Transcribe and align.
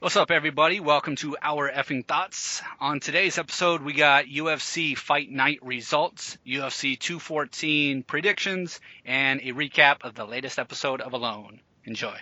What's 0.00 0.14
up, 0.14 0.30
everybody? 0.30 0.78
Welcome 0.78 1.16
to 1.16 1.36
Our 1.42 1.68
Effing 1.68 2.06
Thoughts. 2.06 2.62
On 2.78 3.00
today's 3.00 3.36
episode, 3.36 3.82
we 3.82 3.94
got 3.94 4.26
UFC 4.26 4.96
Fight 4.96 5.28
Night 5.28 5.58
results, 5.60 6.38
UFC 6.46 6.96
214 6.96 8.04
predictions, 8.04 8.78
and 9.04 9.40
a 9.40 9.52
recap 9.52 10.04
of 10.04 10.14
the 10.14 10.24
latest 10.24 10.60
episode 10.60 11.00
of 11.00 11.14
Alone. 11.14 11.58
Enjoy. 11.84 12.14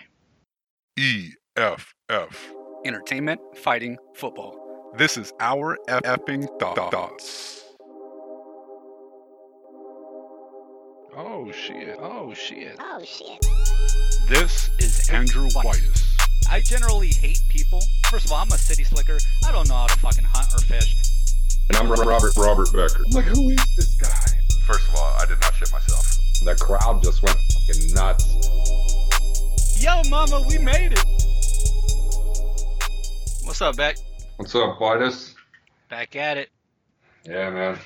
EFF. 0.96 1.92
Entertainment, 2.86 3.42
fighting, 3.58 3.98
football. 4.14 4.94
This 4.96 5.18
is 5.18 5.34
our 5.38 5.76
effing 5.86 6.48
thoughts. 6.58 7.62
Oh 11.14 11.52
shit. 11.52 11.98
Oh 12.00 12.32
shit. 12.32 12.76
Oh 12.80 13.04
shit. 13.04 13.46
This 14.30 14.70
is 14.78 15.10
Andrew 15.10 15.50
Whitus. 15.50 16.05
I 16.50 16.60
generally 16.60 17.08
hate 17.08 17.40
people. 17.48 17.82
First 18.10 18.26
of 18.26 18.32
all, 18.32 18.38
I'm 18.38 18.48
a 18.48 18.58
city 18.58 18.84
slicker. 18.84 19.18
I 19.46 19.52
don't 19.52 19.68
know 19.68 19.74
how 19.74 19.86
to 19.86 19.98
fucking 19.98 20.24
hunt 20.24 20.52
or 20.54 20.58
fish. 20.58 20.94
And 21.68 21.76
I'm 21.76 21.90
Robert 21.90 22.32
Robert 22.36 22.72
Becker. 22.72 23.04
I'm 23.04 23.10
like, 23.10 23.24
who 23.24 23.50
is 23.50 23.74
this 23.76 23.94
guy? 23.96 24.40
First 24.64 24.88
of 24.88 24.94
all, 24.96 25.16
I 25.20 25.26
did 25.26 25.40
not 25.40 25.54
shit 25.54 25.72
myself. 25.72 26.06
The 26.44 26.54
crowd 26.54 27.02
just 27.02 27.22
went 27.22 27.36
fucking 27.36 27.94
nuts. 27.94 28.24
Yo, 29.82 30.02
mama, 30.08 30.44
we 30.48 30.58
made 30.58 30.92
it. 30.92 31.04
What's 33.44 33.60
up, 33.60 33.76
Beck? 33.76 33.96
What's 34.36 34.54
up, 34.54 34.78
Whitus? 34.80 35.34
Back 35.88 36.14
at 36.14 36.36
it. 36.36 36.50
Yeah, 37.24 37.50
man. 37.50 37.78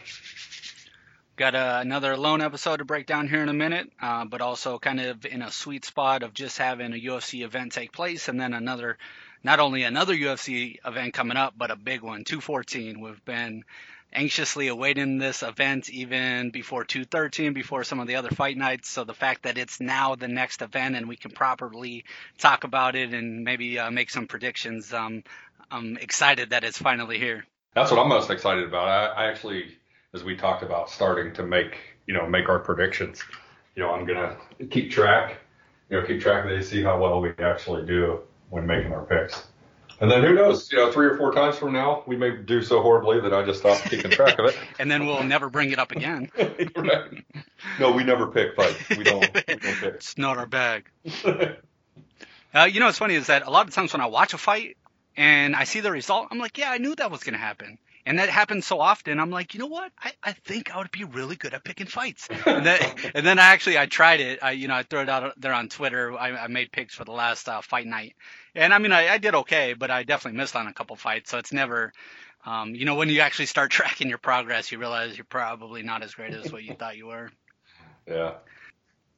Got 1.41 1.55
uh, 1.55 1.79
another 1.81 2.19
lone 2.19 2.43
episode 2.43 2.77
to 2.77 2.85
break 2.85 3.07
down 3.07 3.27
here 3.27 3.43
in 3.43 3.49
a 3.49 3.55
minute, 3.55 3.91
uh, 4.03 4.27
but 4.27 4.43
also 4.43 4.79
kind 4.79 5.01
of 5.01 5.25
in 5.25 5.41
a 5.41 5.51
sweet 5.51 5.87
spot 5.87 6.23
of 6.23 6.35
just 6.35 6.59
having 6.59 6.93
a 6.93 7.01
UFC 7.01 7.43
event 7.43 7.73
take 7.73 7.93
place 7.93 8.29
and 8.29 8.39
then 8.39 8.53
another, 8.53 8.99
not 9.43 9.59
only 9.59 9.85
another 9.85 10.15
UFC 10.15 10.77
event 10.85 11.15
coming 11.15 11.39
up, 11.39 11.55
but 11.57 11.71
a 11.71 11.77
big 11.77 12.03
one, 12.03 12.25
214. 12.25 13.01
We've 13.01 13.25
been 13.25 13.65
anxiously 14.13 14.69
awaiting 14.69 15.17
this 15.17 15.43
event 15.43 15.89
even 15.89 16.51
before 16.51 16.85
213, 16.85 17.55
before 17.55 17.85
some 17.85 18.01
of 18.01 18.07
the 18.07 18.17
other 18.17 18.29
fight 18.29 18.59
nights. 18.59 18.91
So 18.91 19.05
the 19.05 19.15
fact 19.15 19.45
that 19.45 19.57
it's 19.57 19.81
now 19.81 20.17
the 20.17 20.29
next 20.29 20.61
event 20.61 20.95
and 20.95 21.09
we 21.09 21.17
can 21.17 21.31
properly 21.31 22.05
talk 22.37 22.65
about 22.65 22.97
it 22.97 23.15
and 23.15 23.45
maybe 23.45 23.79
uh, 23.79 23.91
make 23.91 24.11
some 24.11 24.27
predictions, 24.27 24.93
um, 24.93 25.25
I'm 25.71 25.97
excited 25.97 26.51
that 26.51 26.65
it's 26.65 26.77
finally 26.77 27.19
here. 27.19 27.47
That's 27.75 27.91
what 27.91 27.99
I'm 27.99 28.11
most 28.11 28.29
excited 28.29 28.65
about. 28.65 28.89
I, 28.89 29.07
I 29.07 29.31
actually, 29.31 29.79
as 30.15 30.25
we 30.25 30.37
talked 30.37 30.63
about, 30.63 30.91
starting 30.91 31.33
to 31.35 31.43
make 31.43 31.77
you 32.07 32.15
know 32.15 32.27
make 32.27 32.49
our 32.49 32.59
predictions. 32.59 33.23
You 33.77 33.83
know, 33.83 33.91
I'm 33.93 34.07
gonna 34.07 34.37
keep 34.71 34.91
track. 34.91 35.37
You 35.89 36.01
know, 36.01 36.07
keep 36.07 36.21
track 36.21 36.45
of 36.45 36.51
these, 36.51 36.69
see 36.69 36.83
how 36.83 37.01
well 37.01 37.21
we 37.21 37.31
actually 37.39 37.85
do 37.85 38.21
when 38.51 38.67
making 38.67 38.93
our 38.93 39.05
picks. 39.05 39.45
And 40.01 40.11
then 40.11 40.23
who 40.23 40.35
knows? 40.35 40.71
You 40.73 40.79
know, 40.79 40.93
three 40.93 41.07
or 41.07 41.17
four 41.19 41.33
times 41.33 41.57
from 41.57 41.73
now, 41.73 42.05
we 42.07 42.17
may 42.17 42.37
do 42.37 42.63
so 42.63 42.81
horribly 42.81 43.21
that 43.21 43.35
I 43.35 43.45
just 43.45 43.61
stop 43.61 43.83
keeping 43.83 44.11
track 44.11 44.39
of 44.39 44.47
it. 44.47 44.57
And 44.79 44.91
then 44.91 45.05
we'll 45.05 45.25
never 45.25 45.51
bring 45.51 45.73
it 45.73 45.79
up 45.79 45.93
again. 45.93 46.31
Right. 46.77 47.25
No, 47.79 47.93
we 47.93 48.05
never 48.05 48.29
pick 48.29 48.55
fights. 48.57 48.89
We 48.91 49.05
don't. 49.05 49.21
We 49.21 49.55
don't 49.57 49.61
pick. 49.61 49.63
It's 49.95 50.17
not 50.17 50.39
our 50.39 50.47
bag. 50.47 50.89
Uh, 52.55 52.65
you 52.65 52.81
know 52.81 52.87
what's 52.87 52.99
funny 52.99 53.15
is 53.15 53.27
that 53.27 53.47
a 53.47 53.51
lot 53.51 53.69
of 53.69 53.75
times 53.75 53.93
when 53.93 54.01
I 54.01 54.07
watch 54.07 54.33
a 54.33 54.39
fight 54.39 54.77
and 55.17 55.55
I 55.55 55.65
see 55.65 55.81
the 55.81 55.91
result, 55.91 56.29
I'm 56.31 56.39
like, 56.39 56.57
yeah, 56.57 56.71
I 56.71 56.79
knew 56.79 56.95
that 56.95 57.11
was 57.11 57.23
going 57.23 57.35
to 57.35 57.39
happen. 57.39 57.79
And 58.11 58.19
that 58.19 58.29
happens 58.29 58.67
so 58.67 58.81
often. 58.81 59.21
I'm 59.21 59.31
like, 59.31 59.55
you 59.55 59.61
know 59.61 59.69
what? 59.69 59.93
I, 59.97 60.11
I 60.21 60.33
think 60.33 60.75
I 60.75 60.79
would 60.79 60.91
be 60.91 61.05
really 61.05 61.37
good 61.37 61.55
at 61.55 61.63
picking 61.63 61.87
fights. 61.87 62.27
And 62.45 62.67
then, 62.67 62.81
and 63.15 63.25
then 63.25 63.39
I 63.39 63.53
actually 63.53 63.79
I 63.79 63.87
tried 63.87 64.19
it. 64.19 64.41
I 64.43 64.51
you 64.51 64.67
know 64.67 64.75
I 64.75 64.83
threw 64.83 64.99
it 64.99 65.09
out 65.09 65.41
there 65.41 65.55
on 65.55 65.69
Twitter. 65.69 66.19
I, 66.19 66.31
I 66.31 66.47
made 66.49 66.73
picks 66.73 66.93
for 66.93 67.05
the 67.05 67.13
last 67.13 67.49
uh, 67.49 67.61
fight 67.61 67.87
night, 67.87 68.17
and 68.57 68.75
I 68.75 68.79
mean 68.79 68.91
I, 68.91 69.11
I 69.11 69.19
did 69.19 69.37
okay, 69.37 69.75
but 69.75 69.93
I 69.93 70.03
definitely 70.03 70.39
missed 70.39 70.57
on 70.57 70.67
a 70.67 70.73
couple 70.73 70.97
fights. 70.97 71.31
So 71.31 71.39
it's 71.39 71.53
never, 71.53 71.93
um, 72.45 72.75
you 72.75 72.85
know, 72.85 72.97
when 72.97 73.11
you 73.11 73.21
actually 73.21 73.47
start 73.47 73.71
tracking 73.79 74.09
your 74.09 74.19
progress, 74.19 74.73
you 74.73 74.79
realize 74.79 75.17
you're 75.17 75.25
probably 75.25 75.85
not 75.85 76.03
as 76.03 76.13
great 76.13 76.35
as 76.35 76.53
what 76.53 76.65
you 76.65 76.75
thought 76.75 76.97
you 76.97 77.07
were. 77.07 77.31
Yeah. 78.09 78.33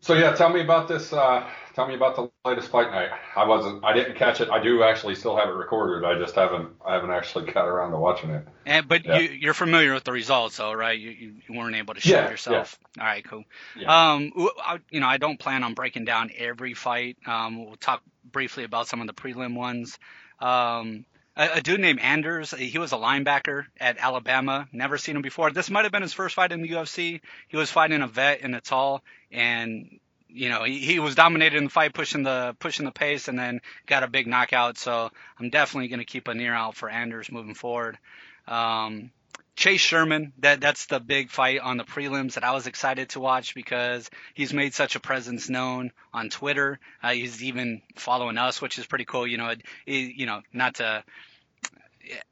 So 0.03 0.15
yeah, 0.15 0.33
tell 0.35 0.51
me 0.51 0.61
about 0.61 0.89
this. 0.89 1.13
Uh, 1.13 1.49
tell 1.75 1.87
me 1.87 1.95
about 1.95 2.17
the 2.17 2.29
latest 2.45 2.71
fight 2.71 2.91
night. 2.91 3.11
I 3.37 3.47
wasn't. 3.47 3.85
I 3.85 3.93
didn't 3.93 4.17
catch 4.17 4.41
it. 4.41 4.51
I 4.51 4.61
do 4.61 4.83
actually 4.83 5.15
still 5.15 5.37
have 5.37 5.49
it 5.49 5.53
recorded. 5.53 6.05
I 6.05 6.19
just 6.19 6.35
haven't. 6.35 6.71
I 6.85 6.95
haven't 6.95 7.13
actually 7.13 7.53
got 7.53 7.67
around 7.67 7.93
to 7.93 7.99
watching 7.99 8.31
it. 8.31 8.45
And 8.67 8.89
but 8.89 9.05
Yeah. 9.05 9.19
you 9.19 9.29
you're 9.29 9.55
familiar 9.55 9.95
with 9.95 10.03
the 10.03 10.11
results, 10.11 10.57
though, 10.57 10.73
right? 10.73 10.99
You 10.99 11.11
you, 11.49 11.57
weren't 11.57 11.77
able 11.77 11.95
to 11.95 12.01
show 12.01 12.17
Yeah, 12.17 12.31
yourself. 12.31 12.77
All 12.99 13.07
right, 13.07 13.25
cool. 13.25 13.45
Yeah. 13.77 14.13
Um, 14.13 14.33
I, 14.59 14.79
you 14.91 14.99
know, 14.99 15.07
I 15.07 15.19
don't 15.19 15.39
plan 15.39 15.63
on 15.63 15.75
breaking 15.75 16.05
down 16.05 16.31
every 16.37 16.75
fight. 16.75 17.17
Um, 17.25 17.65
we'll 17.65 17.77
talk 17.77 18.03
briefly 18.25 18.65
about 18.65 18.89
some 18.89 19.01
of 19.01 19.07
the 19.07 19.15
prelim 19.15 19.55
ones. 19.55 19.99
Um, 20.41 21.05
a, 21.37 21.49
a 21.55 21.61
dude 21.61 21.81
named 21.81 22.01
Anders, 22.01 22.53
he 22.53 22.79
was 22.79 22.93
a 22.93 22.97
linebacker 22.97 23.67
at 23.81 23.99
Alabama. 23.99 24.69
Never 24.73 24.99
seen 24.99 25.17
him 25.17 25.23
before. 25.23 25.51
This 25.51 25.71
might 25.71 25.85
have 25.85 25.93
been 25.93 26.03
his 26.03 26.13
first 26.13 26.35
fight 26.35 26.53
in 26.53 26.63
the 26.63 26.69
UFC. 26.69 27.21
He 27.49 27.57
was 27.57 27.71
fighting 27.71 28.03
a 28.03 28.09
vet 28.09 28.43
Natal, 28.43 29.03
and 29.31 29.99
you 30.29 30.49
know 30.49 30.65
he, 30.65 30.79
he 30.79 30.99
was 30.99 31.15
dominated 31.15 31.57
in 31.57 31.65
the 31.65 31.71
fight, 31.71 31.95
pushing 31.95 32.23
the 32.23 32.57
pushing 32.59 32.85
the 32.85 32.93
pace, 32.93 33.29
and 33.29 33.39
then 33.39 33.61
got 33.87 34.03
a 34.03 34.09
big 34.09 34.27
knockout. 34.27 34.79
So 34.79 35.11
I'm 35.39 35.51
definitely 35.51 35.89
going 35.89 36.01
to 36.01 36.05
keep 36.05 36.29
an 36.29 36.41
ear 36.41 36.55
out 36.55 36.77
for 36.77 36.89
Anders 36.89 37.33
moving 37.33 37.55
forward. 37.55 37.99
Um, 38.47 39.11
Chase 39.57 39.81
Sherman, 39.81 40.33
that 40.39 40.61
that's 40.61 40.87
the 40.87 40.99
big 41.01 41.31
fight 41.31 41.61
on 41.61 41.77
the 41.77 41.85
prelims 41.85 42.35
that 42.35 42.45
I 42.45 42.53
was 42.53 42.67
excited 42.67 43.11
to 43.11 43.21
watch 43.21 43.55
because 43.55 44.11
he's 44.35 44.53
made 44.53 44.75
such 44.75 44.97
a 44.97 45.01
presence 45.01 45.49
known 45.49 45.93
on 46.13 46.31
Twitter. 46.31 46.79
Uh, 47.03 47.11
he's 47.13 47.43
even 47.45 47.83
following 47.97 48.39
us, 48.39 48.63
which 48.63 48.79
is 48.79 48.87
pretty 48.87 49.05
cool. 49.05 49.27
You 49.27 49.37
know, 49.39 49.49
it, 49.49 49.63
it- 49.87 50.17
you 50.17 50.27
know, 50.27 50.41
not 50.53 50.77
to 50.77 51.05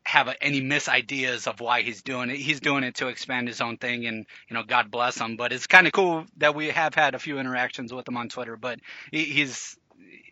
have 0.05 0.35
any 0.41 0.61
mis 0.61 0.89
ideas 0.89 1.47
of 1.47 1.61
why 1.61 1.83
he's 1.83 2.03
doing 2.03 2.31
it. 2.31 2.37
He's 2.37 2.61
doing 2.61 2.85
it 2.85 2.97
to 2.97 3.09
expand 3.09 3.49
his 3.49 3.61
own 3.61 3.77
thing, 3.77 4.07
and 4.07 4.27
you 4.49 4.55
know, 4.55 4.63
God 4.65 4.91
bless 4.91 5.19
him. 5.19 5.37
But 5.37 5.53
it's 5.53 5.67
kind 5.67 5.87
of 5.87 5.93
cool 5.93 6.25
that 6.39 6.55
we 6.55 6.69
have 6.71 6.95
had 6.95 7.15
a 7.15 7.19
few 7.19 7.39
interactions 7.39 7.93
with 7.93 8.09
him 8.09 8.17
on 8.17 8.29
Twitter. 8.29 8.57
But 8.57 8.81
he, 9.13 9.25
he's 9.25 9.77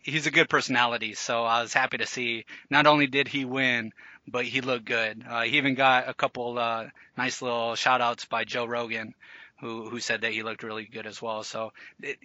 he's 0.03 0.27
a 0.27 0.31
good 0.31 0.49
personality, 0.49 1.15
so 1.15 1.45
I 1.45 1.63
was 1.63 1.73
happy 1.73 1.99
to 1.99 2.07
see. 2.07 2.45
Not 2.71 2.87
only 2.87 3.07
did 3.07 3.29
he 3.29 3.45
win, 3.45 3.93
but 4.31 4.45
he 4.45 4.61
looked 4.61 4.85
good. 4.85 5.25
Uh, 5.29 5.43
he 5.43 5.57
even 5.59 5.75
got 5.75 6.09
a 6.09 6.15
couple 6.15 6.59
uh, 6.59 6.87
nice 7.17 7.43
little 7.43 7.75
shout 7.75 8.01
outs 8.01 8.25
by 8.27 8.45
Joe 8.45 8.65
Rogan, 8.67 9.15
who 9.61 9.89
who 9.89 10.01
said 10.01 10.21
that 10.23 10.33
he 10.33 10.43
looked 10.43 10.63
really 10.63 10.85
good 10.85 11.07
as 11.07 11.21
well. 11.23 11.43
So. 11.43 11.73
It, 12.03 12.19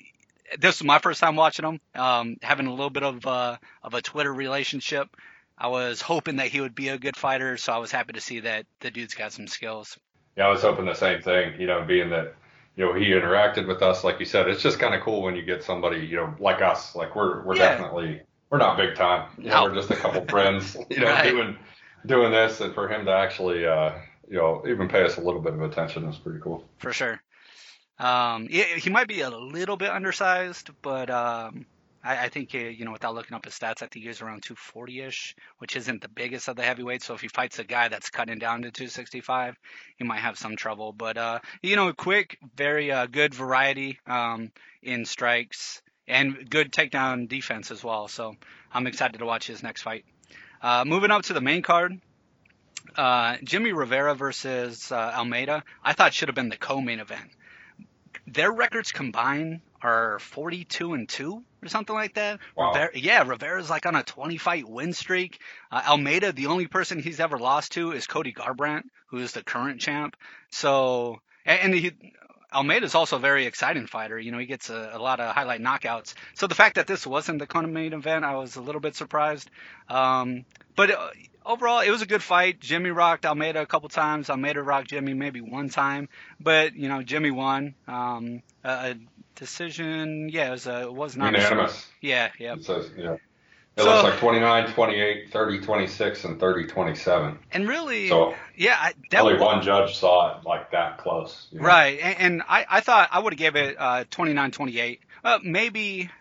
this 0.59 0.79
was 0.81 0.85
my 0.85 0.99
first 0.99 1.19
time 1.19 1.35
watching 1.35 1.65
him, 1.65 1.79
um, 1.95 2.35
having 2.43 2.67
a 2.67 2.71
little 2.71 2.89
bit 2.91 3.01
of 3.01 3.25
uh, 3.25 3.57
of 3.81 3.93
a 3.95 4.01
Twitter 4.01 4.31
relationship. 4.31 5.07
I 5.57 5.67
was 5.67 6.01
hoping 6.01 6.35
that 6.35 6.47
he 6.47 6.61
would 6.61 6.75
be 6.75 6.89
a 6.89 6.97
good 6.97 7.15
fighter, 7.15 7.57
so 7.57 7.73
I 7.73 7.77
was 7.77 7.91
happy 7.91 8.13
to 8.13 8.21
see 8.21 8.41
that 8.41 8.65
the 8.81 8.91
dude's 8.91 9.15
got 9.15 9.31
some 9.31 9.47
skills. 9.47 9.97
Yeah, 10.35 10.45
I 10.47 10.49
was 10.49 10.61
hoping 10.61 10.85
the 10.85 10.93
same 10.93 11.21
thing. 11.21 11.59
You 11.59 11.65
know, 11.65 11.83
being 11.85 12.09
that 12.11 12.35
you 12.75 12.85
know 12.85 12.93
he 12.93 13.05
interacted 13.05 13.67
with 13.67 13.81
us, 13.81 14.03
like 14.03 14.19
you 14.19 14.25
said, 14.25 14.47
it's 14.47 14.61
just 14.61 14.79
kind 14.79 14.93
of 14.93 15.01
cool 15.01 15.23
when 15.23 15.35
you 15.35 15.41
get 15.43 15.63
somebody 15.63 16.05
you 16.05 16.17
know 16.17 16.35
like 16.39 16.61
us. 16.61 16.93
Like 16.95 17.15
we're 17.15 17.41
we're 17.43 17.55
Yeah. 17.55 17.69
definitely 17.69 18.21
we're 18.51 18.57
not 18.59 18.77
big 18.77 18.95
time. 18.95 19.29
You 19.37 19.45
know, 19.49 19.61
No. 19.61 19.63
we're 19.65 19.75
just 19.75 19.89
a 19.91 19.95
couple 19.95 20.23
friends. 20.25 20.75
You 20.91 20.99
know, 20.99 21.07
Right. 21.07 21.31
doing 21.31 21.57
doing 22.05 22.31
this, 22.31 22.61
and 22.61 22.73
for 22.73 22.87
him 22.87 23.05
to 23.05 23.11
actually 23.11 23.65
uh, 23.65 23.93
you 24.27 24.37
know 24.37 24.63
even 24.67 24.87
pay 24.87 25.03
us 25.03 25.17
a 25.17 25.21
little 25.21 25.41
bit 25.41 25.53
of 25.53 25.61
attention 25.61 26.05
is 26.05 26.17
pretty 26.17 26.39
cool. 26.39 26.67
for 26.77 26.93
sure. 26.93 27.21
Um, 27.99 28.47
he, 28.47 28.89
might 28.89 29.07
be 29.07 29.21
a 29.21 29.29
little 29.29 29.77
bit 29.77 29.91
undersized, 29.91 30.71
but 30.81 31.11
um, 31.11 31.67
I, 32.03 32.25
I 32.25 32.29
think 32.29 32.53
uh, 32.55 32.57
you 32.57 32.85
know 32.85 32.91
without 32.91 33.15
looking 33.15 33.35
up 33.35 33.45
his 33.45 33.53
stats, 33.53 33.81
I 33.81 33.87
think 33.87 34.05
he's 34.05 34.21
around 34.21 34.41
240ish, 34.41 35.35
which 35.59 35.75
isn't 35.75 36.01
the 36.01 36.09
biggest 36.09 36.47
of 36.47 36.55
the 36.55 36.63
heavyweights. 36.63 37.05
So 37.05 37.13
if 37.13 37.21
he 37.21 37.27
fights 37.27 37.59
a 37.59 37.63
guy 37.63 37.87
that's 37.87 38.09
cutting 38.09 38.39
down 38.39 38.63
to 38.63 38.71
265, 38.71 39.55
he 39.97 40.03
might 40.03 40.19
have 40.19 40.37
some 40.37 40.55
trouble. 40.55 40.91
But 40.91 41.17
uh, 41.17 41.39
you 41.61 41.75
know, 41.75 41.93
quick, 41.93 42.39
very 42.55 42.91
uh, 42.91 43.05
good 43.05 43.33
variety 43.33 43.99
um, 44.07 44.51
in 44.81 45.05
strikes 45.05 45.81
and 46.07 46.49
good 46.49 46.71
takedown 46.71 47.29
defense 47.29 47.71
as 47.71 47.83
well. 47.83 48.07
So 48.07 48.35
I'm 48.71 48.87
excited 48.87 49.19
to 49.19 49.25
watch 49.25 49.47
his 49.47 49.63
next 49.63 49.83
fight. 49.83 50.05
Uh, 50.63 50.85
moving 50.85 51.11
up 51.11 51.23
to 51.23 51.33
the 51.33 51.41
main 51.41 51.61
card, 51.61 51.99
uh, 52.95 53.35
Jimmy 53.43 53.73
Rivera 53.73 54.15
versus 54.15 54.93
uh, 54.93 54.95
Almeida, 54.95 55.63
I 55.83 55.91
thought 55.91 56.13
should 56.13 56.29
have 56.29 56.35
been 56.35 56.47
the 56.47 56.57
co-main 56.57 57.01
event. 57.01 57.29
Their 58.27 58.49
records 58.49 58.93
combined 58.93 59.59
are 59.81 60.19
42 60.19 60.93
and 60.93 61.09
2 61.09 61.43
or 61.61 61.67
something 61.67 61.93
like 61.93 62.13
that. 62.13 62.39
Wow. 62.55 62.69
Rivera, 62.69 62.91
yeah, 62.97 63.23
Rivera's 63.27 63.69
like 63.69 63.85
on 63.85 63.95
a 63.95 64.03
20 64.03 64.37
fight 64.37 64.67
win 64.67 64.93
streak. 64.93 65.39
Uh, 65.69 65.81
Almeida, 65.85 66.31
the 66.31 66.45
only 66.45 66.67
person 66.67 67.01
he's 67.01 67.19
ever 67.19 67.37
lost 67.37 67.73
to 67.73 67.91
is 67.91 68.07
Cody 68.07 68.31
Garbrandt, 68.31 68.83
who 69.07 69.17
is 69.17 69.33
the 69.33 69.43
current 69.43 69.81
champ. 69.81 70.15
So, 70.49 71.19
and, 71.45 71.59
and 71.59 71.75
he, 71.75 71.91
Almeida's 72.53 72.95
also 72.95 73.17
a 73.17 73.19
very 73.19 73.45
exciting 73.45 73.87
fighter. 73.87 74.19
You 74.19 74.31
know, 74.31 74.37
he 74.37 74.45
gets 74.45 74.69
a, 74.69 74.91
a 74.93 74.99
lot 74.99 75.19
of 75.19 75.33
highlight 75.33 75.61
knockouts. 75.61 76.13
So 76.35 76.47
the 76.47 76.55
fact 76.55 76.75
that 76.75 76.87
this 76.87 77.05
wasn't 77.05 77.39
the 77.39 77.47
co-main 77.47 77.93
event, 77.93 78.25
I 78.25 78.35
was 78.35 78.55
a 78.55 78.61
little 78.61 78.81
bit 78.81 78.95
surprised. 78.95 79.49
Um, 79.89 80.45
but 80.75 80.91
uh, 80.91 81.09
overall, 81.45 81.79
it 81.81 81.89
was 81.89 82.01
a 82.01 82.05
good 82.05 82.23
fight. 82.23 82.59
Jimmy 82.59 82.89
rocked 82.89 83.25
Almeida 83.25 83.61
a 83.61 83.65
couple 83.65 83.89
times. 83.89 84.29
Almeida 84.29 84.61
rocked 84.61 84.89
Jimmy 84.89 85.13
maybe 85.13 85.41
one 85.41 85.69
time, 85.69 86.09
but 86.39 86.75
you 86.75 86.87
know 86.87 87.03
Jimmy 87.03 87.31
won. 87.31 87.75
Um, 87.87 88.41
a, 88.63 88.69
a 88.69 88.95
decision, 89.35 90.29
yeah, 90.29 90.49
it 90.49 90.51
was 90.51 90.67
a, 90.67 90.83
it 90.83 90.93
was 90.93 91.15
not 91.15 91.33
Unanimous. 91.33 91.87
yeah, 92.01 92.29
yeah. 92.39 92.53
It 92.53 92.65
says, 92.65 92.89
yeah. 92.97 93.17
It 93.75 93.81
So- 93.81 93.89
looks 93.89 94.03
like 94.03 94.19
29, 94.19 94.71
28, 94.73 95.31
30, 95.31 95.59
26, 95.61 96.23
and 96.25 96.39
30, 96.39 96.67
27. 96.67 97.39
And 97.51 97.67
really, 97.67 98.07
So 98.07 98.35
yeah, 98.55 98.77
I, 98.79 98.93
that 99.09 99.21
only 99.21 99.39
one 99.39 99.63
judge 99.63 99.95
saw 99.97 100.37
it 100.37 100.45
like 100.45 100.69
that 100.71 100.99
close. 100.99 101.47
you 101.51 101.59
know? 101.59 101.65
Right, 101.65 101.99
and, 101.99 102.19
and 102.19 102.43
I, 102.47 102.65
I 102.69 102.79
thought 102.81 103.09
I 103.11 103.17
would 103.19 103.33
have 103.33 103.39
gave 103.39 103.55
it 103.55 103.75
uh, 103.79 104.03
29-28, 104.11 104.99
uh, 105.23 105.39
maybe 105.43 106.11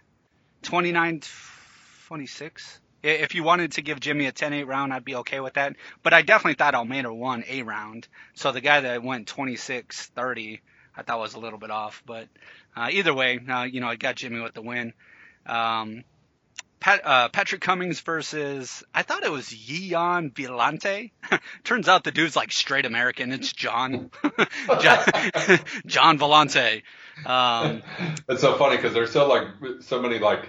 29-26. 0.62 2.78
If 3.02 3.34
you 3.34 3.42
wanted 3.42 3.72
to 3.72 3.82
give 3.82 3.98
Jimmy 3.98 4.26
a 4.26 4.32
10-8 4.32 4.64
round, 4.66 4.94
I'd 4.94 5.04
be 5.04 5.16
okay 5.16 5.40
with 5.40 5.54
that. 5.54 5.74
But 6.04 6.14
I 6.14 6.22
definitely 6.22 6.54
thought 6.54 6.76
Almeida 6.76 7.12
won 7.12 7.42
a 7.48 7.62
round. 7.64 8.06
So 8.34 8.52
the 8.52 8.60
guy 8.60 8.80
that 8.80 9.02
went 9.02 9.26
26-30, 9.26 10.60
I 10.96 11.02
thought 11.02 11.18
was 11.18 11.34
a 11.34 11.40
little 11.40 11.58
bit 11.58 11.72
off. 11.72 12.02
But 12.06 12.28
uh, 12.76 12.88
either 12.92 13.12
way, 13.12 13.40
uh, 13.46 13.64
you 13.64 13.80
know, 13.80 13.88
I 13.88 13.96
got 13.96 14.14
Jimmy 14.16 14.40
with 14.40 14.54
the 14.54 14.62
win. 14.62 14.92
Um, 15.46 16.04
Pat, 16.82 17.00
uh, 17.06 17.28
Patrick 17.28 17.60
Cummings 17.60 18.00
versus 18.00 18.82
I 18.92 19.02
thought 19.02 19.22
it 19.22 19.30
was 19.30 19.46
Yian 19.46 20.32
Villante. 20.32 21.12
Turns 21.64 21.88
out 21.88 22.02
the 22.02 22.10
dude's 22.10 22.34
like 22.34 22.50
straight 22.50 22.84
American. 22.86 23.30
It's 23.32 23.52
John, 23.52 24.10
John, 24.80 24.98
John 25.86 26.18
Villante. 26.18 26.82
Um, 27.24 27.82
it's 28.28 28.40
so 28.40 28.56
funny 28.58 28.76
because 28.76 28.94
there's 28.94 29.12
so 29.12 29.28
like 29.28 29.46
so 29.82 30.02
many 30.02 30.18
like 30.18 30.48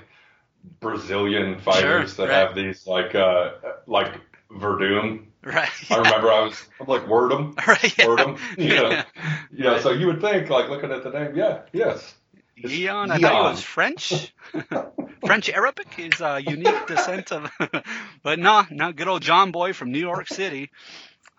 Brazilian 0.79 1.59
fighters 1.59 2.15
Sure, 2.15 2.25
that 2.25 2.33
right. 2.33 2.47
have 2.47 2.55
these 2.55 2.87
like 2.87 3.13
uh 3.13 3.51
like 3.85 4.13
Verdum. 4.51 5.25
right. 5.43 5.69
I 5.91 5.97
remember 5.97 6.31
I 6.31 6.39
was 6.41 6.65
I'm 6.79 6.87
like 6.87 7.05
Wordum, 7.05 7.55
right. 7.67 7.97
Yeah. 7.97 8.05
Wordum. 8.05 8.39
You 8.57 8.69
know, 8.75 8.89
Yeah. 8.89 9.05
you 9.51 9.63
know. 9.65 9.79
So 9.81 9.91
you 9.91 10.07
would 10.07 10.21
think 10.21 10.49
like 10.49 10.69
looking 10.69 10.91
at 10.91 11.03
the 11.03 11.11
name, 11.11 11.35
yeah, 11.35 11.61
yes. 11.73 12.15
Yian, 12.57 13.11
I 13.11 13.17
thought 13.17 13.33
he 13.33 13.41
was 13.41 13.63
French. 13.63 14.33
French 15.25 15.49
Arabic. 15.49 15.87
is 15.97 16.21
a 16.21 16.39
unique 16.41 16.87
descent 16.87 17.31
of, 17.31 17.49
but 18.23 18.39
no, 18.39 18.65
no, 18.69 18.91
good 18.91 19.07
old 19.07 19.21
John 19.21 19.51
Boy 19.51 19.73
from 19.73 19.91
New 19.91 19.99
York 19.99 20.27
City. 20.27 20.69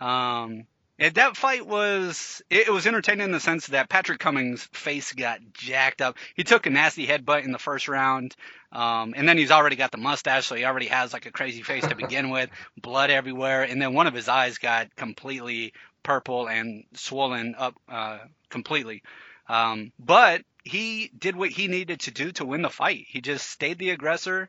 Um, 0.00 0.66
and 0.99 1.14
that 1.16 1.37
fight 1.37 1.66
was 1.66 2.43
it, 2.50 2.69
it 2.69 2.70
was 2.70 2.87
entertaining 2.87 3.25
in 3.25 3.32
the 3.32 3.40
sense 3.40 3.66
that 3.69 3.88
Patrick 3.88 4.20
Cummings' 4.20 4.69
face 4.72 5.12
got 5.12 5.40
jacked 5.52 6.00
up. 6.00 6.16
He 6.34 6.44
took 6.44 6.66
a 6.66 6.70
nasty 6.70 7.06
headbutt 7.06 7.44
in 7.44 7.52
the 7.52 7.58
first 7.58 7.88
round, 7.88 8.34
um, 8.72 9.14
and 9.17 9.28
then 9.28 9.37
he's 9.37 9.50
already 9.50 9.76
got 9.76 9.90
the 9.90 9.99
mustache, 9.99 10.46
so 10.46 10.55
he 10.55 10.64
already 10.64 10.87
has 10.87 11.12
like 11.12 11.26
a 11.26 11.32
crazy 11.32 11.62
face 11.62 11.87
to 11.87 11.96
begin 11.96 12.31
with, 12.31 12.49
blood 12.81 13.10
everywhere, 13.10 13.62
and 13.62 13.82
then 13.82 13.93
one 13.93 14.06
of 14.06 14.14
his 14.14 14.28
eyes 14.28 14.58
got 14.58 14.94
completely 14.94 15.72
purple 16.02 16.49
and 16.49 16.84
swollen 16.94 17.55
up 17.58 17.75
uh, 17.88 18.19
completely. 18.49 19.02
Um, 19.49 19.93
but 19.99 20.43
he 20.64 21.11
did 21.16 21.37
what 21.37 21.50
he 21.50 21.69
needed 21.69 22.00
to 22.00 22.11
do 22.11 22.32
to 22.32 22.44
win 22.44 22.62
the 22.62 22.70
fight. 22.70 23.05
He 23.08 23.20
just 23.20 23.49
stayed 23.49 23.78
the 23.78 23.90
aggressor. 23.90 24.49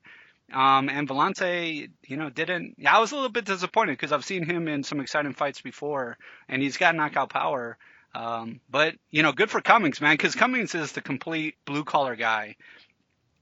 Um, 0.53 0.89
and 0.89 1.07
Villante, 1.07 1.89
you 2.07 2.17
know, 2.17 2.29
didn't. 2.29 2.75
I 2.85 2.99
was 2.99 3.11
a 3.11 3.15
little 3.15 3.29
bit 3.29 3.45
disappointed 3.45 3.93
because 3.93 4.11
I've 4.11 4.25
seen 4.25 4.45
him 4.45 4.67
in 4.67 4.83
some 4.83 4.99
exciting 4.99 5.33
fights 5.33 5.61
before, 5.61 6.17
and 6.47 6.61
he's 6.61 6.77
got 6.77 6.95
knockout 6.95 7.29
power. 7.29 7.77
Um, 8.13 8.61
but 8.69 8.95
you 9.11 9.23
know, 9.23 9.33
good 9.33 9.49
for 9.49 9.59
Cummings, 9.59 9.99
man, 9.99 10.13
because 10.13 10.35
Cummings 10.35 10.75
is 10.75 10.93
the 10.93 11.01
complete 11.01 11.55
blue 11.65 11.83
collar 11.83 12.15
guy, 12.15 12.55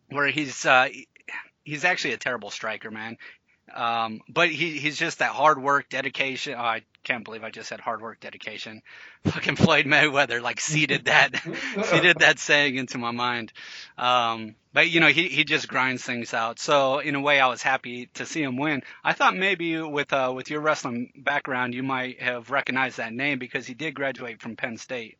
where 0.09 0.27
he's 0.27 0.65
uh, 0.65 0.87
he's 1.63 1.83
actually 1.83 2.13
a 2.13 2.17
terrible 2.17 2.49
striker, 2.49 2.89
man. 2.89 3.17
Um, 3.73 4.21
but 4.27 4.49
he 4.49 4.77
he's 4.77 4.97
just 4.97 5.19
that 5.19 5.31
hard 5.31 5.61
work, 5.61 5.89
dedication. 5.89 6.55
Oh, 6.57 6.61
I 6.61 6.83
can't 7.03 7.23
believe 7.23 7.43
I 7.43 7.49
just 7.49 7.69
said 7.69 7.79
hard 7.79 8.01
work, 8.01 8.19
dedication. 8.19 8.81
Fucking 9.23 9.55
Floyd 9.55 9.85
Mayweather 9.85 10.41
like 10.41 10.59
seeded 10.59 11.05
that 11.05 11.31
seeded 11.85 12.19
that 12.19 12.39
saying 12.39 12.75
into 12.75 12.97
my 12.97 13.11
mind. 13.11 13.53
Um, 13.97 14.55
but 14.73 14.89
you 14.89 14.99
know, 14.99 15.07
he 15.07 15.29
he 15.29 15.43
just 15.43 15.67
grinds 15.67 16.03
things 16.03 16.33
out. 16.33 16.59
So 16.59 16.99
in 16.99 17.15
a 17.15 17.21
way, 17.21 17.39
I 17.39 17.47
was 17.47 17.61
happy 17.61 18.07
to 18.15 18.25
see 18.25 18.43
him 18.43 18.57
win. 18.57 18.83
I 19.03 19.13
thought 19.13 19.35
maybe 19.35 19.81
with 19.81 20.11
uh 20.11 20.33
with 20.35 20.49
your 20.49 20.61
wrestling 20.61 21.11
background, 21.15 21.73
you 21.73 21.83
might 21.83 22.21
have 22.21 22.51
recognized 22.51 22.97
that 22.97 23.13
name 23.13 23.39
because 23.39 23.65
he 23.65 23.73
did 23.73 23.95
graduate 23.95 24.41
from 24.41 24.55
Penn 24.55 24.77
State. 24.77 25.17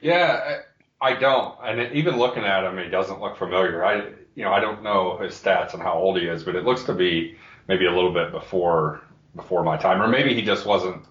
Yeah, 0.00 0.60
I, 1.00 1.10
I 1.10 1.14
don't. 1.14 1.56
And 1.62 1.94
even 1.94 2.16
looking 2.16 2.44
at 2.44 2.64
him, 2.64 2.78
he 2.78 2.88
doesn't 2.88 3.20
look 3.20 3.36
familiar. 3.36 3.84
I, 3.84 4.12
you 4.40 4.46
know, 4.46 4.54
I 4.54 4.60
don't 4.60 4.82
know 4.82 5.18
his 5.18 5.34
stats 5.34 5.74
and 5.74 5.82
how 5.82 5.92
old 5.92 6.18
he 6.18 6.24
is, 6.24 6.44
but 6.44 6.56
it 6.56 6.64
looks 6.64 6.84
to 6.84 6.94
be 6.94 7.36
maybe 7.68 7.84
a 7.84 7.92
little 7.92 8.14
bit 8.14 8.32
before 8.32 9.02
before 9.36 9.62
my 9.62 9.76
time, 9.76 10.00
or 10.00 10.08
maybe 10.08 10.32
he 10.34 10.40
just 10.40 10.64
wasn't 10.64 11.04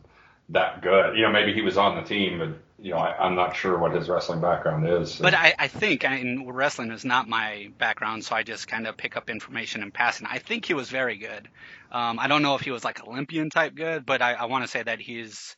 that 0.49 0.81
good. 0.81 1.15
You 1.15 1.21
know, 1.21 1.31
maybe 1.31 1.53
he 1.53 1.61
was 1.61 1.77
on 1.77 1.95
the 1.95 2.01
team, 2.01 2.39
but 2.39 2.49
you 2.83 2.91
know, 2.91 2.97
I, 2.97 3.15
I'm 3.23 3.35
not 3.35 3.55
sure 3.55 3.77
what 3.77 3.93
his 3.93 4.09
wrestling 4.09 4.41
background 4.41 4.89
is. 4.89 5.17
But 5.17 5.35
I, 5.35 5.53
I 5.59 5.67
think, 5.67 6.03
and 6.03 6.51
wrestling 6.51 6.89
is 6.89 7.05
not 7.05 7.29
my 7.29 7.69
background, 7.77 8.25
so 8.25 8.35
I 8.35 8.41
just 8.41 8.67
kind 8.67 8.87
of 8.87 8.97
pick 8.97 9.15
up 9.15 9.29
information 9.29 9.83
in 9.83 9.91
passing. 9.91 10.25
I 10.25 10.39
think 10.39 10.65
he 10.65 10.73
was 10.73 10.89
very 10.89 11.17
good. 11.17 11.47
Um, 11.91 12.17
I 12.17 12.27
don't 12.27 12.41
know 12.41 12.55
if 12.55 12.61
he 12.61 12.71
was 12.71 12.83
like 12.83 13.07
Olympian 13.07 13.51
type 13.51 13.75
good, 13.75 14.07
but 14.07 14.23
I, 14.23 14.33
I 14.33 14.45
want 14.45 14.63
to 14.63 14.67
say 14.67 14.81
that 14.81 14.99
he's, 14.99 15.55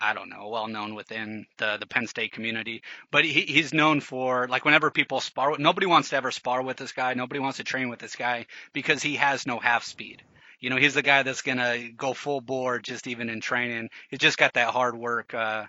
I 0.00 0.14
don't 0.14 0.28
know, 0.28 0.48
well 0.48 0.68
known 0.68 0.94
within 0.94 1.46
the 1.58 1.76
the 1.78 1.86
Penn 1.86 2.06
State 2.06 2.32
community. 2.32 2.82
But 3.10 3.24
he, 3.24 3.42
he's 3.42 3.74
known 3.74 4.00
for 4.00 4.46
like 4.48 4.64
whenever 4.64 4.90
people 4.90 5.20
spar, 5.20 5.56
nobody 5.58 5.86
wants 5.86 6.10
to 6.10 6.16
ever 6.16 6.30
spar 6.30 6.62
with 6.62 6.76
this 6.76 6.92
guy. 6.92 7.14
Nobody 7.14 7.40
wants 7.40 7.58
to 7.58 7.64
train 7.64 7.88
with 7.88 7.98
this 7.98 8.16
guy 8.16 8.46
because 8.72 9.02
he 9.02 9.16
has 9.16 9.46
no 9.46 9.58
half 9.58 9.84
speed. 9.84 10.22
You 10.60 10.70
know, 10.70 10.76
he's 10.76 10.94
the 10.94 11.02
guy 11.02 11.22
that's 11.22 11.42
gonna 11.42 11.90
go 11.90 12.14
full 12.14 12.40
bore 12.40 12.78
just 12.78 13.06
even 13.06 13.28
in 13.28 13.40
training. 13.40 13.90
He's 14.08 14.20
just 14.20 14.38
got 14.38 14.54
that 14.54 14.70
hard 14.70 14.96
work. 14.96 15.34
Uh, 15.34 15.64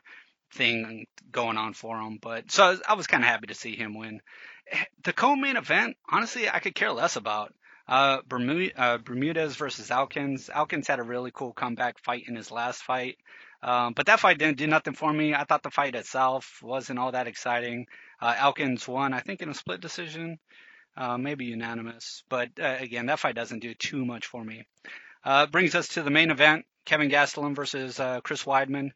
thing 0.56 1.06
going 1.31 1.58
on 1.58 1.74
for 1.74 2.00
him. 2.00 2.18
But 2.22 2.51
so 2.51 2.78
I 2.88 2.94
was, 2.94 3.08
kind 3.08 3.24
of 3.24 3.30
happy 3.30 3.48
to 3.48 3.54
see 3.54 3.75
him 3.75 3.98
win. 3.98 4.22
The 5.04 5.13
co-main 5.13 5.58
event, 5.58 5.98
honestly, 6.10 6.50
I 6.50 6.60
could 6.60 6.75
care 6.75 6.92
less 6.92 7.16
about. 7.16 7.54
Uh, 7.88 8.19
uh, 8.28 8.98
Bermudez 8.98 9.56
versus 9.56 9.92
Elkins. 9.92 10.50
Elkins 10.51 10.88
had 10.88 11.00
a 11.00 11.04
really 11.04 11.31
cool 11.31 11.54
comeback 11.54 12.00
fight 12.00 12.24
in 12.28 12.36
his 12.36 12.50
last 12.50 12.81
fight. 12.81 13.18
Um, 13.65 13.94
but 13.94 14.06
that 14.06 14.19
fight 14.19 14.38
didn't 14.38 14.59
do 14.59 14.67
nothing 14.67 14.94
for 14.94 15.12
me. 15.12 15.33
I 15.33 15.44
thought 15.44 15.63
the 15.63 15.71
fight 15.71 15.95
itself 15.95 16.59
wasn't 16.62 17.00
all 17.00 17.13
that 17.13 17.25
exciting. 17.25 17.88
Uh, 18.21 18.35
Elkins 18.38 18.88
won, 18.88 19.12
I 19.12 19.21
think, 19.21 19.41
in 19.41 19.50
a 19.50 19.56
split 19.56 19.81
decision, 19.81 20.38
uh, 20.95 21.17
maybe 21.17 21.45
unanimous. 21.45 22.23
But 22.29 22.51
uh, 22.62 22.75
again, 22.79 23.07
that 23.07 23.17
fight 23.17 23.33
doesn't 23.33 23.63
do 23.63 23.73
too 23.73 24.06
much 24.06 24.27
for 24.27 24.44
me. 24.44 24.67
Uh, 25.23 25.47
brings 25.47 25.73
us 25.73 25.88
to 25.89 26.03
the 26.03 26.12
main 26.12 26.29
event: 26.29 26.67
Kevin 26.85 27.09
Gastelum 27.09 27.56
versus 27.56 28.00
uh, 28.00 28.21
Chris 28.21 28.44
Weidman. 28.44 28.91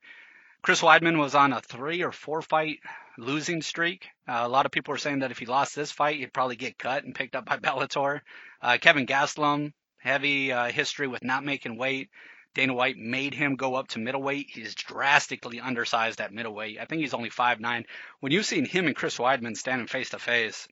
Chris 0.62 0.82
Weidman 0.82 1.18
was 1.18 1.34
on 1.34 1.52
a 1.52 1.62
three 1.62 2.04
or 2.04 2.12
four 2.12 2.44
fight 2.44 2.80
losing 3.18 3.64
streak. 3.64 4.08
Uh, 4.28 4.42
a 4.44 4.48
lot 4.48 4.68
of 4.68 4.72
people 4.72 4.94
are 4.94 5.00
saying 5.00 5.20
that 5.20 5.32
if 5.32 5.40
he 5.40 5.48
lost 5.48 5.76
this 5.76 5.92
fight, 5.92 6.20
he'd 6.20 6.34
probably 6.34 6.58
get 6.58 6.78
cut 6.78 7.06
and 7.06 7.16
picked 7.16 7.36
up 7.36 7.46
by 7.46 7.58
Bellator. 7.58 8.22
Uh, 8.62 8.78
Kevin 8.80 9.08
Gastelum, 9.08 9.74
heavy 9.98 10.52
uh, 10.52 10.68
history 10.68 11.08
with 11.08 11.24
not 11.24 11.44
making 11.44 11.76
weight. 11.76 12.10
Dana 12.56 12.74
White 12.74 12.98
made 12.98 13.34
him 13.34 13.56
go 13.56 13.76
up 13.76 13.90
to 13.90 14.00
middleweight. 14.00 14.50
He's 14.50 14.76
drastically 14.76 15.60
undersized 15.60 16.20
at 16.20 16.34
middleweight. 16.34 16.80
I 16.80 16.86
think 16.86 17.02
he's 17.02 17.14
only 17.14 17.30
5'9". 17.30 17.86
When 18.20 18.32
you've 18.32 18.46
seen 18.46 18.66
him 18.66 18.88
and 18.88 18.96
Chris 18.96 19.18
Weidman 19.18 19.56
standing 19.56 19.88
face 19.88 20.10
to 20.10 20.20
face, 20.20 20.68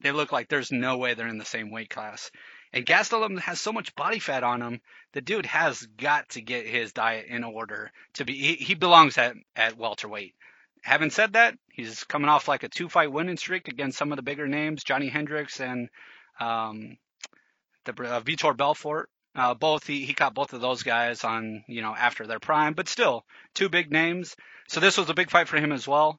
they 0.00 0.12
look 0.12 0.32
like 0.32 0.48
there's 0.48 0.72
no 0.72 0.96
way 0.96 1.14
they're 1.14 1.26
in 1.26 1.38
the 1.38 1.44
same 1.44 1.70
weight 1.70 1.90
class. 1.90 2.30
And 2.72 2.86
Gastelum 2.86 3.38
has 3.40 3.60
so 3.60 3.72
much 3.72 3.94
body 3.96 4.20
fat 4.20 4.44
on 4.44 4.62
him, 4.62 4.80
the 5.12 5.20
dude 5.20 5.46
has 5.46 5.84
got 5.96 6.28
to 6.30 6.40
get 6.40 6.66
his 6.66 6.92
diet 6.92 7.26
in 7.26 7.42
order 7.42 7.90
to 8.14 8.24
be. 8.24 8.34
He, 8.34 8.54
he 8.54 8.74
belongs 8.74 9.18
at 9.18 9.34
at 9.56 9.76
welterweight. 9.76 10.34
Having 10.82 11.10
said 11.10 11.32
that, 11.32 11.58
he's 11.72 12.04
coming 12.04 12.28
off 12.28 12.48
like 12.48 12.62
a 12.62 12.68
two 12.68 12.88
fight 12.88 13.12
winning 13.12 13.36
streak 13.36 13.68
against 13.68 13.98
some 13.98 14.12
of 14.12 14.16
the 14.16 14.22
bigger 14.22 14.46
names, 14.46 14.84
Johnny 14.84 15.08
Hendricks 15.08 15.60
and 15.60 15.90
um, 16.38 16.96
the 17.84 17.92
uh, 17.92 18.20
Vitor 18.20 18.56
Belfort. 18.56 19.10
Uh, 19.34 19.54
both 19.54 19.86
he, 19.86 20.04
he 20.04 20.12
caught 20.12 20.34
both 20.34 20.52
of 20.52 20.60
those 20.60 20.82
guys 20.82 21.22
on 21.24 21.64
you 21.68 21.82
know 21.82 21.94
after 21.96 22.26
their 22.26 22.40
prime, 22.40 22.74
but 22.74 22.88
still 22.88 23.24
two 23.54 23.68
big 23.68 23.92
names. 23.92 24.36
So 24.68 24.80
this 24.80 24.96
was 24.96 25.08
a 25.08 25.14
big 25.14 25.30
fight 25.30 25.48
for 25.48 25.56
him 25.56 25.72
as 25.72 25.86
well. 25.86 26.18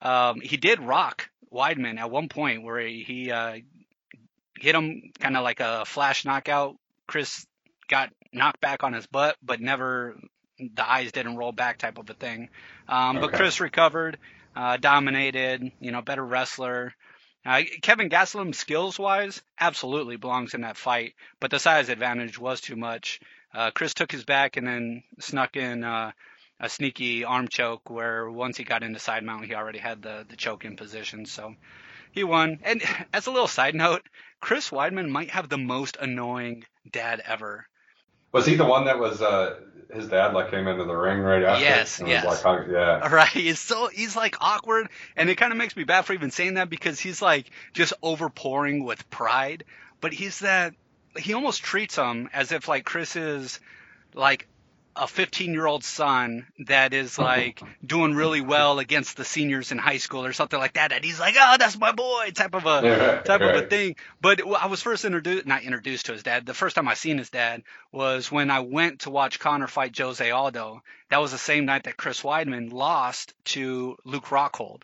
Um, 0.00 0.40
he 0.40 0.56
did 0.56 0.80
rock 0.80 1.30
Weidman 1.52 1.98
at 1.98 2.10
one 2.10 2.28
point 2.28 2.62
where 2.62 2.80
he, 2.80 3.04
he 3.06 3.30
uh, 3.30 3.58
hit 4.58 4.74
him 4.74 5.12
kind 5.18 5.36
of 5.36 5.44
like 5.44 5.60
a 5.60 5.84
flash 5.84 6.24
knockout. 6.24 6.76
Chris 7.06 7.46
got 7.88 8.10
knocked 8.32 8.60
back 8.60 8.82
on 8.82 8.92
his 8.92 9.06
butt, 9.06 9.36
but 9.42 9.60
never 9.60 10.16
the 10.58 10.90
eyes 10.90 11.12
didn't 11.12 11.36
roll 11.36 11.52
back 11.52 11.78
type 11.78 11.98
of 11.98 12.08
a 12.08 12.14
thing. 12.14 12.48
Um, 12.88 13.20
But 13.20 13.32
Chris 13.32 13.60
recovered, 13.60 14.18
uh, 14.56 14.76
dominated, 14.76 15.70
you 15.80 15.92
know, 15.92 16.02
better 16.02 16.24
wrestler. 16.24 16.94
Uh, 17.44 17.62
Kevin 17.82 18.08
Gastelum, 18.08 18.54
skills 18.54 18.98
wise, 18.98 19.42
absolutely 19.58 20.16
belongs 20.16 20.54
in 20.54 20.60
that 20.60 20.76
fight, 20.76 21.14
but 21.40 21.50
the 21.50 21.58
size 21.58 21.88
advantage 21.88 22.38
was 22.38 22.60
too 22.60 22.76
much. 22.76 23.20
Uh, 23.52 23.70
Chris 23.72 23.94
took 23.94 24.12
his 24.12 24.24
back 24.24 24.56
and 24.56 24.66
then 24.66 25.02
snuck 25.18 25.56
in 25.56 25.82
uh, 25.82 26.12
a 26.60 26.68
sneaky 26.68 27.24
arm 27.24 27.48
choke 27.48 27.90
where 27.90 28.30
once 28.30 28.56
he 28.56 28.64
got 28.64 28.84
into 28.84 29.00
side 29.00 29.24
mount, 29.24 29.44
he 29.44 29.54
already 29.54 29.80
had 29.80 30.00
the, 30.02 30.24
the 30.28 30.36
choke 30.36 30.64
in 30.64 30.76
position. 30.76 31.26
So 31.26 31.54
he 32.12 32.22
won. 32.22 32.60
And 32.62 32.82
as 33.12 33.26
a 33.26 33.32
little 33.32 33.48
side 33.48 33.74
note, 33.74 34.02
Chris 34.40 34.70
Weidman 34.70 35.08
might 35.08 35.30
have 35.30 35.48
the 35.48 35.58
most 35.58 35.96
annoying 36.00 36.64
dad 36.90 37.20
ever. 37.24 37.66
was 38.30 38.46
he 38.46 38.54
the 38.54 38.64
one 38.64 38.84
that 38.84 38.98
was 38.98 39.20
uh, 39.20 39.58
his 39.92 40.08
dad 40.08 40.32
like 40.32 40.50
came 40.50 40.66
into 40.66 40.84
the 40.84 40.94
ring 40.94 41.20
right 41.20 41.42
after? 41.42 41.62
Yes, 41.62 41.98
and 41.98 42.08
yes. 42.08 42.24
Was 42.24 42.44
like, 42.44 42.66
yeah. 42.70 43.00
All 43.02 43.10
right, 43.10 43.28
he's 43.28 43.60
so 43.60 43.88
he's 43.88 44.16
like 44.16 44.36
awkward, 44.40 44.88
and 45.16 45.28
it 45.28 45.36
kind 45.36 45.52
of 45.52 45.58
makes 45.58 45.76
me 45.76 45.84
bad 45.84 46.02
for 46.02 46.12
even 46.12 46.30
saying 46.30 46.54
that 46.54 46.70
because 46.70 46.98
he's 46.98 47.20
like 47.20 47.50
just 47.72 47.92
overpouring 48.02 48.84
with 48.84 49.08
pride. 49.10 49.64
But 50.00 50.12
he's 50.12 50.40
that 50.40 50.74
he 51.16 51.34
almost 51.34 51.62
treats 51.62 51.96
him 51.96 52.30
as 52.32 52.52
if 52.52 52.68
like 52.68 52.84
Chris 52.84 53.16
is 53.16 53.60
like 54.14 54.48
a 54.94 55.06
15 55.06 55.52
year 55.52 55.66
old 55.66 55.84
son 55.84 56.46
that 56.66 56.92
is 56.92 57.18
like 57.18 57.60
doing 57.84 58.14
really 58.14 58.40
well 58.40 58.78
against 58.78 59.16
the 59.16 59.24
seniors 59.24 59.72
in 59.72 59.78
high 59.78 59.96
school 59.96 60.24
or 60.24 60.32
something 60.32 60.58
like 60.58 60.74
that 60.74 60.92
and 60.92 61.04
he's 61.04 61.18
like 61.18 61.34
oh 61.38 61.56
that's 61.58 61.78
my 61.78 61.92
boy 61.92 62.30
type 62.34 62.54
of 62.54 62.66
a 62.66 63.22
type 63.24 63.40
of 63.40 63.56
a 63.56 63.66
thing. 63.66 63.96
But 64.20 64.42
i 64.46 64.66
was 64.66 64.82
first 64.82 65.04
introduced 65.04 65.46
not 65.46 65.62
introduced 65.62 66.06
to 66.06 66.12
his 66.12 66.22
dad. 66.22 66.44
The 66.44 66.54
first 66.54 66.76
time 66.76 66.88
i 66.88 66.94
seen 66.94 67.18
his 67.18 67.30
dad 67.30 67.62
was 67.90 68.30
when 68.30 68.50
i 68.50 68.60
went 68.60 69.00
to 69.00 69.10
watch 69.10 69.38
conor 69.38 69.66
fight 69.66 69.96
jose 69.96 70.30
aldo. 70.30 70.82
That 71.10 71.20
was 71.20 71.32
the 71.32 71.38
same 71.38 71.64
night 71.64 71.84
that 71.84 71.96
chris 71.96 72.22
weidman 72.22 72.72
lost 72.72 73.34
to 73.46 73.96
luke 74.04 74.26
rockhold. 74.26 74.82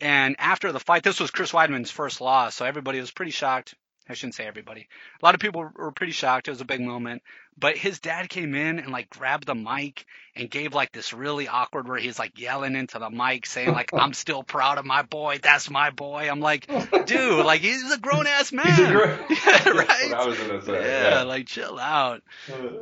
And 0.00 0.36
after 0.38 0.72
the 0.72 0.80
fight 0.80 1.04
this 1.04 1.20
was 1.20 1.30
chris 1.30 1.52
weidman's 1.52 1.90
first 1.90 2.20
loss 2.20 2.56
so 2.56 2.64
everybody 2.64 2.98
was 2.98 3.12
pretty 3.12 3.32
shocked 3.32 3.74
I 4.08 4.14
shouldn't 4.14 4.34
say 4.34 4.46
everybody. 4.46 4.86
A 5.22 5.24
lot 5.24 5.34
of 5.34 5.40
people 5.40 5.66
were 5.74 5.92
pretty 5.92 6.12
shocked. 6.12 6.48
It 6.48 6.50
was 6.50 6.60
a 6.60 6.66
big 6.66 6.80
moment. 6.80 7.22
But 7.56 7.78
his 7.78 8.00
dad 8.00 8.28
came 8.28 8.54
in 8.54 8.78
and 8.78 8.90
like 8.90 9.08
grabbed 9.08 9.46
the 9.46 9.54
mic 9.54 10.04
and 10.36 10.50
gave 10.50 10.74
like 10.74 10.92
this 10.92 11.12
really 11.12 11.48
awkward 11.48 11.88
where 11.88 11.98
he's 11.98 12.18
like 12.18 12.38
yelling 12.38 12.74
into 12.74 12.98
the 12.98 13.08
mic 13.08 13.46
saying 13.46 13.72
like 13.72 13.90
I'm 13.94 14.12
still 14.12 14.42
proud 14.42 14.78
of 14.78 14.84
my 14.84 15.02
boy. 15.02 15.38
That's 15.42 15.70
my 15.70 15.90
boy. 15.90 16.28
I'm 16.30 16.40
like, 16.40 16.66
dude, 17.06 17.46
like 17.46 17.60
he's 17.60 17.90
a 17.92 17.98
grown 17.98 18.26
ass 18.26 18.52
man. 18.52 18.66
He's 18.66 18.80
a 18.80 18.92
great. 18.92 19.18
Yeah, 19.46 19.70
right? 19.70 19.86
That's 19.86 20.12
what 20.12 20.14
I 20.14 20.26
was 20.26 20.38
gonna 20.38 20.62
say. 20.64 21.10
yeah, 21.10 21.22
like 21.22 21.46
chill 21.46 21.78
out. 21.78 22.22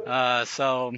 Uh, 0.06 0.44
so 0.46 0.92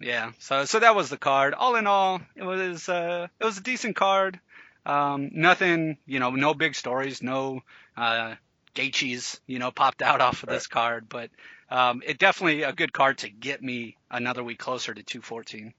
yeah, 0.00 0.32
so 0.38 0.64
so 0.64 0.78
that 0.78 0.94
was 0.94 1.08
the 1.08 1.16
card. 1.16 1.54
All 1.54 1.76
in 1.76 1.86
all, 1.86 2.20
it 2.36 2.44
was 2.44 2.88
uh, 2.88 3.28
it 3.40 3.44
was 3.44 3.58
a 3.58 3.62
decent 3.62 3.96
card. 3.96 4.38
Um, 4.84 5.30
nothing, 5.32 5.98
you 6.06 6.20
know, 6.20 6.30
no 6.30 6.54
big 6.54 6.76
stories, 6.76 7.20
no 7.22 7.62
uh, 7.96 8.36
Gaethjes, 8.76 9.40
you 9.46 9.58
know, 9.58 9.70
popped 9.72 10.02
out 10.02 10.20
off 10.20 10.42
of 10.44 10.48
this 10.48 10.66
card, 10.68 11.08
but 11.08 11.30
um, 11.70 12.02
it 12.06 12.18
definitely 12.18 12.62
a 12.62 12.72
good 12.72 12.92
card 12.92 13.18
to 13.18 13.28
get 13.28 13.62
me 13.62 13.96
another 14.10 14.44
week 14.44 14.58
closer 14.58 14.94
to 14.94 15.02
214. 15.02 15.74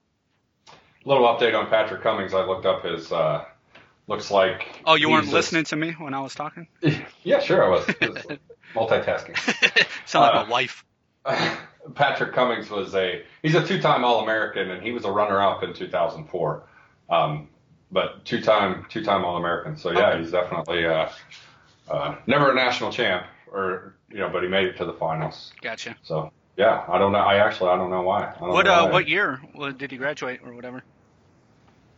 Little 1.04 1.24
update 1.24 1.58
on 1.58 1.68
Patrick 1.70 2.02
Cummings. 2.02 2.34
I 2.34 2.44
looked 2.44 2.66
up 2.66 2.84
his. 2.84 3.10
Uh, 3.10 3.44
looks 4.08 4.30
like. 4.30 4.82
Oh, 4.84 4.96
you 4.96 5.08
weren't 5.08 5.28
a- 5.28 5.30
listening 5.30 5.64
to 5.64 5.76
me 5.76 5.92
when 5.92 6.12
I 6.12 6.20
was 6.20 6.34
talking? 6.34 6.66
Yeah, 7.22 7.40
sure, 7.40 7.64
I 7.64 7.68
was. 7.68 7.86
Was 7.86 8.38
multitasking. 8.74 9.36
Sound 10.06 10.22
like 10.26 10.34
Uh, 10.34 10.46
a 10.46 10.50
wife. 10.50 10.84
Patrick 11.94 12.34
Cummings 12.34 12.68
was 12.70 12.94
a 12.94 13.22
he's 13.42 13.54
a 13.54 13.66
two-time 13.66 14.04
All-American 14.04 14.70
and 14.70 14.82
he 14.82 14.92
was 14.92 15.04
a 15.04 15.10
runner-up 15.10 15.62
in 15.62 15.72
2004. 15.74 16.62
Um, 17.10 17.48
but 17.90 18.24
two-time 18.26 18.84
two-time 18.90 19.24
All-American. 19.24 19.76
So 19.76 19.90
yeah, 19.92 20.18
he's 20.18 20.30
definitely 20.30 20.84
uh, 20.86 21.08
uh, 21.90 22.16
never 22.26 22.50
a 22.52 22.54
national 22.54 22.92
champ 22.92 23.26
or 23.52 23.94
you 24.10 24.18
know, 24.18 24.28
but 24.30 24.42
he 24.42 24.48
made 24.48 24.66
it 24.66 24.76
to 24.78 24.84
the 24.84 24.92
finals. 24.94 25.52
Gotcha. 25.60 25.96
So 26.02 26.32
yeah, 26.56 26.84
I 26.88 26.98
don't 26.98 27.12
know. 27.12 27.18
I 27.18 27.36
actually 27.36 27.70
I 27.70 27.76
don't 27.76 27.90
know 27.90 28.02
why. 28.02 28.34
Don't 28.38 28.50
What 28.50 28.66
know 28.66 28.72
uh, 28.74 28.84
why. 28.86 28.90
what 28.92 29.08
year 29.08 29.40
did 29.76 29.90
he 29.90 29.96
graduate 29.96 30.40
or 30.44 30.54
whatever? 30.54 30.82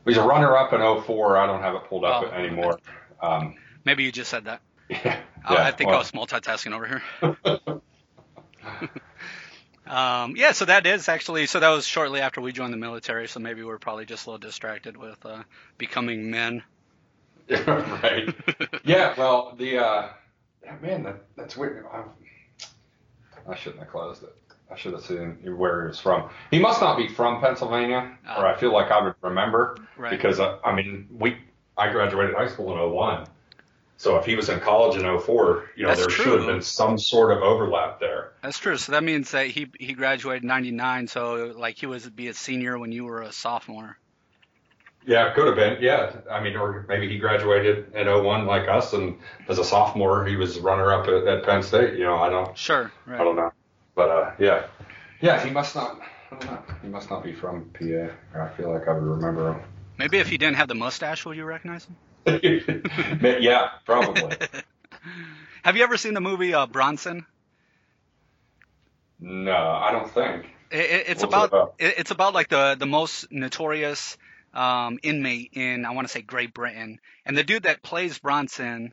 He's 0.07 0.17
a 0.17 0.23
runner-up 0.23 0.73
in 0.73 0.81
04. 0.81 1.37
I 1.37 1.47
don't 1.47 1.61
have 1.61 1.75
it 1.75 1.85
pulled 1.85 2.05
up 2.05 2.25
Oh, 2.25 2.31
anymore. 2.35 2.79
Um, 3.23 3.57
Maybe 3.85 4.03
you 4.03 4.11
just 4.11 4.31
said 4.31 4.47
that. 4.47 4.63
yeah, 4.89 5.21
Oh, 5.47 5.57
I 5.57 5.71
think 5.73 5.91
I 5.91 5.99
was 5.99 6.11
multitasking 6.13 6.73
over 6.75 6.87
here. 6.87 7.03
um, 9.87 10.35
yeah, 10.37 10.53
so 10.53 10.65
that 10.65 10.87
is 10.87 11.09
actually 11.09 11.47
so 11.47 11.61
that 11.61 11.69
was 11.69 11.87
shortly 11.87 12.21
after 12.21 12.41
we 12.41 12.53
joined 12.53 12.73
the 12.73 12.79
military. 12.79 13.29
So 13.29 13.41
maybe 13.41 13.63
we're 13.63 13.79
probably 13.79 14.07
just 14.07 14.27
a 14.27 14.31
little 14.31 14.39
distracted 14.39 14.97
with 14.97 15.25
uh, 15.25 15.43
becoming 15.79 16.31
men. 16.31 16.63
right. 17.67 18.35
Yeah, 18.85 19.15
well, 19.19 19.55
the 19.59 19.79
uh, 19.79 20.09
man, 20.81 21.03
that, 21.03 21.23
that's 21.37 21.57
weird. 21.57 21.85
I, 21.93 22.03
I 23.49 23.55
shouldn't 23.57 23.81
have 23.83 23.91
closed 23.91 24.23
it. 24.23 24.35
I 24.71 24.77
should 24.77 24.93
have 24.95 25.03
seen 25.05 25.37
where 25.57 25.83
he 25.83 25.89
was 25.89 26.01
from. 26.01 26.31
He 26.51 26.59
must 26.59 26.81
not 26.81 26.97
be 26.97 27.09
from 27.09 27.41
Pennsylvania, 27.41 28.17
or 28.37 28.47
I 28.47 28.57
feel 28.57 28.73
like 28.73 28.91
I 28.91 29.03
would 29.03 29.15
remember 29.21 29.77
Right. 29.97 30.11
because 30.11 30.41
uh, 30.41 30.59
I 30.65 30.75
mean, 30.75 31.09
we 31.19 31.37
I 31.77 31.91
graduated 31.91 32.35
high 32.35 32.49
school 32.49 32.73
in 32.73 32.93
01. 32.93 33.27
So 33.97 34.17
if 34.17 34.25
he 34.25 34.35
was 34.35 34.49
in 34.49 34.61
college 34.61 34.97
in 34.97 35.21
04, 35.21 35.65
you 35.77 35.83
know, 35.83 35.89
That's 35.89 36.01
there 36.01 36.09
true. 36.09 36.25
should 36.25 36.39
have 36.39 36.47
been 36.47 36.63
some 36.63 36.97
sort 36.97 37.37
of 37.37 37.43
overlap 37.43 38.01
there. 38.01 38.33
That's 38.43 38.59
true. 38.59 38.79
So 38.79 38.93
that 38.93 39.05
means 39.05 39.31
that 39.33 39.49
he 39.49 39.71
he 39.79 39.93
graduated 39.93 40.43
'99. 40.45 41.07
So 41.09 41.53
like 41.57 41.77
he 41.77 41.85
was 41.87 42.09
be 42.09 42.29
a 42.29 42.35
senior 42.35 42.79
when 42.79 42.93
you 42.93 43.05
were 43.05 43.21
a 43.23 43.33
sophomore. 43.33 43.99
Yeah, 45.07 45.33
could 45.33 45.47
have 45.47 45.57
been. 45.57 45.83
Yeah, 45.83 46.13
I 46.31 46.43
mean, 46.43 46.57
or 46.57 46.85
maybe 46.89 47.09
he 47.09 47.19
graduated 47.19 47.95
in 47.95 48.07
01 48.07 48.47
like 48.47 48.69
us, 48.69 48.93
and 48.93 49.19
as 49.49 49.59
a 49.59 49.65
sophomore, 49.65 50.27
he 50.27 50.37
was 50.37 50.59
runner 50.59 50.93
up 50.93 51.09
at, 51.09 51.27
at 51.27 51.45
Penn 51.45 51.63
State. 51.63 51.95
You 51.95 52.05
know, 52.05 52.17
I 52.17 52.29
don't. 52.29 52.57
Sure. 52.57 52.93
I 53.09 53.19
don't 53.19 53.37
know. 53.37 53.53
But 53.95 54.11
uh, 54.11 54.31
yeah, 54.39 54.67
yeah, 55.21 55.43
he 55.45 55.51
must 55.51 55.75
not. 55.75 56.01
I 56.31 56.37
don't 56.37 56.51
know. 56.51 56.63
He 56.83 56.89
must 56.89 57.11
not 57.11 57.25
be 57.25 57.33
from 57.33 57.71
PA. 57.71 58.13
I 58.39 58.49
feel 58.57 58.73
like 58.73 58.89
I 58.89 58.93
would 58.93 59.03
remember 59.03 59.53
him. 59.53 59.61
Maybe 59.99 60.19
if 60.19 60.29
he 60.29 60.39
didn't 60.39 60.57
have 60.57 60.69
the 60.69 60.75
mustache, 60.75 61.25
would 61.25 61.37
you 61.37 61.45
recognize 61.45 61.87
him? 61.87 61.97
Yeah, 63.41 63.71
probably. 63.85 64.37
Have 65.63 65.77
you 65.77 65.83
ever 65.83 65.97
seen 65.97 66.15
the 66.15 66.21
movie 66.21 66.55
uh, 66.55 66.67
Bronson? 66.67 67.27
No, 69.19 69.53
I 69.53 69.93
don't 69.93 70.11
think. 70.11 70.47
It, 70.71 70.79
it, 70.79 71.05
it's 71.09 71.23
about, 71.23 71.49
about? 71.49 71.75
It's 71.79 72.11
about 72.11 72.33
like 72.33 72.49
the 72.49 72.77
the 72.79 72.87
most 72.87 73.31
notorious 73.31 74.17
um, 74.53 74.99
inmate 75.03 75.51
in 75.55 75.85
I 75.85 75.91
want 75.91 76.07
to 76.07 76.13
say 76.13 76.23
Great 76.23 76.55
Britain, 76.55 77.01
and 77.25 77.37
the 77.37 77.45
dude 77.45 77.65
that 77.65 77.83
plays 77.83 78.19
Bronson 78.19 78.93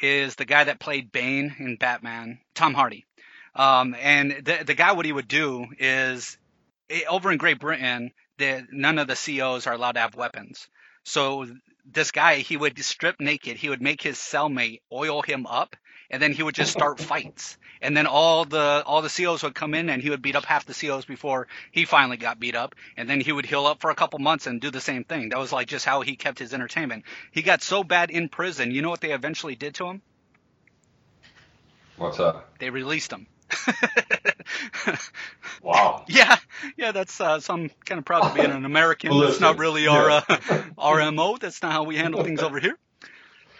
is 0.00 0.34
the 0.34 0.44
guy 0.44 0.64
that 0.64 0.80
played 0.80 1.12
Bane 1.12 1.54
in 1.58 1.76
Batman, 1.76 2.40
Tom 2.54 2.74
Hardy. 2.74 3.06
Um, 3.54 3.94
and 3.98 4.32
the 4.44 4.64
the 4.64 4.74
guy, 4.74 4.92
what 4.92 5.06
he 5.06 5.12
would 5.12 5.28
do 5.28 5.66
is 5.78 6.36
eh, 6.90 7.02
over 7.08 7.30
in 7.30 7.38
Great 7.38 7.60
Britain, 7.60 8.12
the, 8.38 8.66
none 8.72 8.98
of 8.98 9.06
the 9.06 9.14
COs 9.14 9.66
are 9.66 9.74
allowed 9.74 9.92
to 9.92 10.00
have 10.00 10.14
weapons. 10.14 10.68
So 11.04 11.46
this 11.84 12.10
guy, 12.10 12.36
he 12.36 12.56
would 12.56 12.82
strip 12.82 13.20
naked. 13.20 13.56
He 13.56 13.68
would 13.68 13.82
make 13.82 14.02
his 14.02 14.18
cellmate 14.18 14.80
oil 14.92 15.22
him 15.22 15.46
up, 15.46 15.76
and 16.14 16.22
then 16.22 16.32
he 16.32 16.44
would 16.44 16.54
just 16.54 16.70
start 16.70 17.00
fights. 17.00 17.58
And 17.82 17.96
then 17.96 18.06
all 18.06 18.44
the 18.44 18.84
all 18.86 19.02
the 19.02 19.08
COs 19.08 19.42
would 19.42 19.54
come 19.56 19.74
in, 19.74 19.90
and 19.90 20.00
he 20.00 20.10
would 20.10 20.22
beat 20.22 20.36
up 20.36 20.44
half 20.44 20.64
the 20.64 20.72
COs 20.72 21.04
before 21.04 21.48
he 21.72 21.84
finally 21.86 22.16
got 22.16 22.38
beat 22.38 22.54
up. 22.54 22.76
And 22.96 23.10
then 23.10 23.20
he 23.20 23.32
would 23.32 23.44
heal 23.44 23.66
up 23.66 23.80
for 23.80 23.90
a 23.90 23.96
couple 23.96 24.20
months 24.20 24.46
and 24.46 24.60
do 24.60 24.70
the 24.70 24.80
same 24.80 25.02
thing. 25.02 25.30
That 25.30 25.40
was 25.40 25.52
like 25.52 25.66
just 25.66 25.84
how 25.84 26.02
he 26.02 26.14
kept 26.14 26.38
his 26.38 26.54
entertainment. 26.54 27.02
He 27.32 27.42
got 27.42 27.62
so 27.62 27.82
bad 27.82 28.12
in 28.12 28.28
prison. 28.28 28.70
You 28.70 28.80
know 28.80 28.90
what 28.90 29.00
they 29.00 29.10
eventually 29.10 29.56
did 29.56 29.74
to 29.74 29.88
him? 29.88 30.02
What's 31.96 32.20
up? 32.20 32.58
They 32.60 32.70
released 32.70 33.12
him. 33.12 33.26
Wow. 35.62 36.04
Yeah, 36.08 36.36
yeah, 36.76 36.92
that's 36.92 37.18
uh, 37.20 37.40
so 37.40 37.54
I'm 37.54 37.70
kind 37.86 37.98
of 37.98 38.04
proud 38.04 38.28
to 38.28 38.34
be 38.34 38.42
an 38.42 38.64
American. 38.72 39.18
That's 39.18 39.40
not 39.40 39.58
really 39.58 39.86
our 39.88 40.10
uh. 40.10 40.20
RMO. 40.78 41.40
That's 41.40 41.62
not 41.62 41.72
how 41.72 41.84
we 41.84 41.96
handle 41.96 42.22
things 42.22 42.40
over 42.40 42.60
here. 42.60 42.76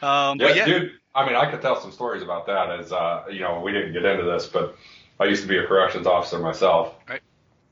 Um, 0.02 0.38
Yeah, 0.38 0.46
but 0.46 0.56
yeah, 0.56 0.64
dude. 0.66 0.92
I 1.14 1.26
mean, 1.26 1.36
I 1.36 1.50
could 1.50 1.62
tell 1.62 1.80
some 1.80 1.92
stories 1.92 2.22
about 2.22 2.46
that. 2.46 2.70
As 2.70 2.92
uh, 2.92 3.24
you 3.30 3.40
know, 3.40 3.60
we 3.60 3.72
didn't 3.72 3.92
get 3.92 4.04
into 4.04 4.24
this, 4.24 4.46
but 4.46 4.76
I 5.20 5.24
used 5.26 5.42
to 5.42 5.48
be 5.48 5.58
a 5.58 5.66
corrections 5.66 6.06
officer 6.06 6.38
myself, 6.38 6.94
Right. 7.08 7.22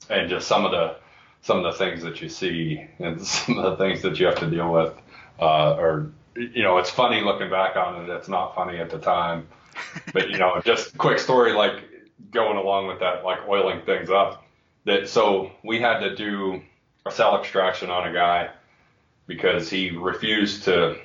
and 0.08 0.28
just 0.30 0.46
some 0.46 0.64
of 0.64 0.70
the 0.70 0.96
some 1.42 1.58
of 1.58 1.64
the 1.64 1.78
things 1.78 2.02
that 2.02 2.20
you 2.22 2.28
see 2.28 2.84
and 3.00 3.20
some 3.26 3.58
of 3.58 3.76
the 3.76 3.84
things 3.84 4.02
that 4.02 4.18
you 4.20 4.26
have 4.26 4.38
to 4.38 4.48
deal 4.50 4.72
with, 4.72 4.94
uh, 5.40 5.74
are 5.74 6.12
you 6.36 6.62
know, 6.62 6.78
it's 6.78 6.90
funny 6.90 7.20
looking 7.20 7.50
back 7.50 7.76
on 7.76 8.04
it. 8.04 8.08
It's 8.10 8.28
not 8.28 8.54
funny 8.54 8.78
at 8.78 8.90
the 8.90 8.98
time, 8.98 9.48
but 10.12 10.30
you 10.30 10.38
know, 10.38 10.60
just 10.64 10.96
quick 10.96 11.18
story 11.18 11.52
like 11.52 11.74
going 12.30 12.56
along 12.56 12.86
with 12.86 13.00
that, 13.00 13.24
like 13.24 13.46
oiling 13.48 13.82
things 13.82 14.08
up. 14.10 14.44
That 14.84 15.08
so 15.08 15.50
we 15.62 15.80
had 15.80 16.00
to 16.00 16.14
do 16.16 16.62
a 17.06 17.10
cell 17.10 17.38
extraction 17.40 17.90
on 17.90 18.08
a 18.08 18.12
guy 18.12 18.50
because 19.26 19.68
he 19.70 19.90
refused 19.90 20.64
to 20.64 20.96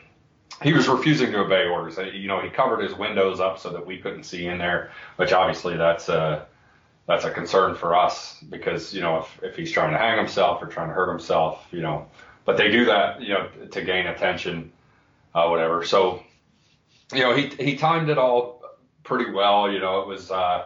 he 0.63 0.73
was 0.73 0.87
refusing 0.87 1.31
to 1.31 1.39
obey 1.39 1.65
orders. 1.65 1.97
You 1.97 2.27
know, 2.27 2.41
he 2.41 2.49
covered 2.49 2.81
his 2.81 2.95
windows 2.95 3.39
up 3.39 3.59
so 3.59 3.69
that 3.71 3.85
we 3.85 3.97
couldn't 3.97 4.23
see 4.23 4.47
in 4.47 4.57
there, 4.57 4.91
which 5.17 5.31
obviously 5.31 5.77
that's 5.77 6.09
a 6.09 6.47
that's 7.07 7.25
a 7.25 7.31
concern 7.31 7.75
for 7.75 7.95
us 7.95 8.37
because 8.49 8.93
you 8.93 9.01
know 9.01 9.19
if 9.19 9.43
if 9.43 9.55
he's 9.55 9.71
trying 9.71 9.91
to 9.91 9.97
hang 9.97 10.17
himself 10.17 10.61
or 10.61 10.67
trying 10.67 10.89
to 10.89 10.93
hurt 10.93 11.09
himself, 11.09 11.65
you 11.71 11.81
know, 11.81 12.07
but 12.45 12.57
they 12.57 12.69
do 12.69 12.85
that 12.85 13.21
you 13.21 13.33
know 13.33 13.49
to 13.71 13.81
gain 13.81 14.07
attention, 14.07 14.71
uh, 15.35 15.47
whatever. 15.47 15.83
So, 15.83 16.23
you 17.13 17.21
know, 17.21 17.35
he 17.35 17.47
he 17.47 17.75
timed 17.75 18.09
it 18.09 18.17
all 18.17 18.63
pretty 19.03 19.31
well. 19.31 19.71
You 19.71 19.79
know, 19.79 20.01
it 20.01 20.07
was. 20.07 20.31
Uh, 20.31 20.65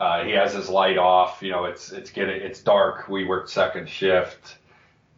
uh, 0.00 0.24
he 0.24 0.32
has 0.32 0.52
his 0.52 0.68
light 0.68 0.98
off. 0.98 1.40
You 1.40 1.52
know, 1.52 1.64
it's 1.64 1.92
it's 1.92 2.10
getting 2.10 2.42
it's 2.42 2.60
dark. 2.60 3.08
We 3.08 3.24
worked 3.24 3.48
second 3.48 3.88
shift, 3.88 4.58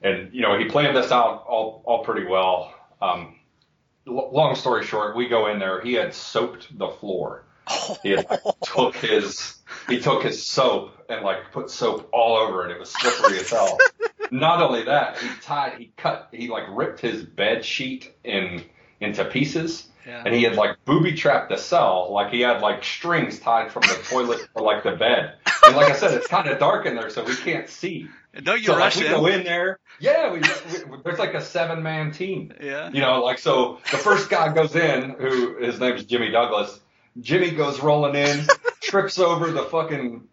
and 0.03 0.33
you 0.33 0.43
know 0.43 0.59
he 0.59 0.67
planned 0.67 0.97
this 0.97 1.11
out 1.11 1.45
all 1.49 1.83
all 1.85 2.05
pretty 2.05 2.27
well. 2.27 2.75
Um, 3.01 3.36
long 4.07 4.55
story 4.55 4.85
short, 4.85 5.17
we 5.17 5.29
go 5.29 5.49
in 5.49 5.59
there. 5.59 5.81
He 5.81 5.95
had 5.95 6.15
soaped 6.15 6.77
the 6.79 6.89
floor. 6.89 7.45
He 8.03 8.11
had 8.11 8.27
like, 8.31 8.41
took 8.65 8.97
his 8.97 9.57
he 9.89 10.01
took 10.01 10.23
his 10.23 10.45
soap 10.47 10.93
and 11.09 11.25
like 11.25 11.51
put 11.53 11.71
soap 11.71 12.09
all 12.13 12.37
over 12.37 12.65
it. 12.67 12.73
It 12.73 12.79
was 12.79 12.91
slippery 12.91 13.39
as 13.41 13.51
hell. 13.51 13.77
Not 14.31 14.63
only 14.63 14.85
that, 14.85 15.19
he 15.19 15.29
tied 15.43 15.79
he 15.79 15.93
cut 15.97 16.29
he 16.33 16.49
like 16.49 16.65
ripped 16.71 17.01
his 17.01 17.23
bed 17.23 17.65
sheet 17.65 18.13
in 18.25 18.63
into 19.01 19.25
pieces 19.25 19.89
Yeah. 20.07 20.23
and 20.25 20.35
he 20.35 20.43
had 20.45 20.55
like 20.55 20.77
booby 20.85 21.13
trapped 21.15 21.51
the 21.51 21.57
cell, 21.59 22.13
like 22.13 22.33
he 22.33 22.41
had 22.41 22.61
like 22.63 22.85
strings 22.85 23.39
tied 23.41 23.73
from 23.73 23.83
the 23.83 23.99
toilet 24.09 24.49
to 24.57 24.63
like 24.63 24.85
the 24.85 24.93
bed. 24.93 25.35
And 25.67 25.75
like 25.77 25.91
I 25.91 25.97
said, 25.97 26.15
it's 26.15 26.29
kind 26.29 26.49
of 26.49 26.59
dark 26.61 26.87
in 26.87 26.95
there, 26.95 27.11
so 27.11 27.25
we 27.25 27.35
can't 27.35 27.69
see. 27.69 28.09
Don't 28.43 28.59
you 28.59 28.67
so 28.67 28.73
like, 28.73 28.81
rush 28.81 28.97
we 28.99 29.09
go 29.09 29.27
in 29.27 29.45
there. 29.45 29.79
Yeah, 29.99 30.33
we, 30.33 30.41
we, 30.41 30.99
there's 31.05 31.19
like 31.19 31.35
a 31.35 31.41
seven 31.41 31.83
man 31.83 32.13
team. 32.13 32.53
Yeah. 32.61 32.91
You 32.93 33.01
know, 33.01 33.23
like 33.23 33.39
so 33.39 33.79
the 33.91 33.97
first 33.97 34.29
guy 34.29 34.53
goes 34.53 34.75
in, 34.77 35.11
who 35.19 35.57
his 35.57 35.81
name's 35.81 36.05
Jimmy 36.05 36.31
Douglas. 36.31 36.79
Jimmy 37.21 37.51
goes 37.53 37.81
rolling 37.81 38.15
in, 38.15 38.47
trips 38.83 39.19
over 39.19 39.51
the 39.51 39.63
fucking 39.65 40.29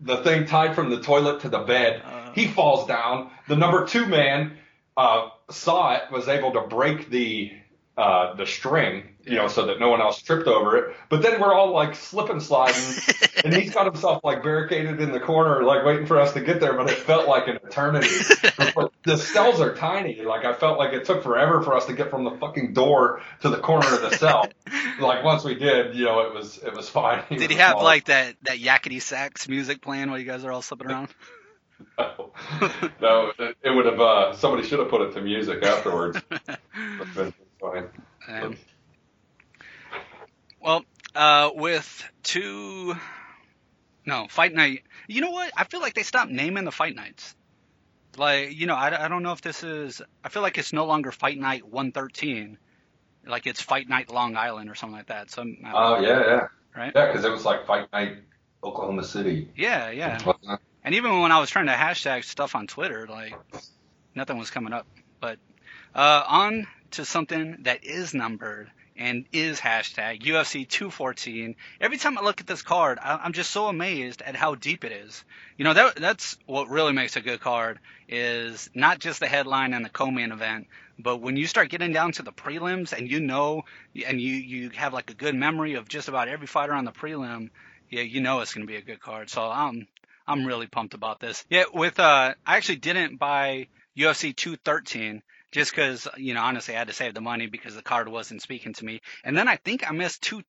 the 0.00 0.18
thing 0.18 0.46
tied 0.46 0.74
from 0.74 0.90
the 0.90 1.00
toilet 1.00 1.40
to 1.40 1.48
the 1.48 1.60
bed. 1.60 2.02
Uh, 2.04 2.32
He 2.32 2.46
falls 2.46 2.86
down. 2.86 3.30
The 3.48 3.56
number 3.56 3.86
two 3.86 4.06
man 4.06 4.58
uh, 4.96 5.30
saw 5.50 5.94
it, 5.94 6.02
was 6.12 6.28
able 6.28 6.52
to 6.52 6.60
break 6.62 7.08
the 7.08 7.52
uh, 7.96 8.34
the 8.34 8.44
string, 8.44 9.04
you 9.24 9.36
know, 9.36 9.48
so 9.48 9.66
that 9.66 9.80
no 9.80 9.88
one 9.88 10.02
else 10.02 10.20
tripped 10.20 10.46
over 10.46 10.76
it. 10.76 10.96
But 11.08 11.22
then 11.22 11.40
we're 11.40 11.54
all 11.54 11.72
like 11.72 11.94
slip 11.94 12.28
and 12.28 12.42
sliding, 12.42 12.82
and 13.44 13.54
he's 13.54 13.72
got 13.72 13.86
himself 13.86 14.22
like 14.22 14.42
barricaded 14.42 15.00
in 15.00 15.12
the 15.12 15.20
corner, 15.20 15.62
like 15.62 15.84
waiting 15.84 16.06
for 16.06 16.20
us 16.20 16.34
to 16.34 16.40
get 16.40 16.60
there. 16.60 16.74
But 16.74 16.90
it 16.90 16.98
felt 16.98 17.26
like 17.26 17.48
an 17.48 17.56
eternity. 17.56 18.08
The 19.04 19.16
cells 19.16 19.60
are 19.60 19.72
tiny. 19.72 20.22
Like 20.22 20.44
I 20.44 20.52
felt 20.52 20.78
like 20.78 20.92
it 20.92 21.04
took 21.04 21.22
forever 21.22 21.62
for 21.62 21.76
us 21.76 21.86
to 21.86 21.92
get 21.92 22.10
from 22.10 22.24
the 22.24 22.32
fucking 22.32 22.74
door 22.74 23.22
to 23.42 23.48
the 23.48 23.58
corner 23.58 23.86
of 23.86 24.00
the 24.02 24.16
cell. 24.16 24.48
like 25.00 25.22
once 25.22 25.44
we 25.44 25.54
did, 25.54 25.94
you 25.94 26.06
know, 26.06 26.22
it 26.22 26.34
was 26.34 26.58
it 26.58 26.74
was 26.74 26.88
fine. 26.88 27.22
Did 27.28 27.38
was 27.38 27.48
he 27.48 27.54
have 27.54 27.74
small. 27.74 27.84
like 27.84 28.06
that 28.06 28.34
that 28.42 28.58
yakety 28.58 29.00
sax 29.00 29.48
music 29.48 29.80
playing 29.80 30.10
while 30.10 30.18
you 30.18 30.24
guys 30.24 30.44
are 30.44 30.50
all 30.50 30.60
slipping 30.60 30.88
around? 30.88 31.08
No, 31.96 32.32
no, 33.00 33.32
it 33.38 33.56
it 33.62 33.70
would 33.70 33.86
have. 33.86 34.00
Uh, 34.00 34.34
somebody 34.34 34.66
should 34.66 34.80
have 34.80 34.88
put 34.88 35.02
it 35.02 35.14
to 35.14 35.20
music 35.20 35.62
afterwards. 35.62 36.18
Um, 38.28 38.56
well, 40.60 40.84
uh, 41.14 41.50
with 41.54 42.04
two, 42.22 42.96
no, 44.04 44.26
fight 44.28 44.54
night. 44.54 44.82
You 45.06 45.20
know 45.20 45.30
what? 45.30 45.52
I 45.56 45.64
feel 45.64 45.80
like 45.80 45.94
they 45.94 46.02
stopped 46.02 46.30
naming 46.30 46.64
the 46.64 46.72
fight 46.72 46.94
nights. 46.96 47.34
Like, 48.16 48.54
you 48.54 48.66
know, 48.66 48.74
I, 48.74 49.04
I 49.04 49.08
don't 49.08 49.22
know 49.22 49.32
if 49.32 49.42
this 49.42 49.62
is. 49.62 50.00
I 50.24 50.28
feel 50.30 50.42
like 50.42 50.56
it's 50.58 50.72
no 50.72 50.86
longer 50.86 51.12
Fight 51.12 51.38
Night 51.38 51.64
113. 51.68 52.56
Like 53.26 53.46
it's 53.46 53.60
Fight 53.60 53.88
Night 53.88 54.10
Long 54.10 54.36
Island 54.36 54.70
or 54.70 54.74
something 54.74 54.96
like 54.96 55.08
that. 55.08 55.30
So, 55.30 55.42
I'm- 55.42 55.58
I 55.64 55.70
don't 55.72 55.82
Oh 55.82 56.00
know, 56.00 56.08
yeah, 56.08 56.20
yeah, 56.26 56.46
Right? 56.74 56.92
Yeah, 56.94 57.06
because 57.08 57.24
it 57.26 57.30
was 57.30 57.44
like 57.44 57.66
Fight 57.66 57.92
Night, 57.92 58.18
Oklahoma 58.64 59.04
City. 59.04 59.50
yeah, 59.54 59.90
yeah. 59.90 60.18
And 60.82 60.94
even 60.94 61.20
when 61.20 61.30
I 61.32 61.40
was 61.40 61.50
trying 61.50 61.66
to 61.66 61.72
hashtag 61.72 62.24
stuff 62.24 62.54
on 62.54 62.66
Twitter, 62.66 63.06
like 63.06 63.34
nothing 64.14 64.38
was 64.38 64.50
coming 64.50 64.72
up. 64.72 64.86
But 65.20 65.38
uh, 65.94 66.22
on 66.26 66.66
to 66.92 67.04
something 67.04 67.58
that 67.62 67.84
is 67.84 68.14
numbered 68.14 68.70
and 68.98 69.26
is 69.32 69.60
hashtag 69.60 70.22
UFC 70.22 70.66
214. 70.66 71.54
Every 71.80 71.98
time 71.98 72.18
I 72.18 72.22
look 72.22 72.40
at 72.40 72.46
this 72.46 72.62
card, 72.62 72.98
I'm 73.02 73.32
just 73.32 73.50
so 73.50 73.66
amazed 73.66 74.22
at 74.22 74.36
how 74.36 74.54
deep 74.54 74.84
it 74.84 74.92
is. 74.92 75.24
You 75.56 75.64
know, 75.64 75.74
that 75.74 75.96
that's 75.96 76.38
what 76.46 76.68
really 76.68 76.92
makes 76.92 77.16
a 77.16 77.20
good 77.20 77.40
card 77.40 77.78
is 78.08 78.70
not 78.74 78.98
just 78.98 79.20
the 79.20 79.26
headline 79.26 79.74
and 79.74 79.84
the 79.84 79.90
co-main 79.90 80.32
event, 80.32 80.68
but 80.98 81.18
when 81.18 81.36
you 81.36 81.46
start 81.46 81.68
getting 81.68 81.92
down 81.92 82.12
to 82.12 82.22
the 82.22 82.32
prelims 82.32 82.92
and 82.92 83.10
you 83.10 83.20
know 83.20 83.64
and 84.06 84.20
you 84.20 84.34
you 84.34 84.70
have 84.70 84.94
like 84.94 85.10
a 85.10 85.14
good 85.14 85.34
memory 85.34 85.74
of 85.74 85.88
just 85.88 86.08
about 86.08 86.28
every 86.28 86.46
fighter 86.46 86.72
on 86.72 86.84
the 86.84 86.92
prelim, 86.92 87.50
yeah, 87.90 88.02
you 88.02 88.20
know 88.20 88.40
it's 88.40 88.54
going 88.54 88.66
to 88.66 88.72
be 88.72 88.78
a 88.78 88.82
good 88.82 89.00
card. 89.00 89.28
So 89.28 89.42
I'm 89.42 89.86
I'm 90.26 90.46
really 90.46 90.66
pumped 90.66 90.94
about 90.94 91.20
this. 91.20 91.44
Yeah, 91.50 91.64
with 91.72 92.00
uh, 92.00 92.34
I 92.46 92.56
actually 92.56 92.76
didn't 92.76 93.18
buy 93.18 93.68
UFC 93.96 94.34
213 94.34 95.22
just 95.56 95.70
because 95.70 96.06
you 96.18 96.34
know 96.34 96.42
honestly 96.42 96.74
I 96.74 96.78
had 96.78 96.88
to 96.88 96.92
save 96.92 97.14
the 97.14 97.22
money 97.22 97.46
because 97.46 97.74
the 97.74 97.82
card 97.82 98.08
wasn't 98.08 98.42
speaking 98.42 98.74
to 98.74 98.84
me, 98.84 99.00
and 99.24 99.36
then 99.36 99.48
I 99.48 99.56
think 99.56 99.88
I 99.88 99.92
missed 99.92 100.22
two. 100.22 100.42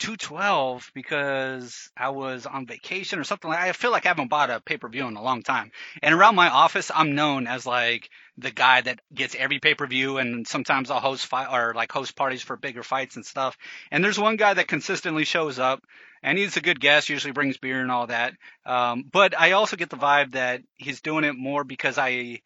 212 0.00 0.92
because 0.94 1.90
I 1.96 2.10
was 2.10 2.46
on 2.46 2.66
vacation 2.66 3.18
or 3.18 3.24
something 3.24 3.50
like 3.50 3.58
I 3.58 3.72
feel 3.72 3.90
like 3.90 4.06
I 4.06 4.10
haven't 4.10 4.30
bought 4.30 4.48
a 4.48 4.60
pay-per-view 4.60 5.04
in 5.08 5.16
a 5.16 5.22
long 5.22 5.42
time. 5.42 5.72
And 6.00 6.14
around 6.14 6.36
my 6.36 6.48
office 6.48 6.92
I'm 6.94 7.16
known 7.16 7.48
as 7.48 7.66
like 7.66 8.08
the 8.36 8.52
guy 8.52 8.80
that 8.80 9.00
gets 9.12 9.34
every 9.34 9.58
pay-per-view 9.58 10.18
and 10.18 10.46
sometimes 10.46 10.92
I'll 10.92 11.00
host 11.00 11.26
fight 11.26 11.48
or 11.50 11.74
like 11.74 11.90
host 11.90 12.14
parties 12.14 12.42
for 12.42 12.56
bigger 12.56 12.84
fights 12.84 13.16
and 13.16 13.26
stuff. 13.26 13.58
And 13.90 14.04
there's 14.04 14.20
one 14.20 14.36
guy 14.36 14.54
that 14.54 14.68
consistently 14.68 15.24
shows 15.24 15.58
up 15.58 15.82
and 16.22 16.38
he's 16.38 16.56
a 16.56 16.60
good 16.60 16.78
guest, 16.78 17.08
usually 17.08 17.32
brings 17.32 17.56
beer 17.56 17.80
and 17.80 17.90
all 17.90 18.06
that. 18.06 18.34
Um, 18.64 19.04
but 19.10 19.36
I 19.36 19.50
also 19.50 19.76
get 19.76 19.90
the 19.90 19.96
vibe 19.96 20.30
that 20.32 20.62
he's 20.76 21.00
doing 21.00 21.24
it 21.24 21.34
more 21.34 21.64
because 21.64 21.98
I, 21.98 22.42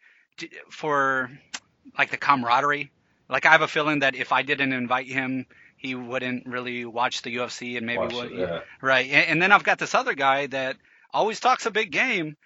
for 0.69 1.29
like 1.97 2.11
the 2.11 2.17
camaraderie. 2.17 2.91
Like 3.29 3.45
I 3.45 3.51
have 3.51 3.61
a 3.61 3.67
feeling 3.67 3.99
that 3.99 4.15
if 4.15 4.31
I 4.31 4.41
didn't 4.41 4.73
invite 4.73 5.07
him, 5.07 5.45
he 5.77 5.95
wouldn't 5.95 6.45
really 6.45 6.85
watch 6.85 7.21
the 7.21 7.35
UFC 7.35 7.77
and 7.77 7.85
maybe 7.85 8.15
would. 8.15 8.31
yeah. 8.31 8.61
Right. 8.81 9.09
And, 9.09 9.27
and 9.27 9.41
then 9.41 9.51
I've 9.51 9.63
got 9.63 9.79
this 9.79 9.95
other 9.95 10.13
guy 10.13 10.47
that 10.47 10.77
always 11.11 11.39
talks 11.39 11.65
a 11.65 11.71
big 11.71 11.91
game, 11.91 12.37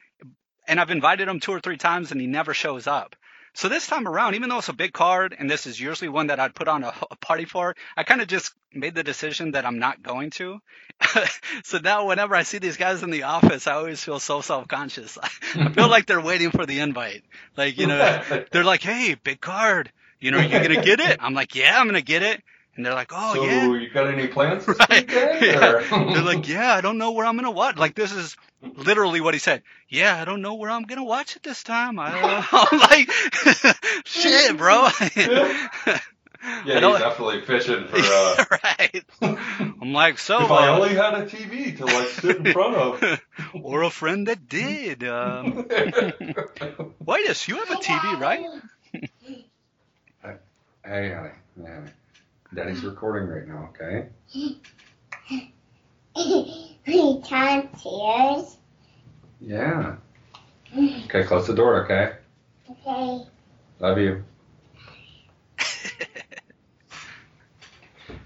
and 0.67 0.80
I've 0.80 0.91
invited 0.91 1.28
him 1.28 1.39
two 1.39 1.52
or 1.52 1.60
three 1.60 1.78
times 1.78 2.12
and 2.12 2.19
he 2.19 2.28
never 2.28 2.54
shows 2.54 2.88
up. 2.88 3.15
So 3.57 3.69
this 3.69 3.87
time 3.87 4.07
around, 4.07 4.35
even 4.35 4.49
though 4.49 4.59
it's 4.59 4.69
a 4.69 4.73
big 4.73 4.93
card 4.93 5.35
and 5.37 5.49
this 5.49 5.65
is 5.65 5.79
usually 5.79 6.09
one 6.09 6.27
that 6.27 6.39
I'd 6.39 6.53
put 6.53 6.67
on 6.67 6.83
a, 6.83 6.93
a 7.11 7.15
party 7.15 7.45
for, 7.45 7.75
I 7.97 8.03
kind 8.03 8.21
of 8.21 8.27
just 8.27 8.53
made 8.71 8.93
the 8.93 9.03
decision 9.03 9.51
that 9.51 9.65
I'm 9.65 9.79
not 9.79 10.03
going 10.03 10.29
to. 10.31 10.59
so 11.63 11.79
now 11.79 12.05
whenever 12.05 12.35
I 12.35 12.43
see 12.43 12.59
these 12.59 12.77
guys 12.77 13.01
in 13.01 13.09
the 13.09 13.23
office, 13.23 13.65
I 13.65 13.73
always 13.73 14.03
feel 14.03 14.19
so 14.19 14.41
self-conscious. 14.41 15.17
I 15.55 15.69
feel 15.69 15.89
like 15.89 16.05
they're 16.05 16.21
waiting 16.21 16.51
for 16.51 16.67
the 16.67 16.81
invite. 16.81 17.23
Like, 17.57 17.79
you 17.79 17.87
know, 17.87 18.45
they're 18.51 18.63
like, 18.63 18.83
"Hey, 18.83 19.15
big 19.15 19.41
card. 19.41 19.91
You 20.19 20.29
know, 20.29 20.37
are 20.37 20.43
you 20.43 20.49
going 20.49 20.75
to 20.75 20.81
get 20.81 20.99
it?" 20.99 21.17
I'm 21.19 21.33
like, 21.33 21.55
"Yeah, 21.55 21.79
I'm 21.79 21.87
going 21.87 21.95
to 21.95 22.05
get 22.05 22.21
it." 22.21 22.43
And 22.77 22.85
they're 22.85 22.93
like, 22.93 23.11
"Oh, 23.11 23.33
so 23.33 23.43
yeah." 23.43 23.67
you 23.73 23.89
got 23.89 24.07
any 24.07 24.27
plans 24.27 24.65
this 24.65 24.77
Right. 24.89 25.05
weekend? 25.07 25.41
Yeah. 25.41 25.81
They're 26.13 26.21
like, 26.21 26.47
yeah, 26.47 26.73
I 26.75 26.81
don't 26.81 26.97
know 26.99 27.11
where 27.11 27.25
I'm 27.25 27.35
gonna 27.35 27.51
watch. 27.51 27.75
Like 27.77 27.95
this 27.95 28.11
is 28.13 28.37
literally 28.61 29.19
what 29.19 29.33
he 29.33 29.39
said. 29.39 29.63
Yeah, 29.89 30.15
I 30.15 30.25
don't 30.25 30.41
know 30.43 30.53
where 30.55 30.69
I'm 30.69 30.83
gonna 30.83 31.03
watch 31.03 31.35
it 31.35 31.43
this 31.43 31.63
time. 31.63 31.97
I, 31.99 32.11
I'm 32.51 32.79
like, 32.79 33.11
shit, 34.05 34.55
bro. 34.57 34.89
yeah, 35.15 35.19
I 35.87 35.99
he's 36.65 36.79
don't- 36.81 36.99
definitely 36.99 37.41
fishing 37.41 37.87
for. 37.87 37.97
Uh, 37.97 38.45
right. 38.63 39.03
I'm 39.81 39.93
like, 39.93 40.19
so, 40.19 40.43
if 40.45 40.51
I 40.51 40.67
uh, 40.67 40.75
only 40.77 40.93
had 40.95 41.15
a 41.15 41.25
TV 41.25 41.75
to 41.77 41.85
like 41.85 42.07
sit 42.09 42.37
in 42.37 42.53
front 42.53 42.75
of. 42.75 43.19
or 43.53 43.81
a 43.83 43.89
friend 43.89 44.27
that 44.27 44.47
did. 44.47 45.03
Um, 45.03 45.65
Whitus, 47.03 47.47
you 47.47 47.55
have 47.57 47.71
a 47.71 47.75
TV, 47.75 48.19
right? 48.19 48.45
hey, 50.85 51.11
honey. 51.13 51.29
Yeah. 51.61 51.79
Daddy's 52.53 52.83
recording 52.83 53.27
right 53.27 53.47
now. 53.47 53.69
Okay. 53.69 54.07
We 56.86 57.21
can't 57.23 57.69
tears. 57.77 58.57
Yeah. 59.39 59.95
Okay, 60.75 61.23
close 61.23 61.47
the 61.47 61.55
door. 61.55 61.83
Okay. 61.86 62.13
Okay. 62.69 63.25
Love 63.79 63.97
you. 63.97 64.23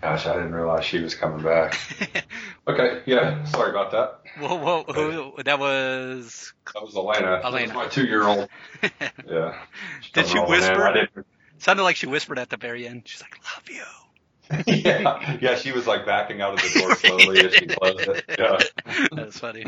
Gosh, 0.01 0.25
I 0.25 0.34
didn't 0.34 0.53
realize 0.53 0.86
she 0.86 0.99
was 0.99 1.13
coming 1.15 1.43
back. 1.43 1.77
Okay, 2.67 3.01
yeah, 3.07 3.43
sorry 3.45 3.71
about 3.71 3.91
that. 3.91 4.21
whoa, 4.39 4.55
whoa, 4.55 4.84
who, 4.93 5.43
that 5.43 5.57
was. 5.60 6.53
That 6.73 6.84
was 6.84 6.95
Elena. 6.95 7.39
That 7.41 7.51
was 7.51 7.53
Elena. 7.53 7.73
my 7.73 7.88
two-year-old. 7.88 8.47
Yeah. 9.27 9.55
Did 10.13 10.27
she 10.27 10.39
whisper? 10.39 10.84
I 10.84 10.93
didn't. 10.93 11.25
Sounded 11.57 11.84
like 11.84 11.95
she 11.95 12.05
whispered 12.07 12.38
at 12.39 12.49
the 12.49 12.57
very 12.57 12.88
end. 12.88 13.03
She's 13.05 13.21
like, 13.21 13.36
"Love 13.43 13.69
you." 13.69 13.84
Yeah, 14.67 15.37
yeah, 15.41 15.55
she 15.55 15.71
was 15.71 15.87
like 15.87 16.05
backing 16.05 16.41
out 16.41 16.53
of 16.53 16.61
the 16.61 16.79
door 16.79 16.95
slowly 16.95 17.45
as 17.45 17.53
she 17.53 17.67
closed 17.67 18.07
it. 18.07 18.25
Yeah. 18.37 18.57
That's 19.11 19.39
funny. 19.39 19.65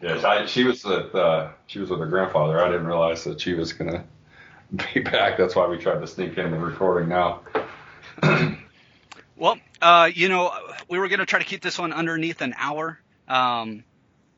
Yeah, 0.00 0.20
I, 0.26 0.46
she 0.46 0.64
was 0.64 0.84
with 0.84 1.14
uh, 1.14 1.50
she 1.66 1.78
was 1.78 1.90
with 1.90 2.00
her 2.00 2.06
grandfather. 2.06 2.62
I 2.62 2.70
didn't 2.70 2.86
realize 2.86 3.24
that 3.24 3.40
she 3.40 3.54
was 3.54 3.72
gonna 3.72 4.04
be 4.94 5.00
back. 5.00 5.38
That's 5.38 5.56
why 5.56 5.66
we 5.66 5.78
tried 5.78 6.00
to 6.00 6.06
sneak 6.06 6.36
in 6.36 6.50
the 6.50 6.58
recording 6.58 7.08
now. 7.08 7.40
Well, 9.36 9.58
uh, 9.82 10.10
you 10.14 10.28
know, 10.28 10.52
we 10.88 10.98
were 10.98 11.08
going 11.08 11.18
to 11.18 11.26
try 11.26 11.38
to 11.38 11.44
keep 11.44 11.60
this 11.60 11.78
one 11.78 11.92
underneath 11.92 12.40
an 12.40 12.54
hour. 12.56 12.98
Um, 13.26 13.84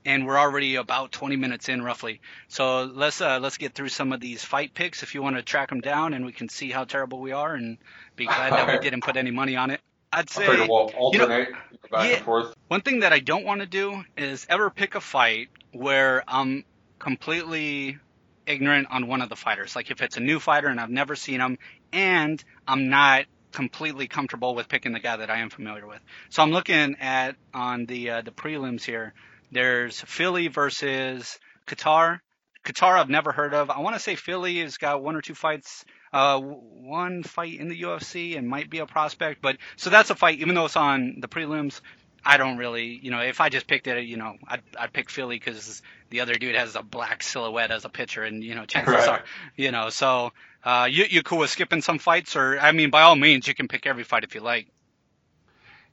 and 0.07 0.25
we're 0.25 0.39
already 0.39 0.77
about 0.77 1.11
20 1.11 1.37
minutes 1.37 1.69
in 1.69 1.83
roughly. 1.83 2.21
So 2.49 2.85
let's 2.85 3.21
uh, 3.21 3.41
let's 3.41 3.59
get 3.59 3.75
through 3.75 3.89
some 3.89 4.13
of 4.13 4.21
these 4.21 4.43
fight 4.43 4.73
picks 4.73 5.03
if 5.03 5.15
you 5.15 5.23
want 5.23 5.37
to 5.37 5.43
track 5.43 5.69
them 5.69 5.81
down 5.81 6.15
and 6.15 6.25
we 6.25 6.33
can 6.33 6.49
see 6.49 6.71
how 6.71 6.85
terrible 6.85 7.21
we 7.21 7.33
are 7.33 7.55
and 7.55 7.77
be 8.15 8.25
glad 8.25 8.53
that 8.53 8.73
we 8.73 8.79
didn't 8.79 9.03
put 9.03 9.17
any 9.17 9.33
money 9.33 9.57
on 9.57 9.71
it. 9.71 9.81
I'd 10.13 10.31
say 10.31 10.47
we'll 10.47 10.91
alternate 10.97 11.51
back 11.91 12.09
yeah. 12.09 12.17
and 12.17 12.25
forth. 12.25 12.55
one 12.69 12.81
thing 12.81 13.01
that 13.01 13.13
I 13.13 13.19
don't 13.19 13.45
want 13.45 13.61
to 13.61 13.67
do 13.67 14.03
is 14.17 14.47
ever 14.49 14.71
pick 14.71 14.95
a 14.95 15.01
fight 15.01 15.49
where 15.73 16.23
I'm 16.27 16.65
completely 16.99 17.99
ignorant 18.47 18.87
on 18.91 19.09
one 19.09 19.21
of 19.21 19.29
the 19.29 19.37
fighters. 19.37 19.75
Like 19.75 19.91
if 19.91 20.01
it's 20.01 20.17
a 20.17 20.21
new 20.21 20.39
fighter 20.39 20.69
and 20.69 20.81
I've 20.81 20.89
never 20.89 21.17
seen 21.17 21.41
him 21.41 21.59
and 21.93 22.43
I'm 22.67 22.89
not 22.89 23.27
completely 23.51 24.07
comfortable 24.07 24.55
with 24.55 24.69
picking 24.69 24.93
the 24.93 25.01
guy 25.01 25.17
that 25.17 25.31
I 25.31 25.39
am 25.39 25.51
familiar 25.51 25.87
with. 25.87 26.01
So 26.29 26.43
I'm 26.43 26.53
looking 26.53 26.97
at 27.01 27.35
on 27.53 27.87
the 27.87 28.11
uh, 28.11 28.23
the 28.23 28.31
prelims 28.31 28.85
here. 28.85 29.13
There's 29.57 30.03
Fili 30.03 30.49
versus 30.49 31.39
Kattar. 31.67 32.21
Kattar 32.63 32.99
I've 32.99 33.09
never 33.09 33.33
heard 33.33 33.55
of. 33.55 33.71
I 33.71 33.81
want 33.81 33.97
to 33.97 34.01
say 34.01 34.15
Fili 34.15 34.61
has 34.61 34.77
got 34.77 35.03
one 35.03 35.17
or 35.17 35.23
two 35.23 35.35
fights, 35.35 35.83
uh, 36.13 36.39
one 36.39 37.23
fight 37.23 37.59
in 37.59 37.69
the 37.69 37.81
UFC 37.81 38.37
and 38.37 38.47
might 38.47 38.69
be 38.69 38.81
a 38.81 38.87
prospect. 38.87 39.41
But 39.41 39.57
so 39.77 39.89
that's 39.89 40.11
a 40.11 40.15
fight, 40.15 40.41
even 40.41 40.55
though 40.55 40.67
it's 40.67 40.77
on 40.77 41.21
the 41.21 41.29
prelims. 41.29 41.81
I 42.23 42.37
don't 42.37 42.59
really, 42.59 43.01
you 43.03 43.11
know, 43.11 43.21
if 43.21 43.41
I 43.41 43.49
just 43.49 43.67
picked 43.67 43.87
it, 43.87 44.05
you 44.05 44.19
know, 44.19 44.35
I'd, 44.47 44.63
I'd 44.79 44.93
pick 44.93 45.09
Fili 45.09 45.39
because 45.39 45.81
the 46.11 46.21
other 46.21 46.35
dude 46.35 46.55
has 46.55 46.77
a 46.77 46.83
black 46.83 47.23
silhouette 47.23 47.71
as 47.71 47.87
a 47.87 47.89
pitcher, 47.89 48.25
and 48.25 48.45
you 48.45 48.57
know, 48.57 48.67
chances 48.67 48.93
Right. 48.93 49.09
are, 49.09 49.23
you 49.57 49.71
know, 49.71 49.89
so 49.89 50.33
uh, 50.65 50.87
you 50.91 51.07
you 51.09 51.23
cool 51.23 51.39
with 51.39 51.49
skipping 51.49 51.81
some 51.81 51.99
fights, 51.99 52.37
or 52.37 52.59
I 52.59 52.73
mean, 52.73 52.91
by 52.91 53.03
all 53.03 53.17
means, 53.17 53.49
you 53.49 53.55
can 53.55 53.69
pick 53.69 53.87
every 53.87 54.05
fight 54.05 54.23
if 54.25 54.35
you 54.35 54.43
like. 54.43 54.67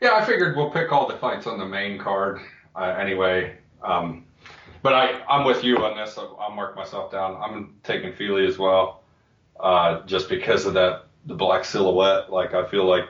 Yeah, 0.02 0.15
I 0.15 0.26
figured 0.26 0.58
we'll 0.58 0.71
pick 0.71 0.91
all 0.91 1.08
the 1.08 1.15
fights 1.15 1.47
on 1.47 1.60
the 1.60 1.65
main 1.65 1.97
card 1.97 2.41
uh, 2.75 2.95
anyway. 2.99 3.55
Um, 3.81 4.25
but 4.81 4.93
I, 4.93 5.21
I'm 5.29 5.45
with 5.45 5.63
you 5.63 5.77
on 5.77 5.97
this. 5.97 6.17
I'll, 6.17 6.38
I'll 6.39 6.51
mark 6.51 6.75
myself 6.75 7.12
down. 7.12 7.39
I'm 7.41 7.75
taking 7.83 8.13
Fili 8.13 8.45
as 8.45 8.57
well, 8.57 9.01
uh, 9.59 10.01
just 10.05 10.29
because 10.29 10.65
of 10.65 10.73
that 10.75 11.05
the 11.25 11.36
black 11.36 11.63
silhouette. 11.65 12.31
Like 12.31 12.53
I 12.53 12.67
feel 12.69 12.86
like, 12.86 13.05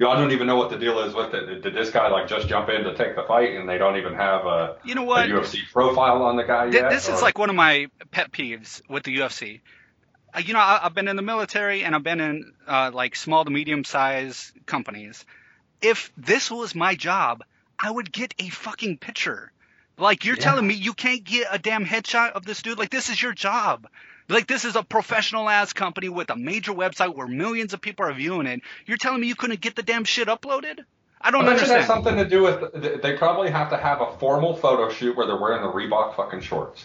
I 0.00 0.14
don't 0.16 0.32
even 0.32 0.46
know 0.46 0.56
what 0.56 0.70
the 0.70 0.78
deal 0.78 1.00
is 1.00 1.14
with 1.14 1.34
it. 1.34 1.62
Did 1.62 1.74
this 1.74 1.90
guy 1.90 2.08
like 2.08 2.26
just 2.28 2.48
jump 2.48 2.68
in 2.68 2.82
to 2.84 2.94
take 2.96 3.14
the 3.16 3.22
fight, 3.24 3.54
and 3.54 3.68
they 3.68 3.78
don't 3.78 3.96
even 3.96 4.14
have 4.14 4.44
a, 4.46 4.76
You 4.84 4.94
know 4.96 5.02
a 5.02 5.06
what? 5.06 5.28
UFC 5.28 5.58
profile 5.72 6.22
on 6.22 6.36
the 6.36 6.44
guy 6.44 6.64
Th- 6.70 6.82
yet? 6.82 6.90
this 6.90 7.08
is 7.08 7.18
or- 7.20 7.22
like 7.22 7.38
one 7.38 7.50
of 7.50 7.56
my 7.56 7.88
pet 8.10 8.32
peeves 8.32 8.80
with 8.88 9.04
the 9.04 9.16
UFC. 9.18 9.60
Uh, 10.34 10.40
you 10.40 10.52
know, 10.52 10.60
I, 10.60 10.80
I've 10.82 10.94
been 10.94 11.08
in 11.08 11.16
the 11.16 11.22
military 11.22 11.84
and 11.84 11.94
I've 11.94 12.02
been 12.02 12.20
in 12.20 12.52
uh, 12.66 12.90
like 12.92 13.16
small 13.16 13.44
to 13.44 13.50
medium 13.50 13.84
size 13.84 14.52
companies. 14.66 15.24
If 15.80 16.12
this 16.16 16.50
was 16.50 16.74
my 16.74 16.94
job, 16.96 17.44
I 17.78 17.90
would 17.90 18.12
get 18.12 18.34
a 18.38 18.48
fucking 18.48 18.98
picture. 18.98 19.52
Like 19.98 20.24
you're 20.24 20.36
Yeah. 20.36 20.42
telling 20.44 20.66
me 20.66 20.74
you 20.74 20.94
can't 20.94 21.24
get 21.24 21.48
a 21.50 21.58
damn 21.58 21.84
headshot 21.84 22.32
of 22.32 22.44
this 22.44 22.62
dude? 22.62 22.78
Like 22.78 22.90
this 22.90 23.08
is 23.08 23.20
your 23.20 23.32
job. 23.32 23.86
Like 24.28 24.46
this 24.46 24.64
is 24.64 24.76
a 24.76 24.82
professional 24.82 25.48
ass 25.48 25.72
company 25.72 26.08
with 26.08 26.30
a 26.30 26.36
major 26.36 26.72
website 26.72 27.14
where 27.14 27.26
millions 27.26 27.72
of 27.72 27.80
people 27.80 28.06
are 28.06 28.12
viewing 28.12 28.46
it. 28.46 28.60
You're 28.86 28.98
telling 28.98 29.20
me 29.20 29.26
you 29.26 29.34
couldn't 29.34 29.60
get 29.60 29.74
the 29.74 29.82
damn 29.82 30.04
shit 30.04 30.28
uploaded? 30.28 30.80
I 31.20 31.30
don't 31.32 31.42
I 31.42 31.46
bet 31.46 31.66
you 31.66 31.72
understand. 31.72 31.80
that's 31.80 31.86
something 31.88 32.16
to 32.16 32.24
do 32.28 32.42
with. 32.42 33.02
They 33.02 33.16
probably 33.16 33.50
have 33.50 33.70
to 33.70 33.76
have 33.76 34.00
a 34.00 34.12
formal 34.18 34.54
photo 34.54 34.88
shoot 34.90 35.16
where 35.16 35.26
they're 35.26 35.36
wearing 35.40 35.62
the 35.62 35.68
Reebok 35.72 36.14
fucking 36.14 36.42
shorts. 36.42 36.84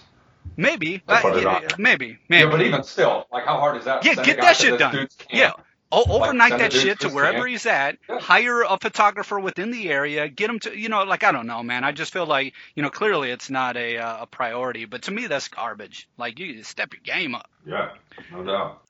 Maybe, 0.57 1.01
That's 1.07 1.23
Uh, 1.25 1.35
yeah, 1.37 1.75
maybe, 1.77 2.17
maybe. 2.29 2.43
Yeah, 2.45 2.49
but 2.49 2.61
even 2.61 2.83
still, 2.83 3.27
like 3.31 3.45
how 3.45 3.59
hard 3.59 3.77
is 3.77 3.85
that? 3.85 4.03
Yeah, 4.05 4.15
get 4.15 4.41
that 4.41 4.55
shit 4.57 4.77
done. 4.79 4.93
dude's. 4.93 5.17
Yeah. 5.31 5.51
O- 5.93 6.05
overnight 6.09 6.57
that 6.57 6.73
shit 6.73 7.01
to 7.01 7.09
wherever 7.09 7.45
he's 7.45 7.67
at. 7.67 7.97
Yeah. 8.09 8.19
Hire 8.19 8.63
a 8.63 8.79
photographer 8.79 9.39
within 9.39 9.69
the 9.69 9.89
area. 9.89 10.27
Get 10.27 10.49
him 10.49 10.59
to, 10.61 10.77
you 10.77 10.89
know, 10.89 11.03
like 11.03 11.23
I 11.23 11.31
don't 11.31 11.45
know, 11.45 11.61
man. 11.61 11.83
I 11.83 11.91
just 11.91 12.11
feel 12.11 12.25
like, 12.25 12.53
you 12.75 12.81
know, 12.81 12.89
clearly 12.89 13.29
it's 13.29 13.49
not 13.49 13.77
a 13.77 13.97
uh, 13.97 14.23
a 14.23 14.25
priority, 14.25 14.85
but 14.85 15.03
to 15.03 15.11
me 15.11 15.27
that's 15.27 15.47
garbage. 15.49 16.09
Like 16.17 16.39
you 16.39 16.63
step 16.63 16.93
your 16.93 17.01
game 17.03 17.35
up. 17.35 17.47
Yeah, 17.65 17.91
no 18.31 18.43
doubt. 18.43 18.81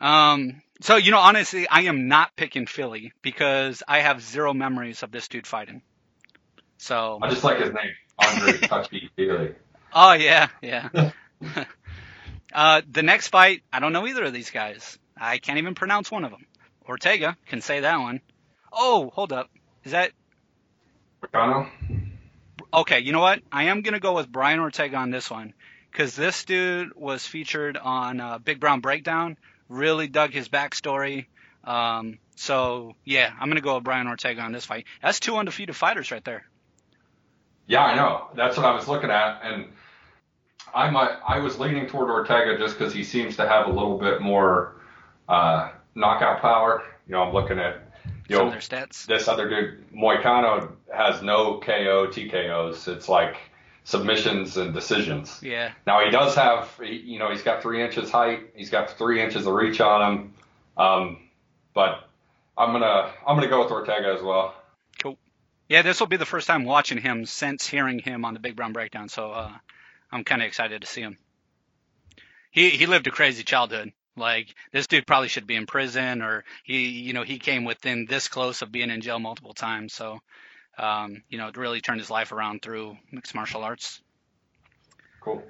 Um, 0.00 0.62
so 0.80 0.96
you 0.96 1.10
know, 1.10 1.18
honestly, 1.18 1.68
I 1.68 1.82
am 1.82 2.08
not 2.08 2.34
picking 2.36 2.66
Fili 2.66 3.12
because 3.20 3.82
I 3.86 4.00
have 4.00 4.22
zero 4.22 4.54
memories 4.54 5.02
of 5.02 5.10
this 5.10 5.28
dude 5.28 5.46
fighting. 5.46 5.82
So, 6.78 7.18
I 7.22 7.30
just 7.30 7.44
like 7.44 7.58
his 7.58 7.72
name, 7.72 7.92
Andre 8.18 8.58
Touchy 8.68 9.10
Feely. 9.16 9.54
oh 9.92 10.12
yeah, 10.12 10.48
yeah. 10.62 10.88
uh, 12.52 12.82
the 12.90 13.02
next 13.02 13.28
fight, 13.28 13.62
I 13.72 13.80
don't 13.80 13.92
know 13.92 14.06
either 14.06 14.24
of 14.24 14.32
these 14.32 14.50
guys. 14.50 14.98
I 15.16 15.38
can't 15.38 15.58
even 15.58 15.74
pronounce 15.74 16.10
one 16.10 16.24
of 16.24 16.30
them. 16.30 16.46
Ortega 16.88 17.36
can 17.46 17.60
say 17.60 17.80
that 17.80 17.98
one. 17.98 18.20
Oh, 18.72 19.10
hold 19.14 19.32
up. 19.32 19.50
Is 19.84 19.92
that 19.92 20.12
Meccano? 21.22 21.68
okay? 22.72 23.00
You 23.00 23.12
know 23.12 23.20
what? 23.20 23.40
I 23.50 23.64
am 23.64 23.82
gonna 23.82 24.00
go 24.00 24.14
with 24.14 24.30
Brian 24.30 24.60
Ortega 24.60 24.96
on 24.96 25.10
this 25.10 25.30
one 25.30 25.54
because 25.90 26.14
this 26.14 26.44
dude 26.44 26.94
was 26.94 27.26
featured 27.26 27.76
on 27.76 28.20
uh, 28.20 28.38
Big 28.38 28.60
Brown 28.60 28.80
Breakdown. 28.80 29.36
Really 29.68 30.06
dug 30.06 30.32
his 30.32 30.48
backstory. 30.48 31.26
Um, 31.64 32.18
so 32.36 32.94
yeah, 33.04 33.32
I'm 33.40 33.48
gonna 33.48 33.60
go 33.60 33.76
with 33.76 33.84
Brian 33.84 34.06
Ortega 34.06 34.42
on 34.42 34.52
this 34.52 34.64
fight. 34.64 34.84
That's 35.02 35.20
two 35.20 35.36
undefeated 35.36 35.74
fighters 35.74 36.10
right 36.10 36.24
there. 36.24 36.44
Yeah, 37.66 37.84
I 37.84 37.96
know. 37.96 38.28
That's 38.34 38.56
what 38.56 38.64
I 38.64 38.72
was 38.72 38.86
looking 38.86 39.10
at, 39.10 39.40
and 39.42 39.66
I 40.72 40.88
might, 40.90 41.16
I 41.26 41.40
was 41.40 41.58
leaning 41.58 41.88
toward 41.88 42.10
Ortega 42.10 42.58
just 42.58 42.78
because 42.78 42.92
he 42.92 43.02
seems 43.02 43.36
to 43.36 43.48
have 43.48 43.66
a 43.66 43.70
little 43.70 43.98
bit 43.98 44.20
more 44.20 44.75
uh, 45.28 45.70
knockout 45.94 46.40
power. 46.40 46.84
You 47.06 47.12
know, 47.14 47.22
I'm 47.22 47.32
looking 47.34 47.58
at 47.58 47.82
you 48.28 48.36
Some 48.36 48.50
know 48.50 48.56
stats. 48.56 49.06
this 49.06 49.28
other 49.28 49.48
dude, 49.48 49.92
Moicano, 49.92 50.72
has 50.94 51.22
no 51.22 51.60
KO 51.60 52.08
TKOs. 52.08 52.88
It's 52.88 53.08
like 53.08 53.36
submissions 53.84 54.56
and 54.56 54.74
decisions. 54.74 55.40
Yeah. 55.42 55.70
Now 55.86 56.04
he 56.04 56.10
does 56.10 56.34
have, 56.34 56.68
you 56.82 57.18
know, 57.18 57.30
he's 57.30 57.42
got 57.42 57.62
three 57.62 57.82
inches 57.82 58.10
height. 58.10 58.50
He's 58.54 58.70
got 58.70 58.90
three 58.98 59.22
inches 59.22 59.46
of 59.46 59.54
reach 59.54 59.80
on 59.80 60.12
him. 60.12 60.34
Um, 60.76 61.18
but 61.72 62.08
I'm 62.58 62.72
gonna, 62.72 63.12
I'm 63.26 63.36
gonna 63.36 63.48
go 63.48 63.62
with 63.62 63.70
Ortega 63.70 64.12
as 64.16 64.22
well. 64.22 64.54
Cool. 65.00 65.16
Yeah, 65.68 65.82
this 65.82 66.00
will 66.00 66.06
be 66.06 66.16
the 66.16 66.26
first 66.26 66.46
time 66.46 66.64
watching 66.64 66.98
him 66.98 67.26
since 67.26 67.66
hearing 67.66 67.98
him 68.00 68.24
on 68.24 68.34
the 68.34 68.40
Big 68.40 68.56
Brown 68.56 68.72
Breakdown, 68.72 69.08
so 69.08 69.30
uh, 69.30 69.52
I'm 70.10 70.24
kind 70.24 70.42
of 70.42 70.46
excited 70.48 70.80
to 70.80 70.86
see 70.86 71.02
him. 71.02 71.18
He 72.50 72.70
he 72.70 72.86
lived 72.86 73.06
a 73.06 73.10
crazy 73.10 73.44
childhood. 73.44 73.92
Like 74.16 74.54
this 74.72 74.86
dude 74.86 75.06
probably 75.06 75.28
should 75.28 75.46
be 75.46 75.56
in 75.56 75.66
prison, 75.66 76.22
or 76.22 76.44
he 76.64 76.88
you 76.88 77.12
know 77.12 77.22
he 77.22 77.38
came 77.38 77.64
within 77.64 78.06
this 78.06 78.28
close 78.28 78.62
of 78.62 78.72
being 78.72 78.90
in 78.90 79.00
jail 79.00 79.18
multiple 79.18 79.54
times. 79.54 79.92
So 79.92 80.20
um, 80.78 81.22
you 81.28 81.38
know 81.38 81.48
it 81.48 81.56
really 81.56 81.80
turned 81.80 82.00
his 82.00 82.10
life 82.10 82.32
around 82.32 82.62
through 82.62 82.96
mixed 83.12 83.34
martial 83.34 83.62
arts. 83.62 84.00
Cool. 85.20 85.42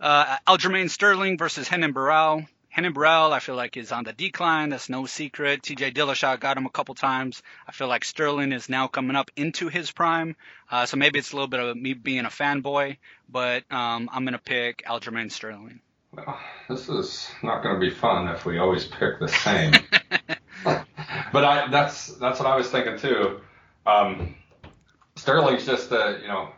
Uh, 0.00 0.38
Aljamain 0.46 0.90
Sterling 0.90 1.38
versus 1.38 1.68
Henan 1.68 1.92
Burrell. 1.92 2.46
Henan 2.74 2.94
Burrell, 2.94 3.32
I 3.32 3.40
feel 3.40 3.56
like, 3.56 3.76
is 3.76 3.90
on 3.90 4.04
the 4.04 4.12
decline. 4.12 4.70
That's 4.70 4.88
no 4.88 5.04
secret. 5.06 5.62
TJ 5.62 5.92
Dillashaw 5.92 6.38
got 6.38 6.56
him 6.56 6.66
a 6.66 6.70
couple 6.70 6.94
times. 6.94 7.42
I 7.66 7.72
feel 7.72 7.88
like 7.88 8.04
Sterling 8.04 8.52
is 8.52 8.68
now 8.68 8.86
coming 8.86 9.16
up 9.16 9.30
into 9.34 9.68
his 9.68 9.90
prime. 9.90 10.36
Uh, 10.70 10.86
so 10.86 10.96
maybe 10.96 11.18
it's 11.18 11.32
a 11.32 11.34
little 11.34 11.48
bit 11.48 11.60
of 11.60 11.76
me 11.76 11.94
being 11.94 12.26
a 12.26 12.30
fanboy, 12.30 12.98
but 13.28 13.64
um, 13.72 14.08
I'm 14.12 14.24
going 14.24 14.34
to 14.34 14.38
pick 14.38 14.84
Aljamain 14.86 15.32
Sterling. 15.32 15.80
Well, 16.12 16.38
this 16.68 16.88
is 16.88 17.28
not 17.42 17.62
going 17.62 17.74
to 17.76 17.80
be 17.80 17.90
fun 17.90 18.28
if 18.28 18.44
we 18.44 18.58
always 18.58 18.84
pick 18.86 19.20
the 19.20 19.28
same. 19.28 19.72
but 20.64 21.44
I, 21.44 21.68
that's 21.70 22.08
that's 22.16 22.38
what 22.40 22.48
I 22.48 22.56
was 22.56 22.68
thinking 22.68 22.98
too. 22.98 23.40
Um, 23.86 24.34
Sterling's 25.16 25.64
just 25.66 25.92
a 25.92 26.18
you 26.20 26.28
know 26.28 26.48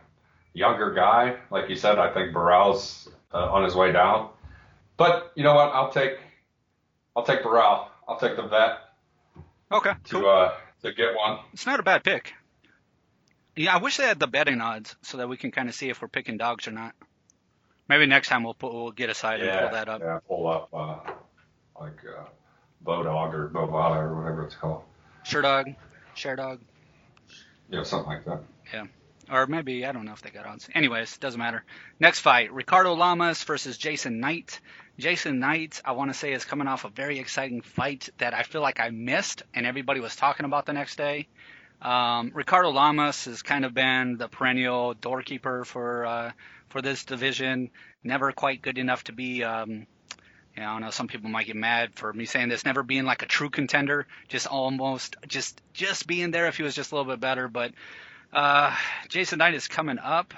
younger 0.53 0.93
guy, 0.93 1.37
like 1.51 1.69
you 1.69 1.75
said. 1.75 1.99
I 1.99 2.11
think 2.13 2.33
Barral's 2.33 3.07
uh, 3.33 3.51
on 3.51 3.63
his 3.63 3.75
way 3.75 3.91
down. 3.91 4.29
But 4.97 5.31
you 5.35 5.43
know 5.43 5.53
what? 5.53 5.69
I'll 5.71 5.91
take 5.91 6.17
I'll 7.15 7.23
take 7.23 7.43
Barral. 7.43 7.89
I'll 8.07 8.19
take 8.19 8.35
the 8.35 8.43
vet 8.47 8.79
Okay, 9.71 9.91
to 10.05 10.19
cool. 10.19 10.27
uh, 10.29 10.53
to 10.83 10.93
get 10.93 11.15
one. 11.15 11.39
It's 11.53 11.65
not 11.65 11.79
a 11.79 11.83
bad 11.83 12.03
pick. 12.03 12.33
Yeah, 13.55 13.75
I 13.75 13.77
wish 13.77 13.97
they 13.97 14.03
had 14.05 14.19
the 14.19 14.27
betting 14.27 14.61
odds 14.61 14.95
so 15.03 15.17
that 15.17 15.29
we 15.29 15.37
can 15.37 15.51
kind 15.51 15.69
of 15.69 15.75
see 15.75 15.89
if 15.89 16.01
we're 16.01 16.07
picking 16.07 16.37
dogs 16.37 16.67
or 16.67 16.71
not. 16.71 16.95
Maybe 17.87 18.05
next 18.05 18.29
time 18.29 18.43
we'll 18.43 18.53
put, 18.53 18.73
we'll 18.73 18.91
get 18.91 19.09
aside 19.09 19.41
and 19.41 19.59
pull 19.59 19.71
that 19.71 19.89
up. 19.89 20.01
yeah, 20.01 20.19
pull 20.27 20.47
up 20.47 20.69
uh, 20.73 21.11
like 21.79 21.99
uh, 22.05 22.23
Bodog 22.85 23.33
or 23.33 23.49
Bovada 23.49 23.97
or 23.97 24.15
whatever 24.15 24.45
it's 24.45 24.55
called. 24.55 24.83
Sure 25.23 25.41
dog, 25.41 25.67
share 26.15 26.35
dog. 26.35 26.59
Yeah, 27.69 27.83
something 27.83 28.09
like 28.09 28.25
that. 28.25 28.41
Yeah. 28.73 28.85
Or 29.31 29.47
maybe, 29.47 29.85
I 29.85 29.93
don't 29.93 30.05
know 30.05 30.11
if 30.11 30.21
they 30.21 30.29
got 30.29 30.45
odds. 30.45 30.69
Anyways, 30.75 31.17
doesn't 31.17 31.39
matter. 31.39 31.63
Next 31.99 32.19
fight, 32.19 32.51
Ricardo 32.51 32.93
Lamas 32.93 33.43
versus 33.45 33.77
Jason 33.77 34.19
Knight. 34.19 34.59
Jason 34.99 35.39
Knight, 35.39 35.81
I 35.85 35.93
want 35.93 36.11
to 36.11 36.13
say, 36.13 36.33
is 36.33 36.43
coming 36.45 36.67
off 36.67 36.83
a 36.83 36.89
very 36.89 37.19
exciting 37.19 37.61
fight 37.61 38.09
that 38.17 38.33
I 38.33 38.43
feel 38.43 38.61
like 38.61 38.79
I 38.79 38.89
missed 38.89 39.43
and 39.53 39.65
everybody 39.65 40.01
was 40.01 40.15
talking 40.15 40.45
about 40.45 40.65
the 40.65 40.73
next 40.73 40.97
day. 40.97 41.27
Um, 41.81 42.31
Ricardo 42.33 42.69
Lamas 42.69 43.25
has 43.25 43.41
kind 43.41 43.65
of 43.65 43.73
been 43.73 44.17
the 44.17 44.27
perennial 44.27 44.93
doorkeeper 44.93 45.65
for 45.65 46.05
uh, 46.05 46.31
for 46.73 46.81
this 46.81 47.05
division. 47.05 47.69
Never 48.03 48.31
quite 48.31 48.61
good 48.61 48.79
enough 48.79 49.05
to 49.05 49.13
be, 49.13 49.43
um, 49.43 49.85
you 50.55 50.63
know, 50.63 50.69
I 50.69 50.79
know 50.79 50.89
some 50.89 51.07
people 51.07 51.29
might 51.29 51.45
get 51.45 51.55
mad 51.55 51.91
for 51.93 52.11
me 52.11 52.25
saying 52.25 52.49
this. 52.49 52.65
Never 52.65 52.81
being 52.83 53.05
like 53.05 53.21
a 53.21 53.27
true 53.27 53.51
contender, 53.51 54.07
just 54.27 54.47
almost, 54.47 55.15
just 55.27 55.61
just 55.71 56.07
being 56.07 56.31
there 56.31 56.47
if 56.47 56.57
he 56.57 56.63
was 56.63 56.75
just 56.75 56.91
a 56.91 56.95
little 56.95 57.09
bit 57.09 57.21
better. 57.21 57.47
But 57.47 57.73
uh, 58.33 58.75
Jason 59.07 59.37
Knight 59.37 59.53
is 59.53 59.67
coming 59.67 59.99
up. 59.99 60.33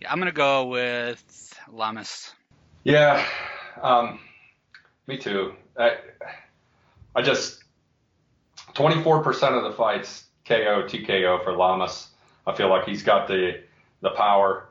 Yeah, 0.00 0.10
I'm 0.10 0.18
gonna 0.18 0.32
go 0.32 0.66
with 0.66 1.54
Lamas. 1.70 2.32
Yeah, 2.84 3.22
um, 3.82 4.18
me 5.06 5.18
too. 5.18 5.52
I, 5.78 5.98
I 7.14 7.20
just 7.20 7.62
24% 8.74 9.26
of 9.52 9.64
the 9.64 9.72
fights 9.72 10.24
KO 10.46 10.84
TKO 10.84 11.44
for 11.44 11.52
Lamas. 11.52 12.08
I 12.46 12.54
feel 12.54 12.70
like 12.70 12.86
he's 12.86 13.02
got 13.02 13.28
the 13.28 13.60
the 14.00 14.10
power 14.10 14.68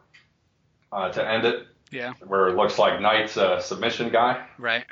uh, 0.92 1.10
to 1.10 1.28
end 1.28 1.46
it. 1.46 1.68
Yeah. 1.92 2.14
Where 2.26 2.50
it 2.50 2.56
looks 2.56 2.78
like 2.78 3.00
Knight's 3.00 3.38
a 3.38 3.62
submission 3.62 4.10
guy. 4.10 4.46
Right. 4.58 4.86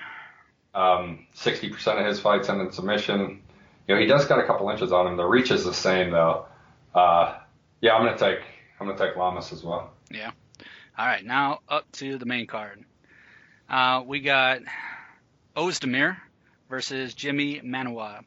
Um, 0.74 1.28
60% 1.36 2.00
of 2.00 2.06
his 2.06 2.20
fights 2.20 2.50
end 2.50 2.62
in 2.62 2.72
submission. 2.72 3.42
You 3.88 3.96
know, 3.96 4.02
he 4.02 4.08
does 4.08 4.26
got 4.26 4.40
a 4.40 4.46
couple 4.46 4.70
inches 4.70 4.92
on 4.92 5.08
him. 5.08 5.18
The 5.18 5.26
reach 5.26 5.52
is 5.52 5.64
the 5.64 5.74
same 5.74 6.12
though. 6.12 6.46
Uh, 6.94 7.38
yeah, 7.82 7.94
I'm 7.94 8.06
gonna 8.06 8.18
take 8.18 8.40
I'm 8.80 8.88
gonna 8.88 8.98
take 8.98 9.16
Lamas 9.16 9.52
as 9.52 9.64
well. 9.64 9.92
Yeah. 10.10 10.32
All 10.98 11.06
right, 11.06 11.26
now 11.26 11.60
up 11.68 11.92
to 11.94 12.18
the 12.18 12.26
main 12.26 12.48
card. 12.48 12.84
Uh, 13.70 14.04
we 14.06 14.22
got 14.22 14.62
Ozdemir 15.56 16.18
versus 16.70 17.14
Jimmy 17.14 17.62
Manuwa. 17.62 18.24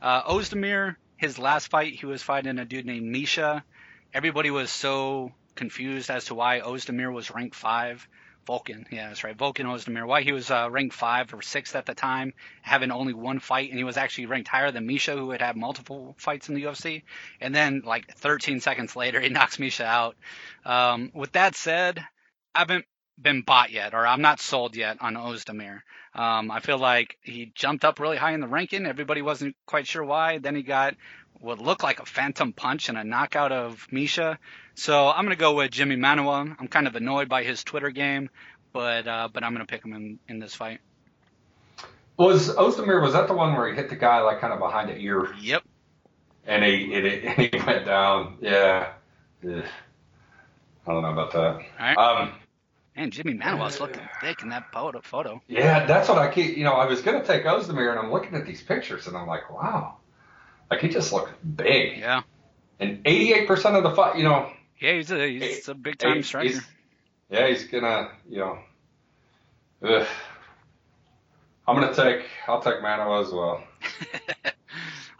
Uh, 0.00 0.22
Ozdemir, 0.24 0.96
his 1.16 1.38
last 1.38 1.68
fight, 1.68 1.94
he 1.94 2.06
was 2.06 2.22
fighting 2.22 2.58
a 2.58 2.64
dude 2.64 2.86
named 2.86 3.06
Misha. 3.06 3.64
Everybody 4.14 4.52
was 4.52 4.70
so 4.70 5.32
confused 5.56 6.08
as 6.08 6.26
to 6.26 6.36
why 6.36 6.60
Ozdemir 6.60 7.12
was 7.12 7.32
ranked 7.32 7.56
five. 7.56 8.06
Volkan, 8.46 8.84
yeah, 8.92 9.08
that's 9.08 9.24
right. 9.24 9.36
Vulcan 9.36 9.66
Ozdemir. 9.66 10.06
Why 10.06 10.22
he 10.22 10.30
was 10.30 10.52
uh, 10.52 10.68
ranked 10.70 10.94
five 10.94 11.34
or 11.34 11.42
sixth 11.42 11.74
at 11.74 11.84
the 11.84 11.94
time, 11.94 12.32
having 12.62 12.92
only 12.92 13.12
one 13.12 13.40
fight, 13.40 13.70
and 13.70 13.78
he 13.78 13.82
was 13.82 13.96
actually 13.96 14.26
ranked 14.26 14.48
higher 14.48 14.70
than 14.70 14.86
Misha, 14.86 15.16
who 15.16 15.30
had 15.30 15.40
had 15.40 15.56
multiple 15.56 16.14
fights 16.16 16.48
in 16.48 16.54
the 16.54 16.62
UFC. 16.62 17.02
And 17.40 17.52
then, 17.52 17.82
like 17.84 18.14
13 18.14 18.60
seconds 18.60 18.94
later, 18.94 19.20
he 19.22 19.30
knocks 19.30 19.58
Misha 19.58 19.84
out. 19.84 20.16
Um, 20.64 21.10
with 21.12 21.32
that 21.32 21.56
said, 21.56 21.98
I 22.54 22.60
haven't 22.60 22.84
been 23.20 23.42
bought 23.42 23.70
yet, 23.72 23.94
or 23.94 24.06
I'm 24.06 24.22
not 24.22 24.40
sold 24.40 24.76
yet 24.76 24.98
on 25.00 25.14
Ozdemir. 25.14 25.80
Um, 26.14 26.50
I 26.50 26.60
feel 26.60 26.78
like 26.78 27.16
he 27.22 27.50
jumped 27.54 27.84
up 27.84 27.98
really 27.98 28.16
high 28.16 28.32
in 28.32 28.40
the 28.40 28.46
ranking. 28.46 28.86
Everybody 28.86 29.22
wasn't 29.22 29.56
quite 29.66 29.86
sure 29.86 30.04
why. 30.04 30.38
Then 30.38 30.54
he 30.54 30.62
got 30.62 30.94
what 31.44 31.58
looked 31.60 31.82
like 31.82 32.00
a 32.00 32.06
phantom 32.06 32.52
punch 32.52 32.88
and 32.88 32.96
a 32.96 33.04
knockout 33.04 33.52
of 33.52 33.86
Misha. 33.90 34.38
So 34.74 35.08
I'm 35.08 35.24
gonna 35.24 35.36
go 35.36 35.54
with 35.54 35.70
Jimmy 35.70 35.96
Manuwa. 35.96 36.56
I'm 36.58 36.68
kind 36.68 36.86
of 36.86 36.96
annoyed 36.96 37.28
by 37.28 37.44
his 37.44 37.62
Twitter 37.62 37.90
game, 37.90 38.30
but 38.72 39.06
uh, 39.06 39.28
but 39.32 39.44
I'm 39.44 39.52
gonna 39.52 39.66
pick 39.66 39.84
him 39.84 39.92
in, 39.92 40.18
in 40.28 40.38
this 40.38 40.54
fight. 40.54 40.80
Was 42.16 42.48
Ozdemir 42.48 43.02
was 43.02 43.12
that 43.12 43.28
the 43.28 43.34
one 43.34 43.54
where 43.54 43.68
he 43.68 43.74
hit 43.74 43.90
the 43.90 43.96
guy 43.96 44.20
like 44.22 44.40
kind 44.40 44.52
of 44.52 44.58
behind 44.58 44.88
the 44.88 44.96
ear 44.96 45.34
Yep. 45.40 45.62
and 46.46 46.64
he 46.64 46.94
and 46.94 47.06
he, 47.06 47.26
and 47.26 47.38
he 47.52 47.58
went 47.66 47.84
down? 47.86 48.38
Yeah. 48.40 48.92
Ugh. 49.46 49.64
I 50.86 50.92
don't 50.92 51.02
know 51.02 51.12
about 51.12 51.32
that. 51.32 51.60
Right. 51.78 51.96
Um, 51.96 52.32
Man, 52.96 53.10
Jimmy 53.10 53.34
Manuwa's 53.34 53.80
looking 53.80 54.02
thick 54.20 54.42
in 54.42 54.50
that 54.50 54.72
photo. 54.72 55.42
Yeah, 55.48 55.84
that's 55.84 56.08
what 56.08 56.18
I 56.18 56.30
keep. 56.30 56.56
You 56.56 56.62
know, 56.62 56.74
I 56.74 56.86
was 56.86 57.02
gonna 57.02 57.24
take 57.24 57.44
Ozdemir, 57.44 57.90
and 57.90 57.98
I'm 57.98 58.12
looking 58.12 58.34
at 58.36 58.46
these 58.46 58.62
pictures, 58.62 59.08
and 59.08 59.16
I'm 59.16 59.26
like, 59.26 59.50
wow, 59.50 59.96
like 60.74 60.82
he 60.82 60.88
just 60.88 61.12
looked 61.12 61.32
big. 61.56 61.98
Yeah. 61.98 62.22
And 62.80 63.02
88% 63.04 63.76
of 63.76 63.82
the 63.84 63.90
fight, 63.94 64.16
you 64.18 64.24
know, 64.24 64.50
Yeah, 64.80 64.92
he's 64.94 65.10
a 65.12 65.26
he's 65.28 65.68
a 65.68 65.74
big 65.74 65.98
time 65.98 66.14
He's- 66.14 66.26
striker. 66.26 66.48
he's- 66.48 66.66
yeah, 67.30 67.46
he's 67.48 67.64
gonna, 67.64 68.10
you 68.28 68.38
know, 68.38 68.58
ugh. 69.82 70.06
I'm 71.66 71.74
gonna 71.80 71.94
take, 71.94 72.26
I'll 72.46 72.60
take 72.60 72.82
Mano 72.82 73.20
as 73.22 73.32
well. 73.32 73.64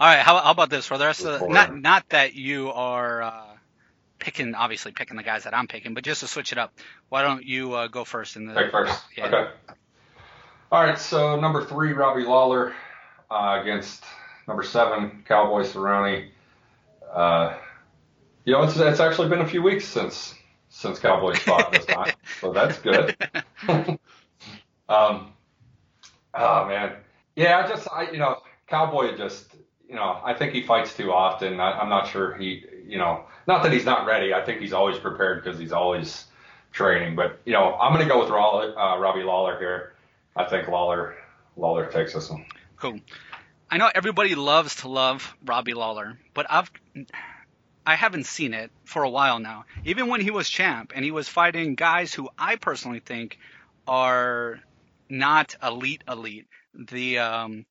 All 0.01 0.09
right, 0.09 0.19
how, 0.21 0.37
how 0.38 0.51
about 0.51 0.69
this 0.71 0.87
for 0.87 0.99
the 0.99 1.07
rest 1.07 1.25
of 1.25 1.40
the, 1.40 1.49
not 1.49 1.75
not 1.75 2.09
that 2.11 2.35
you 2.35 2.71
are 2.71 3.23
uh, 3.23 3.45
picking 4.19 4.55
obviously 4.55 4.93
picking 4.93 5.17
the 5.17 5.23
guys 5.23 5.45
that 5.45 5.55
I'm 5.55 5.67
picking, 5.69 5.95
but 5.95 6.05
just 6.05 6.21
to 6.21 6.27
switch 6.27 6.53
it 6.53 6.59
up, 6.59 6.75
why 7.09 7.23
don't 7.23 7.45
you 7.45 7.73
uh, 7.73 7.87
go 7.87 8.05
first 8.05 8.37
in 8.37 8.47
the 8.47 8.55
Take 8.55 8.71
first. 8.73 9.01
Yeah. 9.17 9.27
Okay. 9.27 9.51
All 10.73 10.83
right, 10.85 10.99
so 10.99 11.38
number 11.40 11.64
three, 11.64 11.93
Robbie 11.93 12.25
Lawler 12.25 12.75
uh, 13.31 13.61
against 13.62 14.05
number 14.47 14.63
seven, 14.63 15.25
Cowboy 15.27 15.63
Cerrone. 15.63 16.29
Uh, 17.13 17.57
you 18.45 18.53
know, 18.53 18.63
it's, 18.63 18.77
it's 18.77 19.01
actually 19.01 19.29
been 19.29 19.41
a 19.41 19.49
few 19.49 19.63
weeks 19.63 19.87
since 19.87 20.35
since 20.69 20.99
Cowboys 20.99 21.39
fought 21.41 21.73
this 21.73 21.87
time, 21.87 22.13
so 22.41 22.53
that's 22.53 22.79
good. 22.79 23.17
um, 24.89 25.33
oh 26.35 26.67
man, 26.67 26.97
yeah, 27.37 27.65
I 27.65 27.69
just 27.69 27.89
I 27.91 28.11
you 28.11 28.19
know 28.19 28.39
Cowboy 28.67 29.17
just 29.17 29.55
you 29.89 29.95
know 29.95 30.21
I 30.25 30.35
think 30.35 30.53
he 30.53 30.63
fights 30.63 30.95
too 30.97 31.13
often. 31.13 31.61
I, 31.61 31.79
I'm 31.79 31.89
not 31.89 32.09
sure 32.09 32.35
he 32.35 32.65
you 32.87 32.99
know 32.99 33.25
not 33.47 33.63
that 33.63 33.73
he's 33.73 33.85
not 33.85 34.07
ready. 34.07 34.35
I 34.35 34.45
think 34.45 34.61
he's 34.61 34.73
always 34.73 34.99
prepared 34.99 35.43
because 35.43 35.59
he's 35.59 35.73
always 35.73 36.27
training. 36.73 37.17
But 37.17 37.41
you 37.45 37.53
know 37.53 37.75
I'm 37.75 37.93
gonna 37.93 38.09
go 38.09 38.21
with 38.21 38.31
Lawler, 38.31 38.79
uh, 38.79 38.99
Robbie 38.99 39.23
Lawler 39.23 39.59
here. 39.59 39.95
I 40.37 40.45
think 40.45 40.69
Lawler 40.69 41.15
Lawler 41.57 41.87
takes 41.87 42.15
this 42.15 42.29
one. 42.29 42.45
Cool. 42.77 42.99
I 43.75 43.77
know 43.77 43.91
everybody 43.93 44.37
loves 44.37 44.77
to 44.77 44.89
love 44.89 45.35
Robbie 45.45 45.75
Lawler, 45.75 46.17
but 46.33 46.47
I've 46.49 46.71
I 47.85 47.97
haven't 47.97 48.27
seen 48.27 48.55
it 48.55 48.71
for 48.85 49.03
a 49.03 49.11
while 49.11 49.41
now. 49.41 49.65
Even 49.85 50.07
when 50.07 50.21
he 50.21 50.31
was 50.31 50.49
champ 50.49 50.93
and 50.95 51.05
he 51.05 51.11
was 51.11 51.29
fighting 51.29 51.75
guys 51.75 52.15
who 52.15 52.29
I 52.39 52.55
personally 52.55 53.01
think 53.01 53.37
are 53.89 54.61
not 55.09 55.57
elite 55.61 56.05
elite. 56.07 56.47
The 56.73 57.19
um, 57.19 57.67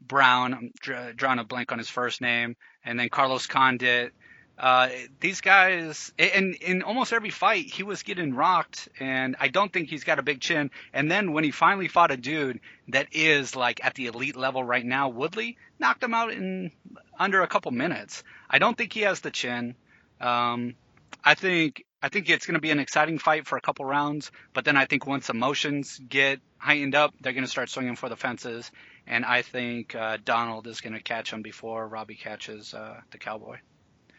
Brown, 0.00 0.54
I'm 0.54 0.72
dr- 0.80 1.14
drawing 1.14 1.40
a 1.40 1.44
blank 1.44 1.72
on 1.72 1.78
his 1.78 1.90
first 1.90 2.22
name, 2.22 2.56
and 2.82 2.98
then 2.98 3.10
Carlos 3.10 3.46
Condit. 3.46 4.14
Uh, 4.58 4.88
these 5.20 5.40
guys, 5.40 6.12
and 6.18 6.56
in 6.56 6.82
almost 6.82 7.12
every 7.12 7.30
fight, 7.30 7.66
he 7.66 7.84
was 7.84 8.02
getting 8.02 8.34
rocked, 8.34 8.88
and 8.98 9.36
I 9.38 9.48
don't 9.48 9.72
think 9.72 9.88
he's 9.88 10.02
got 10.02 10.18
a 10.18 10.22
big 10.22 10.40
chin. 10.40 10.72
And 10.92 11.08
then 11.08 11.32
when 11.32 11.44
he 11.44 11.52
finally 11.52 11.86
fought 11.86 12.10
a 12.10 12.16
dude 12.16 12.58
that 12.88 13.06
is 13.12 13.54
like 13.54 13.84
at 13.84 13.94
the 13.94 14.06
elite 14.06 14.34
level 14.34 14.64
right 14.64 14.84
now, 14.84 15.10
Woodley 15.10 15.58
knocked 15.78 16.02
him 16.02 16.12
out 16.12 16.32
in 16.32 16.72
under 17.16 17.42
a 17.42 17.46
couple 17.46 17.70
minutes. 17.70 18.24
I 18.50 18.58
don't 18.58 18.76
think 18.76 18.92
he 18.92 19.02
has 19.02 19.20
the 19.20 19.30
chin. 19.30 19.76
Um, 20.20 20.74
I 21.22 21.34
think 21.34 21.84
I 22.02 22.08
think 22.08 22.28
it's 22.28 22.46
going 22.46 22.54
to 22.54 22.60
be 22.60 22.72
an 22.72 22.80
exciting 22.80 23.18
fight 23.20 23.46
for 23.46 23.58
a 23.58 23.60
couple 23.60 23.84
rounds, 23.84 24.32
but 24.54 24.64
then 24.64 24.76
I 24.76 24.86
think 24.86 25.06
once 25.06 25.30
emotions 25.30 26.00
get 26.08 26.40
heightened 26.58 26.96
up, 26.96 27.14
they're 27.20 27.32
going 27.32 27.44
to 27.44 27.50
start 27.50 27.70
swinging 27.70 27.94
for 27.94 28.08
the 28.08 28.16
fences, 28.16 28.72
and 29.06 29.24
I 29.24 29.42
think 29.42 29.94
uh, 29.94 30.18
Donald 30.24 30.66
is 30.66 30.80
going 30.80 30.94
to 30.94 31.02
catch 31.02 31.32
him 31.32 31.42
before 31.42 31.86
Robbie 31.86 32.16
catches 32.16 32.74
uh, 32.74 33.00
the 33.12 33.18
Cowboy. 33.18 33.58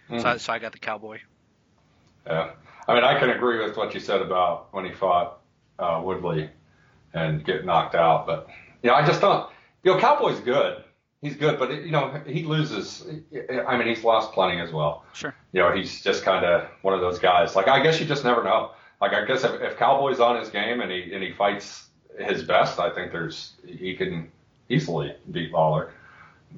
So, 0.10 0.38
so 0.38 0.54
I 0.54 0.60
got 0.60 0.72
the 0.72 0.80
Cowboy. 0.80 1.20
Yeah, 2.26 2.52
I 2.88 2.94
mean 2.96 3.04
I 3.04 3.20
can 3.20 3.30
agree 3.30 3.64
with 3.64 3.78
what 3.78 3.94
you 3.94 4.00
said 4.00 4.22
about 4.22 4.74
when 4.74 4.86
he 4.86 4.92
fought 4.92 5.40
uh, 5.78 6.02
Woodley 6.04 6.50
and 7.14 7.44
get 7.46 7.66
knocked 7.66 7.96
out, 7.96 8.26
but 8.28 8.48
you 8.84 8.90
know 8.90 8.96
I 8.96 9.06
just 9.06 9.22
don't. 9.22 9.50
You 9.84 9.94
know, 9.94 10.00
Cowboy's 10.00 10.40
good. 10.40 10.84
He's 11.22 11.36
good, 11.36 11.60
but 11.60 11.72
you 11.72 11.92
know 11.92 12.22
he 12.26 12.44
loses. 12.44 13.04
I 13.68 13.78
mean 13.78 13.88
he's 13.88 14.04
lost 14.04 14.32
plenty 14.34 14.60
as 14.62 14.72
well. 14.72 15.06
Sure. 15.14 15.34
you 15.52 15.62
know, 15.62 15.72
he's 15.76 16.02
just 16.02 16.24
kind 16.24 16.46
of 16.46 16.68
one 16.82 16.94
of 16.94 17.02
those 17.02 17.20
guys. 17.20 17.56
Like, 17.56 17.68
I 17.68 17.82
guess 17.84 18.00
you 18.00 18.06
just 18.06 18.24
never 18.24 18.44
know. 18.44 18.72
Like, 19.02 19.14
I 19.14 19.26
guess 19.26 19.44
if, 19.44 19.62
if 19.62 19.78
Cowboy's 19.78 20.20
on 20.20 20.40
his 20.40 20.50
game 20.50 20.82
and 20.82 20.92
he 20.92 21.14
and 21.14 21.24
he 21.24 21.32
fights 21.34 21.88
his 22.20 22.44
best, 22.44 22.80
I 22.80 22.90
think 22.94 23.12
there's 23.12 23.54
he 23.66 23.96
can 23.96 24.32
easily 24.70 25.14
beat 25.32 25.52
Lawler. 25.52 25.94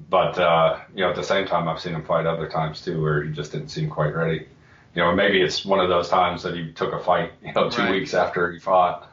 But 0.08 0.38
uh, 0.38 0.80
you 0.94 1.02
know, 1.02 1.10
at 1.10 1.16
the 1.16 1.22
same 1.22 1.46
time, 1.46 1.68
I've 1.68 1.80
seen 1.80 1.94
him 1.94 2.04
fight 2.04 2.26
other 2.26 2.48
times 2.48 2.80
too, 2.82 3.00
where 3.02 3.22
he 3.22 3.32
just 3.32 3.52
didn't 3.52 3.68
seem 3.68 3.88
quite 3.90 4.14
ready. 4.14 4.46
You 4.94 5.02
know, 5.02 5.14
maybe 5.14 5.40
it's 5.40 5.64
one 5.64 5.80
of 5.80 5.88
those 5.88 6.08
times 6.08 6.42
that 6.42 6.54
he 6.54 6.70
took 6.72 6.92
a 6.92 6.98
fight, 6.98 7.32
you 7.42 7.52
know, 7.52 7.70
two 7.70 7.82
Right. 7.82 7.90
weeks 7.92 8.12
after 8.14 8.50
he 8.52 8.58
fought, 8.58 9.10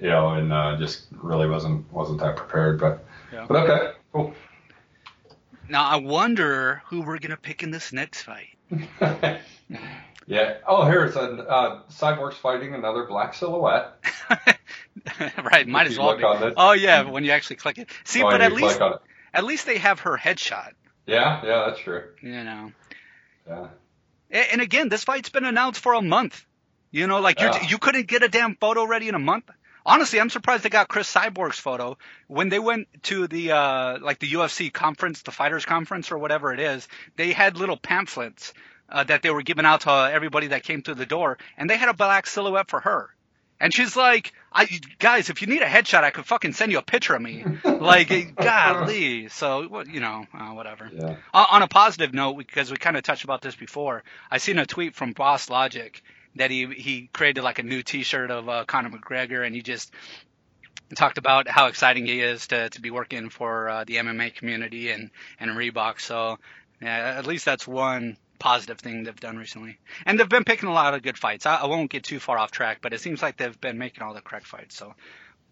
you 0.00 0.08
know, 0.08 0.30
and 0.30 0.52
uh, 0.52 0.76
just 0.76 1.06
really 1.12 1.48
wasn't 1.48 1.90
wasn't 1.92 2.20
that 2.20 2.36
prepared. 2.36 2.78
But 2.80 3.04
Yeah. 3.32 3.46
but 3.48 3.68
okay, 3.68 3.92
cool. 4.12 4.34
Now 5.68 5.84
I 5.86 5.96
wonder 5.96 6.82
who 6.86 7.02
we're 7.02 7.18
going 7.18 7.30
to 7.32 7.36
pick 7.36 7.62
in 7.62 7.70
this 7.70 7.92
next 7.92 8.22
fight. 8.22 8.56
yeah. 10.26 10.54
Oh, 10.66 10.84
here's 10.84 11.16
a 11.16 11.20
uh, 11.20 11.82
Cyborg's 11.90 12.36
fighting 12.38 12.74
another 12.74 13.04
black 13.04 13.34
silhouette. 13.34 13.94
right, 15.42 15.66
might 15.66 15.86
If 15.86 15.92
as 15.92 15.98
well 15.98 16.16
be. 16.16 16.24
on 16.24 16.40
this- 16.40 16.54
Oh 16.56 16.72
yeah, 16.72 17.02
when 17.02 17.24
you 17.24 17.30
actually 17.32 17.56
click 17.56 17.78
it. 17.78 17.90
See, 18.04 18.22
Oh, 18.22 18.30
but 18.30 18.40
at 18.40 18.52
least 18.52 18.78
click 18.78 18.80
on 18.80 18.92
it. 18.94 18.98
At 19.32 19.44
least 19.44 19.66
they 19.66 19.78
have 19.78 20.00
her 20.00 20.16
headshot. 20.16 20.72
Yeah, 21.06 21.40
yeah, 21.44 21.64
that's 21.66 21.80
true. 21.80 22.04
You 22.22 22.44
know. 22.44 22.72
Yeah. 23.46 23.68
And 24.30 24.60
again, 24.60 24.88
this 24.88 25.04
fight's 25.04 25.30
been 25.30 25.44
announced 25.44 25.80
for 25.80 25.94
a 25.94 26.02
month. 26.02 26.44
You 26.90 27.06
know, 27.06 27.20
like 27.20 27.40
Yeah. 27.40 27.62
you 27.62 27.68
you 27.70 27.78
couldn't 27.78 28.06
get 28.06 28.22
a 28.22 28.28
damn 28.28 28.56
photo 28.56 28.84
ready 28.84 29.08
in 29.08 29.14
a 29.14 29.18
month. 29.18 29.44
Honestly, 29.86 30.20
I'm 30.20 30.28
surprised 30.28 30.64
they 30.64 30.68
got 30.68 30.88
Cris 30.88 31.10
Cyborg's 31.12 31.58
photo 31.58 31.96
when 32.26 32.50
they 32.50 32.58
went 32.58 32.88
to 33.04 33.26
the 33.26 33.52
uh, 33.52 33.98
like 34.00 34.18
the 34.18 34.30
UFC 34.32 34.70
conference, 34.70 35.22
the 35.22 35.30
fighters 35.30 35.64
conference 35.64 36.12
or 36.12 36.18
whatever 36.18 36.52
it 36.52 36.60
is. 36.60 36.86
They 37.16 37.32
had 37.32 37.56
little 37.56 37.78
pamphlets 37.78 38.52
uh, 38.90 39.04
that 39.04 39.22
they 39.22 39.30
were 39.30 39.42
giving 39.42 39.64
out 39.64 39.82
to 39.82 39.90
everybody 39.90 40.48
that 40.48 40.62
came 40.62 40.82
through 40.82 40.96
the 40.96 41.06
door, 41.06 41.38
and 41.56 41.70
they 41.70 41.76
had 41.78 41.88
a 41.88 41.94
black 41.94 42.26
silhouette 42.26 42.68
for 42.68 42.80
her. 42.80 43.08
And 43.60 43.74
she's 43.74 43.96
like, 43.96 44.32
I, 44.52 44.66
guys, 44.98 45.30
if 45.30 45.42
you 45.42 45.48
need 45.48 45.62
a 45.62 45.66
headshot, 45.66 46.04
I 46.04 46.10
could 46.10 46.24
fucking 46.24 46.52
send 46.52 46.70
you 46.72 46.78
a 46.78 46.82
picture 46.82 47.14
of 47.14 47.22
me. 47.22 47.44
like, 47.64 48.36
golly. 48.36 49.28
So, 49.28 49.82
you 49.90 50.00
know, 50.00 50.26
uh, 50.32 50.50
whatever. 50.50 50.90
Yeah. 50.92 51.16
On 51.34 51.46
on 51.50 51.62
a 51.62 51.68
positive 51.68 52.14
note, 52.14 52.38
because 52.38 52.70
we 52.70 52.76
kind 52.76 52.96
of 52.96 53.02
touched 53.02 53.24
about 53.24 53.42
this 53.42 53.56
before, 53.56 54.04
I 54.30 54.38
seen 54.38 54.58
a 54.58 54.66
tweet 54.66 54.94
from 54.94 55.12
Boss 55.12 55.50
Logic 55.50 56.00
that 56.36 56.50
he 56.50 56.66
he 56.66 57.10
created 57.12 57.42
like 57.42 57.58
a 57.58 57.62
new 57.64 57.82
T-shirt 57.82 58.30
of 58.30 58.48
uh, 58.48 58.64
Conor 58.64 58.90
McGregor, 58.90 59.44
and 59.44 59.54
he 59.54 59.62
just 59.62 59.92
talked 60.96 61.18
about 61.18 61.48
how 61.48 61.66
exciting 61.66 62.06
he 62.06 62.20
is 62.20 62.46
to 62.48 62.70
to 62.70 62.80
be 62.80 62.90
working 62.90 63.28
for 63.28 63.68
uh, 63.68 63.84
the 63.84 63.96
MMA 63.96 64.34
community 64.34 64.90
and 64.90 65.10
and 65.40 65.50
Reebok. 65.50 66.00
So 66.00 66.38
yeah, 66.80 67.14
at 67.18 67.26
least 67.26 67.44
that's 67.44 67.66
one 67.66 68.16
positive 68.38 68.78
thing 68.78 69.04
they've 69.04 69.18
done 69.18 69.36
recently. 69.36 69.78
And 70.06 70.18
they've 70.18 70.28
been 70.28 70.44
picking 70.44 70.68
a 70.68 70.72
lot 70.72 70.94
of 70.94 71.02
good 71.02 71.18
fights. 71.18 71.46
I, 71.46 71.56
I 71.56 71.66
won't 71.66 71.90
get 71.90 72.04
too 72.04 72.20
far 72.20 72.38
off 72.38 72.50
track, 72.50 72.78
but 72.82 72.92
it 72.92 73.00
seems 73.00 73.22
like 73.22 73.36
they've 73.36 73.60
been 73.60 73.78
making 73.78 74.02
all 74.02 74.14
the 74.14 74.20
correct 74.20 74.46
fights. 74.46 74.76
So 74.76 74.94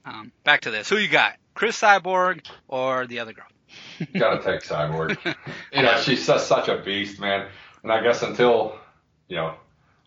um, 0.05 0.33
back 0.45 0.63
to 0.63 0.71
this: 0.71 0.89
who 0.89 0.97
you 0.97 1.09
got, 1.09 1.35
Cris 1.55 1.81
Cyborg 1.81 2.47
or 2.69 3.07
the 3.07 3.21
other 3.21 3.33
girl? 3.33 3.47
Gotta 4.19 4.43
take 4.43 4.63
Cyborg. 4.63 5.17
you 5.73 5.83
know, 5.83 6.01
she's 6.01 6.27
just 6.27 6.47
such 6.47 6.69
a 6.69 6.79
beast, 6.79 7.21
man. 7.21 7.49
And 7.83 7.93
I 7.93 8.03
guess 8.03 8.23
until, 8.23 8.79
you 9.29 9.37
know, 9.37 9.55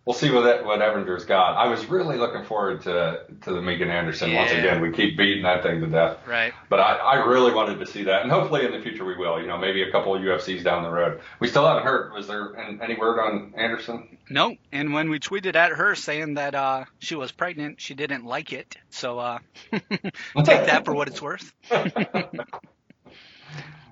we'll 0.10 0.18
see 0.18 0.32
what 0.32 0.42
that, 0.42 0.66
what 0.66 0.82
Evinger's 0.82 1.24
got. 1.24 1.56
I 1.56 1.68
was 1.68 1.86
really 1.86 2.18
looking 2.18 2.44
forward 2.44 2.82
to 2.82 3.22
to 3.44 3.54
the 3.54 3.62
Megan 3.62 3.92
Anderson. 3.92 4.34
Once 4.34 4.50
again, 4.50 4.82
we 4.82 4.92
keep 4.92 5.16
beating 5.16 5.44
that 5.44 5.62
thing 5.62 5.82
to 5.82 5.88
death. 5.88 6.18
Right. 6.28 6.52
But 6.68 6.80
I, 6.80 6.96
I 6.96 7.26
really 7.28 7.54
wanted 7.54 7.78
to 7.78 7.86
see 7.86 8.06
that, 8.06 8.24
and 8.24 8.32
hopefully 8.32 8.66
in 8.66 8.72
the 8.72 8.82
future 8.82 9.06
we 9.06 9.16
will. 9.16 9.40
You 9.40 9.46
know, 9.46 9.60
maybe 9.60 9.84
a 9.84 9.92
couple 9.92 10.16
of 10.16 10.22
UFCs 10.24 10.64
down 10.64 10.82
the 10.82 10.90
road. 10.90 11.22
We 11.40 11.48
still 11.48 11.64
haven't 11.68 11.84
heard. 11.84 12.12
Was 12.12 12.26
there 12.26 12.54
an- 12.54 12.82
any 12.82 12.96
word 12.96 13.20
on 13.20 13.54
Anderson? 13.56 14.18
No, 14.32 14.56
and 14.72 14.94
when 14.94 15.12
we 15.12 15.20
tweeted 15.20 15.56
at 15.56 15.74
her 15.74 15.94
saying 15.94 16.34
that 16.34 16.56
uh, 16.56 16.86
she 16.98 17.14
was 17.14 17.32
pregnant, 17.32 17.80
she 17.80 17.94
didn't 17.94 18.26
like 18.26 18.52
it. 18.52 18.78
So 18.90 19.20
uh, 19.20 19.38
take 19.72 20.02
that 20.34 20.86
for 20.86 20.94
what 20.96 21.08
it's 21.08 21.22
worth. 21.22 21.54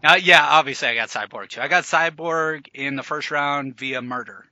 Uh, 0.03 0.13
yeah, 0.21 0.45
obviously 0.45 0.87
I 0.87 0.93
got 0.93 1.09
Cyborg 1.09 1.49
too. 1.49 1.59
I 1.59 1.67
got 1.67 1.83
Cyborg 1.83 2.67
in 2.71 2.95
the 2.95 3.01
first 3.01 3.31
round 3.31 3.75
via 3.75 3.99
murder. 3.99 4.45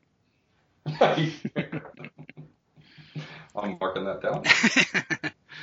I'm 3.56 3.78
marking 3.80 4.06
that 4.06 4.22
down. 4.22 4.44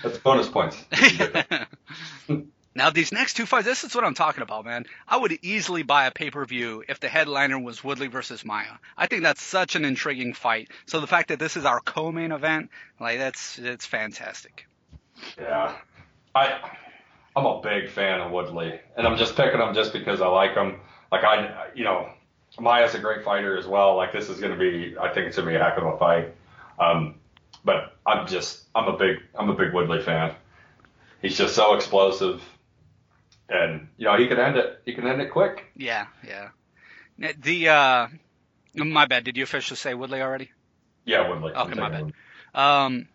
That's 0.02 0.18
bonus 0.18 0.48
points. 0.48 0.82
now 2.74 2.90
these 2.90 3.12
next 3.12 3.34
two 3.34 3.46
fights, 3.46 3.66
this 3.66 3.84
is 3.84 3.94
what 3.94 4.04
I'm 4.04 4.14
talking 4.14 4.42
about, 4.42 4.64
man. 4.64 4.86
I 5.06 5.16
would 5.18 5.38
easily 5.42 5.82
buy 5.82 6.06
a 6.06 6.10
pay-per-view 6.10 6.84
if 6.88 6.98
the 7.00 7.08
headliner 7.08 7.58
was 7.58 7.84
Woodley 7.84 8.08
versus 8.08 8.44
Maia. 8.44 8.78
I 8.96 9.06
think 9.06 9.22
that's 9.22 9.42
such 9.42 9.76
an 9.76 9.84
intriguing 9.84 10.34
fight. 10.34 10.70
So 10.86 11.00
the 11.00 11.06
fact 11.06 11.28
that 11.28 11.38
this 11.38 11.56
is 11.56 11.64
our 11.64 11.80
co-main 11.80 12.32
event, 12.32 12.70
like 12.98 13.18
that's 13.18 13.58
it's 13.58 13.86
fantastic. 13.86 14.66
Yeah, 15.38 15.76
I 16.34 16.58
I'm 17.36 17.46
a 17.46 17.60
big 17.62 17.90
fan 17.90 18.20
of 18.20 18.32
Woodley, 18.32 18.80
and 18.96 19.06
I'm 19.06 19.16
just 19.16 19.36
picking 19.36 19.60
him 19.60 19.74
just 19.74 19.92
because 19.92 20.20
I 20.20 20.26
like 20.26 20.54
him. 20.54 20.80
Like 21.10 21.24
I, 21.24 21.68
you 21.74 21.84
know, 21.84 22.10
Maia's 22.60 22.94
a 22.94 22.98
great 22.98 23.24
fighter 23.24 23.56
as 23.56 23.66
well. 23.66 23.96
Like 23.96 24.12
this 24.12 24.28
is 24.28 24.38
going 24.38 24.52
to 24.52 24.58
be, 24.58 24.96
I 24.98 25.12
think 25.12 25.26
it's 25.26 25.36
going 25.36 25.48
to 25.48 25.52
be 25.52 25.56
a 25.56 25.62
heck 25.62 25.78
of 25.78 25.84
a 25.84 25.98
fight. 25.98 26.34
Um, 26.78 27.16
but 27.64 27.96
I'm 28.06 28.26
just, 28.26 28.64
I'm 28.74 28.88
a 28.88 28.96
big, 28.96 29.18
I'm 29.34 29.48
a 29.48 29.54
big 29.54 29.72
Woodley 29.72 30.02
fan. 30.02 30.34
He's 31.22 31.38
just 31.38 31.54
so 31.54 31.74
explosive, 31.74 32.42
and 33.48 33.86
you 33.96 34.06
know 34.06 34.18
he 34.18 34.26
can 34.26 34.38
end 34.38 34.56
it. 34.56 34.82
He 34.84 34.92
can 34.92 35.06
end 35.06 35.22
it 35.22 35.30
quick. 35.30 35.66
Yeah, 35.76 36.06
yeah. 36.26 36.48
The 37.38 37.68
uh, 37.68 38.08
my 38.74 39.06
bad. 39.06 39.22
Did 39.22 39.36
you 39.36 39.44
officially 39.44 39.76
say 39.76 39.94
Woodley 39.94 40.20
already? 40.20 40.50
Yeah, 41.04 41.28
Woodley. 41.28 41.52
Okay, 41.52 41.74
my 41.74 41.88
bad. 41.88 42.12
Um, 42.54 43.06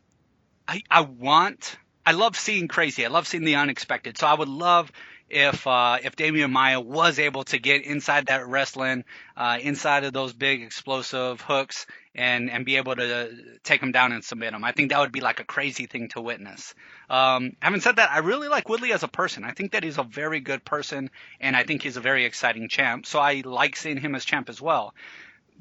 I 0.65 0.81
I 0.89 1.01
want. 1.01 1.77
I 2.05 2.13
love 2.13 2.37
seeing 2.37 2.69
crazy. 2.69 3.05
I 3.05 3.09
love 3.09 3.27
seeing 3.27 3.43
the 3.43 3.55
unexpected. 3.55 4.17
So 4.17 4.25
I 4.25 4.33
would 4.33 4.47
love 4.47 4.89
if 5.29 5.67
uh, 5.67 5.97
if 6.03 6.15
Demian 6.15 6.51
Maia 6.51 6.79
was 6.79 7.19
able 7.19 7.43
to 7.45 7.59
get 7.59 7.85
inside 7.85 8.27
that 8.27 8.47
wrestling, 8.47 9.03
uh, 9.35 9.57
inside 9.61 10.03
of 10.03 10.13
those 10.13 10.33
big 10.33 10.63
explosive 10.63 11.41
hooks, 11.41 11.85
and 12.15 12.49
and 12.49 12.65
be 12.65 12.77
able 12.77 12.95
to 12.95 13.31
take 13.63 13.81
him 13.81 13.91
down 13.91 14.11
and 14.11 14.23
submit 14.23 14.53
him. 14.53 14.63
I 14.63 14.71
think 14.71 14.89
that 14.89 14.99
would 14.99 15.11
be 15.11 15.21
like 15.21 15.39
a 15.39 15.43
crazy 15.43 15.85
thing 15.85 16.09
to 16.09 16.21
witness. 16.21 16.73
Um, 17.09 17.55
having 17.61 17.81
said 17.81 17.97
that, 17.97 18.11
I 18.11 18.19
really 18.19 18.47
like 18.47 18.69
Woodley 18.69 18.93
as 18.93 19.03
a 19.03 19.07
person. 19.07 19.43
I 19.43 19.51
think 19.51 19.73
that 19.73 19.83
he's 19.83 19.97
a 19.97 20.03
very 20.03 20.39
good 20.39 20.63
person, 20.65 21.09
and 21.39 21.55
I 21.55 21.63
think 21.63 21.83
he's 21.83 21.97
a 21.97 22.01
very 22.01 22.25
exciting 22.25 22.69
champ. 22.69 23.05
So 23.05 23.19
I 23.19 23.41
like 23.45 23.75
seeing 23.75 23.97
him 23.97 24.15
as 24.15 24.25
champ 24.25 24.49
as 24.49 24.61
well. 24.61 24.93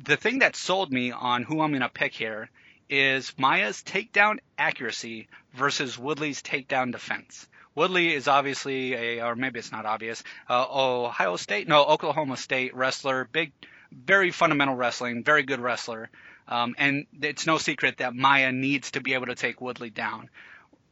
The 0.05 0.17
thing 0.17 0.41
that 0.41 0.57
sold 0.57 0.93
me 0.93 1.11
on 1.11 1.43
who 1.43 1.61
I'm 1.61 1.73
to 1.79 1.89
pick 1.89 2.15
here 2.15 2.51
is 2.89 3.33
Maia's 3.37 3.83
takedown 3.83 4.39
accuracy 4.59 5.29
versus 5.55 5.99
Woodley's 5.99 6.43
takedown 6.43 6.93
defense. 6.93 7.49
Woodley 7.77 8.15
is 8.15 8.27
obviously 8.27 8.95
a, 8.95 9.25
or 9.25 9.37
maybe 9.37 9.59
it's 9.61 9.71
not 9.71 9.87
obvious, 9.87 10.25
uh, 10.49 10.67
Ohio 10.69 11.37
State, 11.37 11.69
no, 11.69 11.85
Oklahoma 11.85 12.37
State 12.37 12.75
wrestler, 12.75 13.29
big, 13.31 13.53
very 13.93 14.33
fundamental 14.33 14.75
wrestling, 14.75 15.23
very 15.23 15.45
good 15.45 15.61
wrestler. 15.61 16.11
Um, 16.49 16.75
and 16.79 17.07
it's 17.21 17.47
no 17.47 17.59
secret 17.59 17.99
that 17.99 18.15
Maia 18.15 18.51
needs 18.51 18.93
to 18.93 19.01
be 19.01 19.15
able 19.15 19.27
to 19.27 19.35
take 19.35 19.61
Woodley 19.61 19.91
down. 19.91 20.31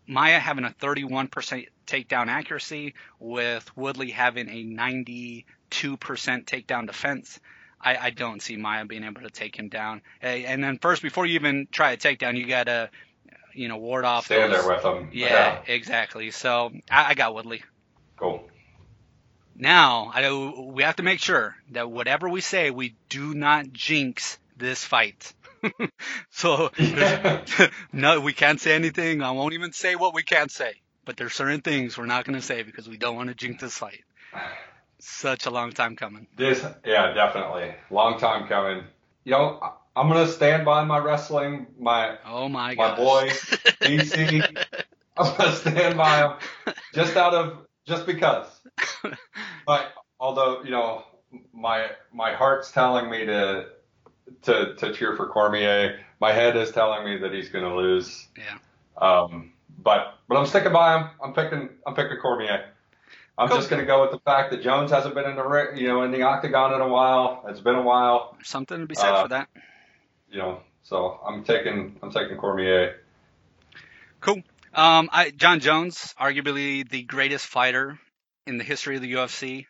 Maia 0.06 0.38
having 0.38 0.64
a 0.64 0.70
31% 0.70 1.68
takedown 1.86 2.26
accuracy 2.26 2.94
with 3.18 3.74
Woodley 3.76 4.10
having 4.10 4.48
a 4.48 4.64
92% 4.64 5.44
takedown 5.70 6.86
defense. 6.86 7.40
I, 7.80 7.96
I 7.96 8.10
don't 8.10 8.42
see 8.42 8.56
Maia 8.56 8.84
being 8.84 9.04
able 9.04 9.22
to 9.22 9.30
take 9.30 9.58
him 9.58 9.68
down. 9.68 10.02
And 10.20 10.62
then 10.62 10.78
first, 10.78 11.02
before 11.02 11.24
you 11.24 11.34
even 11.36 11.68
try 11.70 11.92
a 11.92 11.96
takedown, 11.96 12.36
you 12.36 12.46
gotta, 12.46 12.90
you 13.54 13.68
know, 13.68 13.76
ward 13.76 14.04
off. 14.04 14.26
Stand 14.26 14.52
those- 14.52 14.64
there 14.64 14.76
with 14.76 14.84
him. 14.84 15.10
Yeah, 15.12 15.60
exactly. 15.66 16.30
So 16.30 16.72
I, 16.90 17.10
I 17.10 17.14
got 17.14 17.34
Woodley. 17.34 17.62
Cool. 18.16 18.48
Now 19.56 20.10
I, 20.12 20.30
we 20.72 20.82
have 20.82 20.96
to 20.96 21.02
make 21.02 21.20
sure 21.20 21.54
that 21.72 21.90
whatever 21.90 22.28
we 22.28 22.40
say, 22.40 22.70
we 22.70 22.96
do 23.08 23.34
not 23.34 23.72
jinx 23.72 24.38
this 24.56 24.84
fight. 24.84 25.32
so 26.30 26.70
no, 27.92 28.20
we 28.20 28.32
can't 28.32 28.60
say 28.60 28.74
anything. 28.74 29.22
I 29.22 29.30
won't 29.30 29.54
even 29.54 29.72
say 29.72 29.96
what 29.96 30.14
we 30.14 30.22
can't 30.22 30.50
say. 30.50 30.72
But 31.04 31.16
there's 31.16 31.34
certain 31.34 31.60
things 31.60 31.98
we're 31.98 32.06
not 32.06 32.24
going 32.24 32.38
to 32.38 32.44
say 32.44 32.62
because 32.62 32.88
we 32.88 32.96
don't 32.96 33.16
want 33.16 33.28
to 33.28 33.34
jinx 33.34 33.60
this 33.60 33.76
fight. 33.76 34.02
Such 35.00 35.46
a 35.46 35.50
long 35.50 35.72
time 35.72 35.96
coming. 35.96 36.26
This, 36.36 36.64
yeah, 36.84 37.12
definitely. 37.12 37.74
Long 37.90 38.18
time 38.18 38.48
coming. 38.48 38.84
You 39.24 39.32
know, 39.32 39.74
I'm 39.96 40.08
gonna 40.08 40.26
stand 40.28 40.64
by 40.64 40.84
my 40.84 40.98
wrestling, 40.98 41.66
my 41.78 42.18
Oh 42.26 42.48
my 42.48 42.74
my 42.74 42.88
god. 42.88 42.96
boy 42.96 43.30
DC. 43.84 44.56
I'm 45.16 45.36
gonna 45.36 45.52
stand 45.52 45.96
by 45.96 46.18
him 46.18 46.32
just 46.94 47.16
out 47.16 47.34
of 47.34 47.66
just 47.86 48.06
because. 48.06 48.46
But 49.66 49.92
although 50.18 50.62
you 50.64 50.70
know, 50.70 51.04
my 51.52 51.90
my 52.12 52.34
heart's 52.34 52.70
telling 52.72 53.10
me 53.10 53.26
to 53.26 53.66
to 54.42 54.74
to 54.76 54.92
cheer 54.92 55.16
for 55.16 55.28
Cormier. 55.28 56.00
My 56.20 56.32
head 56.32 56.56
is 56.56 56.70
telling 56.70 57.04
me 57.04 57.18
that 57.18 57.32
he's 57.32 57.48
gonna 57.50 57.74
lose. 57.74 58.26
Yeah. 58.36 58.58
Um, 59.00 59.52
but 59.78 60.14
but 60.28 60.36
I'm 60.38 60.46
sticking 60.46 60.72
by 60.72 60.98
him. 60.98 61.10
I'm 61.22 61.32
picking 61.34 61.68
I'm 61.86 61.94
picking 61.94 62.16
Cormier. 62.20 62.70
I'm 63.36 63.48
Cool. 63.48 63.58
just 63.58 63.68
gonna 63.68 63.84
go 63.84 64.02
with 64.02 64.12
the 64.12 64.20
fact 64.20 64.52
that 64.52 64.62
Jones 64.62 64.90
hasn't 64.90 65.14
been 65.14 65.28
in 65.28 65.36
the 65.36 65.72
you 65.76 65.88
know 65.88 66.02
in 66.02 66.12
the 66.12 66.22
octagon 66.22 66.72
in 66.74 66.80
a 66.80 66.88
while. 66.88 67.44
It's 67.48 67.60
been 67.60 67.74
a 67.74 67.82
while. 67.82 68.36
Something 68.42 68.80
to 68.80 68.86
be 68.86 68.94
said 68.94 69.10
Uh, 69.10 69.22
for 69.22 69.28
that. 69.28 69.48
You 70.34 70.40
know, 70.40 70.60
so 70.82 71.20
I'm 71.24 71.44
taking 71.44 71.96
I'm 72.02 72.10
taking 72.10 72.36
Cormier. 72.36 72.96
Cool. 74.20 74.42
Um, 74.74 75.08
I, 75.12 75.30
Jon 75.30 75.60
Jones, 75.60 76.12
arguably 76.20 76.88
the 76.88 77.04
greatest 77.04 77.46
fighter 77.46 78.00
in 78.44 78.58
the 78.58 78.64
history 78.64 78.96
of 78.96 79.02
the 79.02 79.12
UFC. 79.12 79.66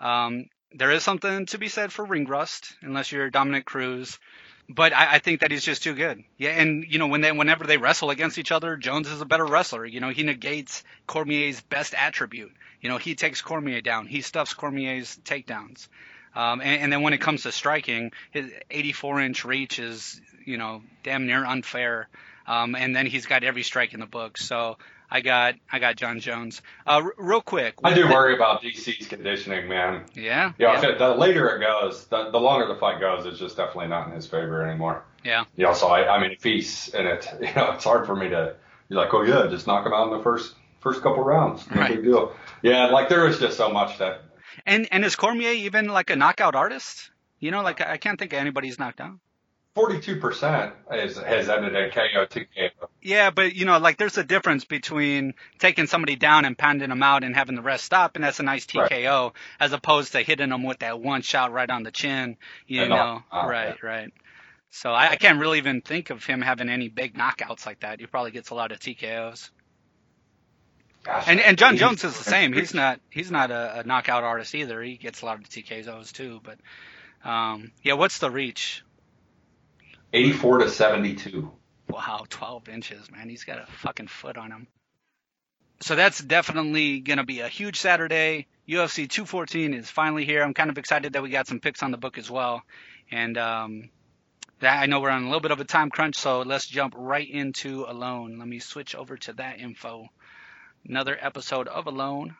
Um, 0.00 0.46
there 0.72 0.90
is 0.90 1.04
something 1.04 1.46
to 1.46 1.58
be 1.58 1.68
said 1.68 1.92
for 1.92 2.04
ring 2.04 2.26
rust, 2.26 2.74
unless 2.82 3.12
you're 3.12 3.30
Dominick 3.30 3.64
Cruz. 3.64 4.18
But 4.68 4.92
I, 4.92 5.14
I 5.14 5.18
think 5.20 5.40
that 5.40 5.52
he's 5.52 5.64
just 5.64 5.84
too 5.84 5.94
good. 5.94 6.24
Yeah, 6.36 6.50
and 6.50 6.84
you 6.88 6.98
know 6.98 7.06
when 7.06 7.20
they 7.20 7.30
whenever 7.30 7.64
they 7.64 7.76
wrestle 7.78 8.10
against 8.10 8.38
each 8.38 8.50
other, 8.50 8.76
Jones 8.76 9.08
is 9.08 9.20
a 9.20 9.24
better 9.24 9.46
wrestler. 9.46 9.86
You 9.86 10.00
know 10.00 10.10
he 10.10 10.24
negates 10.24 10.82
Cormier's 11.06 11.60
best 11.60 11.94
attribute. 11.94 12.50
You 12.80 12.88
know 12.88 12.98
he 12.98 13.14
takes 13.14 13.40
Cormier 13.40 13.82
down. 13.82 14.08
He 14.08 14.22
stuffs 14.22 14.52
Cormier's 14.52 15.16
takedowns. 15.24 15.86
Um, 16.38 16.60
and, 16.60 16.82
and 16.82 16.92
then 16.92 17.02
when 17.02 17.12
it 17.12 17.18
comes 17.20 17.42
to 17.42 17.52
striking, 17.52 18.12
his 18.30 18.50
84 18.70 19.20
inch 19.22 19.44
reach 19.44 19.78
is 19.78 20.20
you 20.46 20.56
know 20.56 20.82
damn 21.02 21.26
near 21.26 21.44
unfair. 21.44 22.08
Um, 22.46 22.74
and 22.74 22.96
then 22.96 23.04
he's 23.06 23.26
got 23.26 23.44
every 23.44 23.62
strike 23.62 23.92
in 23.92 24.00
the 24.00 24.06
book. 24.06 24.38
So 24.38 24.78
I 25.10 25.20
got 25.20 25.56
I 25.70 25.78
got 25.80 25.96
Jon 25.96 26.20
Jones. 26.20 26.62
Uh, 26.86 27.02
r- 27.04 27.14
real 27.18 27.40
quick. 27.42 27.74
I 27.84 27.92
do 27.92 28.06
worry 28.08 28.34
about 28.34 28.62
DC's 28.62 29.06
conditioning, 29.08 29.68
man. 29.68 30.04
Yeah. 30.14 30.52
Yeah, 30.58 30.80
yeah. 30.80 30.96
the 30.96 31.10
later 31.14 31.54
it 31.56 31.60
goes, 31.60 32.06
the, 32.06 32.30
the 32.30 32.38
longer 32.38 32.66
the 32.72 32.78
fight 32.78 33.00
goes, 33.00 33.26
it's 33.26 33.38
just 33.38 33.56
definitely 33.56 33.88
not 33.88 34.06
in 34.08 34.14
his 34.14 34.26
favor 34.26 34.62
anymore. 34.66 35.02
Yeah. 35.24 35.44
You 35.56 35.64
know, 35.64 35.74
so 35.74 35.88
I, 35.88 36.16
I 36.16 36.22
mean, 36.22 36.30
if 36.30 36.42
he's 36.42 36.88
in 36.94 37.06
it, 37.06 37.26
you 37.40 37.52
know, 37.54 37.72
it's 37.72 37.84
hard 37.84 38.06
for 38.06 38.14
me 38.16 38.28
to 38.30 38.54
be 38.88 38.94
like, 38.94 39.12
oh 39.12 39.22
yeah, 39.22 39.46
just 39.50 39.66
knock 39.66 39.84
him 39.84 39.92
out 39.92 40.10
in 40.10 40.16
the 40.16 40.22
first 40.22 40.54
first 40.80 41.02
couple 41.02 41.22
rounds, 41.24 41.68
no 41.70 41.80
Right. 41.80 41.96
big 41.96 42.04
deal. 42.04 42.32
Yeah, 42.62 42.86
like 42.86 43.08
there 43.08 43.26
is 43.26 43.38
just 43.40 43.56
so 43.56 43.68
much 43.70 43.98
that 43.98 44.22
And 44.66 44.88
and 44.92 45.04
is 45.04 45.16
Cormier 45.16 45.50
even 45.52 45.86
like 45.86 46.10
a 46.10 46.16
knockout 46.16 46.54
artist? 46.54 47.10
You 47.40 47.50
know, 47.50 47.62
like 47.62 47.80
I 47.80 47.96
can't 47.96 48.18
think 48.18 48.32
of 48.32 48.38
anybody 48.38 48.68
who's 48.68 48.78
knocked 48.78 49.00
out. 49.00 49.18
forty-two 49.74 50.20
percent 50.20 50.74
is 50.92 51.16
has 51.18 51.48
ended 51.48 51.74
in 51.74 51.90
KO, 51.90 52.26
TKO. 52.26 52.88
Yeah, 53.00 53.30
but 53.30 53.54
you 53.54 53.64
know, 53.64 53.78
like 53.78 53.96
there's 53.96 54.18
a 54.18 54.24
difference 54.24 54.64
between 54.64 55.34
taking 55.58 55.86
somebody 55.86 56.16
down 56.16 56.44
and 56.44 56.58
pounding 56.58 56.88
them 56.88 57.02
out 57.02 57.22
and 57.24 57.34
having 57.34 57.54
the 57.54 57.62
rest 57.62 57.84
stop, 57.84 58.16
and 58.16 58.24
that's 58.24 58.40
a 58.40 58.42
nice 58.42 58.66
Right. 58.74 58.90
TKO, 58.90 59.34
as 59.60 59.72
opposed 59.72 60.12
to 60.12 60.20
hitting 60.22 60.50
them 60.50 60.64
with 60.64 60.80
that 60.80 61.00
one 61.00 61.22
shot 61.22 61.52
right 61.52 61.70
on 61.70 61.84
the 61.84 61.92
chin. 61.92 62.36
You 62.66 62.80
And 62.82 62.90
know, 62.90 62.96
knock 62.96 63.24
'em 63.32 63.38
out, 63.38 63.46
right, 63.48 63.82
right. 63.82 64.12
So 64.70 64.92
I, 64.92 65.10
I 65.10 65.16
can't 65.16 65.38
really 65.40 65.58
even 65.58 65.80
think 65.82 66.10
of 66.10 66.24
him 66.24 66.40
having 66.42 66.68
any 66.68 66.88
big 66.88 67.14
knockouts 67.14 67.66
like 67.66 67.80
that. 67.80 68.00
He 68.00 68.06
probably 68.06 68.32
gets 68.32 68.50
a 68.50 68.54
lot 68.54 68.72
of 68.72 68.80
TKOs. 68.80 69.50
Gosh, 71.04 71.24
And 71.26 71.40
and 71.40 71.56
Jon 71.56 71.76
Jones 71.76 72.04
is 72.04 72.16
the 72.16 72.24
same. 72.24 72.52
He's 72.52 72.74
not 72.74 73.00
he's 73.10 73.30
not 73.30 73.50
a, 73.50 73.80
a 73.80 73.84
knockout 73.84 74.24
artist 74.24 74.54
either. 74.54 74.82
He 74.82 74.96
gets 74.96 75.22
a 75.22 75.26
lot 75.26 75.38
of 75.38 75.48
TKOs 75.48 76.12
too. 76.12 76.40
But 76.42 76.58
um, 77.28 77.72
yeah, 77.82 77.94
what's 77.94 78.18
the 78.18 78.30
reach? 78.30 78.84
eighty-four 80.12 80.58
to 80.58 80.70
seventy-two. 80.70 81.52
Wow, 81.88 82.26
12 82.28 82.68
inches, 82.68 83.10
man. 83.10 83.30
He's 83.30 83.44
got 83.44 83.60
a 83.60 83.66
fucking 83.66 84.08
foot 84.08 84.36
on 84.36 84.50
him. 84.50 84.66
So 85.80 85.94
that's 85.94 86.18
definitely 86.18 87.00
going 87.00 87.18
to 87.18 87.24
be 87.24 87.40
a 87.40 87.48
huge 87.48 87.80
Saturday. 87.80 88.46
UFC 88.68 89.08
214 89.08 89.72
is 89.72 89.88
finally 89.88 90.24
here. 90.24 90.42
I'm 90.42 90.52
kind 90.52 90.70
of 90.70 90.76
excited 90.76 91.14
that 91.14 91.22
we 91.22 91.30
got 91.30 91.46
some 91.46 91.60
picks 91.60 91.82
on 91.82 91.90
the 91.90 91.96
book 91.96 92.18
as 92.18 92.30
well. 92.30 92.62
And 93.10 93.38
um, 93.38 93.90
that 94.60 94.82
I 94.82 94.86
know 94.86 95.00
we're 95.00 95.10
on 95.10 95.22
a 95.22 95.26
little 95.26 95.40
bit 95.40 95.50
of 95.50 95.60
a 95.60 95.64
time 95.64 95.88
crunch, 95.88 96.16
so 96.16 96.42
let's 96.42 96.66
jump 96.66 96.94
right 96.96 97.28
into 97.28 97.86
Alone. 97.88 98.38
Let 98.38 98.48
me 98.48 98.58
switch 98.58 98.94
over 98.94 99.16
to 99.16 99.32
that 99.34 99.60
info. 99.60 100.08
Another 100.86 101.16
episode 101.20 101.68
of 101.68 101.86
Alone. 101.86 102.36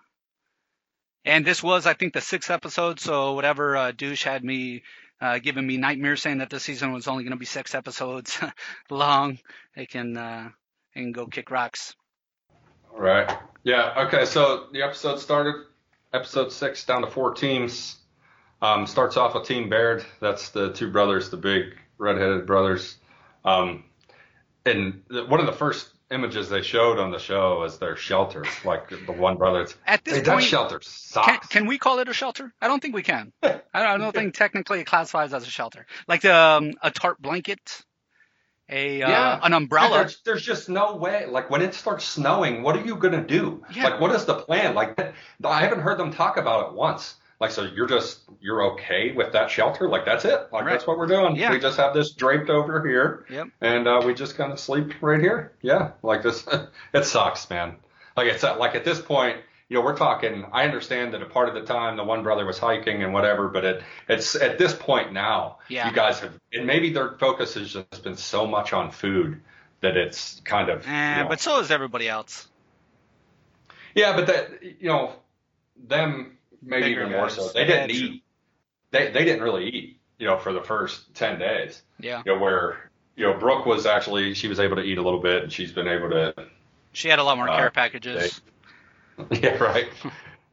And 1.25 1.45
this 1.45 1.63
was, 1.63 1.87
I 1.87 1.95
think, 1.95 2.13
the 2.15 2.21
sixth 2.21 2.51
episode. 2.51 3.01
So 3.01 3.35
whatever 3.35 3.77
uh, 3.77 3.93
douche 3.93 4.25
had 4.25 4.45
me 4.45 4.83
uh, 5.21 5.39
giving 5.39 5.67
me 5.67 5.77
nightmares 5.77 6.23
saying 6.23 6.39
that 6.39 6.51
this 6.51 6.63
season 6.63 6.93
was 6.93 7.09
only 7.09 7.25
going 7.25 7.33
to 7.33 7.39
be 7.39 7.45
six 7.45 7.75
episodes 7.75 8.39
long, 8.91 9.39
they 9.75 9.87
can 9.87 10.17
uh, 10.17 10.49
they 10.95 11.01
can 11.03 11.13
go 11.13 11.27
kick 11.27 11.51
rocks. 11.51 11.95
All 12.93 13.01
right. 13.01 13.37
Yeah. 13.65 14.05
Okay. 14.07 14.25
So 14.25 14.67
the 14.73 14.83
episode 14.83 15.19
started. 15.19 15.55
Episode 16.13 16.51
six 16.53 16.85
down 16.87 17.03
to 17.03 17.07
four 17.07 17.35
teams. 17.35 17.97
Um, 18.63 18.87
starts 18.87 19.17
off 19.17 19.35
with 19.35 19.47
Team 19.47 19.69
Baird. 19.69 20.05
That's 20.21 20.49
the 20.51 20.73
two 20.73 20.91
brothers, 20.91 21.31
the 21.31 21.37
big 21.37 21.77
redheaded 21.99 22.47
brothers. 22.47 22.97
Um, 23.45 23.85
and 24.65 25.03
one 25.29 25.39
of 25.39 25.47
the 25.47 25.53
first 25.53 25.91
images 26.11 26.49
they 26.49 26.63
showed 26.63 26.99
on 26.99 27.11
the 27.11 27.19
show 27.19 27.63
as 27.65 27.79
their 27.79 27.97
shelters, 27.97 28.49
like 28.65 28.89
the 28.89 29.13
one 29.13 29.37
brother. 29.37 29.67
At 29.87 30.05
this 30.05 30.19
Hey, 30.19 30.23
point, 30.25 30.41
that 30.41 30.43
shelter 30.49 30.79
can, 30.79 30.89
sucks. 30.89 31.49
can 31.49 31.67
we 31.67 31.79
call 31.79 31.99
it 31.99 32.09
a 32.09 32.13
shelter? 32.13 32.53
I 32.61 32.69
don't 32.69 32.81
think 32.81 32.95
we 32.95 33.03
can. 33.03 33.33
I 33.43 33.51
don't, 33.75 33.87
I 33.87 33.97
don't 33.99 34.15
think 34.15 34.35
technically 34.35 34.81
it 34.81 34.85
classifies 34.87 35.35
as 35.35 35.43
a 35.47 35.51
shelter. 35.51 35.87
Like 36.07 36.25
um, 36.25 36.73
a 36.83 36.91
tarp 36.91 37.19
blanket, 37.19 37.83
a 38.71 39.03
uh, 39.03 39.09
Yeah. 39.11 39.41
an 39.43 39.53
umbrella. 39.53 39.99
There's, 39.99 40.21
there's 40.23 40.43
just 40.43 40.69
no 40.69 40.97
way. 40.97 41.27
Like 41.27 41.51
when 41.51 41.61
it 41.63 41.75
starts 41.75 42.05
snowing, 42.05 42.63
what 42.63 42.77
are 42.77 42.85
you 42.85 42.97
gonna 42.97 43.25
do? 43.27 43.63
Yeah. 43.75 43.85
Like 43.85 44.01
what 44.01 44.13
is 44.15 44.25
the 44.25 44.35
plan? 44.35 44.75
Like 44.75 44.99
I 45.45 45.61
haven't 45.61 45.81
heard 45.81 45.99
them 45.99 46.13
talk 46.13 46.39
about 46.39 46.69
it 46.69 46.75
once. 46.75 47.15
Like 47.41 47.51
so 47.53 47.63
you're 47.63 47.87
just 47.87 48.21
you're 48.41 48.73
okay 48.73 49.13
with 49.13 49.33
that 49.33 49.51
shelter? 49.51 49.89
Like 49.89 50.05
that's 50.05 50.25
it? 50.25 50.49
Like 50.53 50.65
Right. 50.65 50.73
that's 50.73 50.87
what 50.87 50.99
we're 50.99 51.07
doing. 51.07 51.37
Yeah. 51.37 51.51
We 51.53 51.61
just 51.61 51.77
have 51.77 51.95
this 51.95 52.13
draped 52.13 52.51
over 52.51 52.87
here, 52.87 53.27
Yep. 53.31 53.49
and 53.61 53.87
uh, 53.87 54.03
we 54.05 54.15
just 54.15 54.37
kind 54.37 54.53
of 54.53 54.59
sleep 54.59 54.93
right 55.01 55.21
here. 55.21 55.53
Yeah. 55.63 55.93
Like 56.03 56.23
this. 56.23 56.47
it 56.93 57.05
sucks, 57.05 57.49
man. 57.49 57.77
Like 58.17 58.27
it's 58.27 58.43
uh, 58.43 58.59
like 58.59 58.75
at 58.75 58.85
this 58.85 59.01
point. 59.01 59.37
You 59.71 59.77
know, 59.77 59.83
we're 59.85 59.99
talking. 59.99 60.47
I 60.51 60.65
understand 60.65 61.13
that 61.13 61.21
a 61.21 61.27
part 61.27 61.51
of 61.51 61.55
the 61.55 61.61
time 61.61 61.99
the 61.99 62.03
one 62.03 62.23
brother 62.23 62.47
was 62.47 62.59
hiking 62.59 63.03
and 63.03 63.13
whatever, 63.13 63.49
but 63.49 63.67
it, 63.67 63.83
it's 64.09 64.35
at 64.35 64.57
this 64.57 64.73
point 64.73 65.13
now. 65.13 65.59
Yeah. 65.69 65.87
You 65.91 65.95
guys 65.95 66.21
have, 66.21 66.33
and 66.55 66.67
maybe 66.67 66.91
their 66.95 67.19
focus 67.19 67.53
has 67.53 67.75
just 67.75 68.03
been 68.03 68.17
so 68.17 68.47
much 68.47 68.73
on 68.73 68.91
food 68.91 69.43
that 69.83 69.99
it's 69.99 70.41
kind 70.47 70.71
of. 70.71 70.87
Eh, 70.89 71.17
you 71.19 71.23
know- 71.25 71.29
but 71.29 71.39
so 71.41 71.61
is 71.61 71.71
everybody 71.71 72.09
else. 72.09 72.49
yeah, 73.95 74.17
but 74.17 74.27
that 74.29 74.63
you 74.63 74.89
know, 74.89 75.13
them 75.87 76.38
maybe 76.63 76.89
even 76.89 77.11
more 77.13 77.29
so. 77.29 77.49
They 77.49 77.65
didn't 77.65 77.91
eat. 77.91 78.23
They 78.91 79.11
they 79.11 79.25
didn't 79.25 79.43
really 79.43 79.69
eat. 79.69 80.01
You 80.19 80.27
know, 80.27 80.39
for 80.39 80.53
the 80.53 80.63
first 80.63 81.15
ten 81.15 81.39
days. 81.39 81.83
Yeah. 82.01 82.23
You 82.27 82.35
know, 82.35 82.41
where 82.41 82.91
you 83.17 83.25
know 83.25 83.35
Brooke 83.39 83.67
was 83.67 83.87
actually 83.87 84.35
she 84.35 84.49
was 84.49 84.59
able 84.61 84.77
to 84.77 84.83
eat 84.83 84.99
a 84.99 85.03
little 85.03 85.21
bit, 85.21 85.45
and 85.45 85.53
she's 85.53 85.73
been 85.73 85.89
able 85.89 86.11
to. 86.11 86.35
She 86.93 87.09
had 87.09 87.19
a 87.19 87.25
lot 87.25 87.37
more 87.37 87.49
Uh, 87.49 87.57
care 87.57 87.71
packages. 87.71 88.41
Yeah, 89.33 89.57
right. 89.57 89.89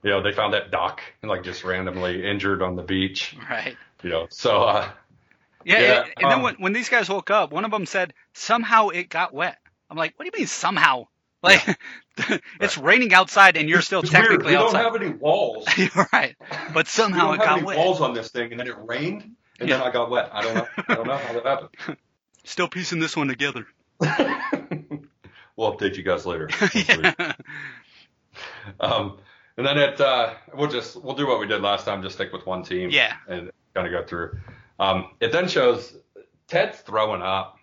you 0.01 0.09
know, 0.09 0.23
they 0.23 0.31
found 0.31 0.55
that 0.55 0.71
duck 0.71 0.99
like 1.21 1.43
just 1.43 1.63
randomly 1.63 2.25
injured 2.27 2.63
on 2.63 2.75
the 2.75 2.81
beach. 2.81 3.35
Right. 3.47 3.77
You 4.01 4.09
know, 4.09 4.27
so 4.31 4.63
uh, 4.63 4.89
Yeah, 5.63 5.79
Yeah, 5.79 5.99
and, 6.01 6.13
and 6.17 6.31
then 6.31 6.37
um, 6.39 6.41
when, 6.41 6.55
when 6.55 6.73
these 6.73 6.89
guys 6.89 7.07
woke 7.07 7.29
up, 7.29 7.51
one 7.51 7.63
of 7.63 7.69
them 7.69 7.85
said, 7.85 8.15
somehow 8.33 8.89
it 8.89 9.09
got 9.09 9.35
wet. 9.35 9.59
I'm 9.87 9.97
like, 9.97 10.13
what 10.17 10.25
do 10.25 10.31
you 10.33 10.39
mean 10.41 10.47
somehow? 10.47 11.05
Like, 11.45 11.79
it's 12.59 12.77
raining 12.77 13.13
outside 13.13 13.57
and 13.57 13.69
you're 13.69 13.81
still 13.81 14.01
it's 14.01 14.11
weird. 14.11 14.25
technically 14.25 14.53
We 14.53 14.57
don't 14.57 14.75
have 14.75 14.95
any 14.95 15.09
walls. 15.09 15.67
You're 15.77 16.07
right. 16.11 16.35
But 16.73 16.85
we 16.85 16.89
somehow 16.89 17.27
don't 17.27 17.35
it 17.35 17.37
have 17.39 17.45
got 17.45 17.57
any 17.57 17.67
wet. 17.67 17.77
walls 17.77 18.01
on 18.01 18.13
this 18.13 18.29
thing, 18.29 18.51
and 18.51 18.59
then 18.59 18.67
it 18.67 18.75
rained, 18.79 19.35
and 19.59 19.69
then 19.69 19.81
I 19.81 19.91
got 19.91 20.09
wet. 20.09 20.29
I 20.33 20.41
don't 20.41 20.55
know. 20.55 20.67
I 20.87 20.95
don't 20.95 21.07
know 21.07 21.17
how 21.17 21.33
that 21.33 21.45
happened. 21.45 21.97
Still 22.43 22.67
piecing 22.67 22.99
this 22.99 23.15
one 23.17 23.27
together. 23.27 23.65
we'll 25.55 25.75
update 25.75 25.97
you 25.97 26.03
guys 26.03 26.25
later. 26.25 26.49
yeah. 26.73 27.33
Um, 28.79 29.17
and 29.57 29.65
then 29.65 29.77
it, 29.77 30.01
uh, 30.01 30.33
we'll 30.53 30.69
just 30.69 31.01
we'll 31.01 31.15
do 31.15 31.27
what 31.27 31.39
we 31.39 31.47
did 31.47 31.61
last 31.61 31.85
time, 31.85 32.03
just 32.03 32.15
stick 32.15 32.33
with 32.33 32.45
one 32.45 32.63
team. 32.63 32.89
Yeah. 32.89 33.13
And 33.27 33.51
kind 33.73 33.87
of 33.87 33.93
go 33.93 34.05
through. 34.05 34.37
Um, 34.79 35.11
it 35.19 35.31
then 35.31 35.47
shows 35.47 35.95
Ted's 36.47 36.79
throwing 36.79 37.21
up. 37.21 37.57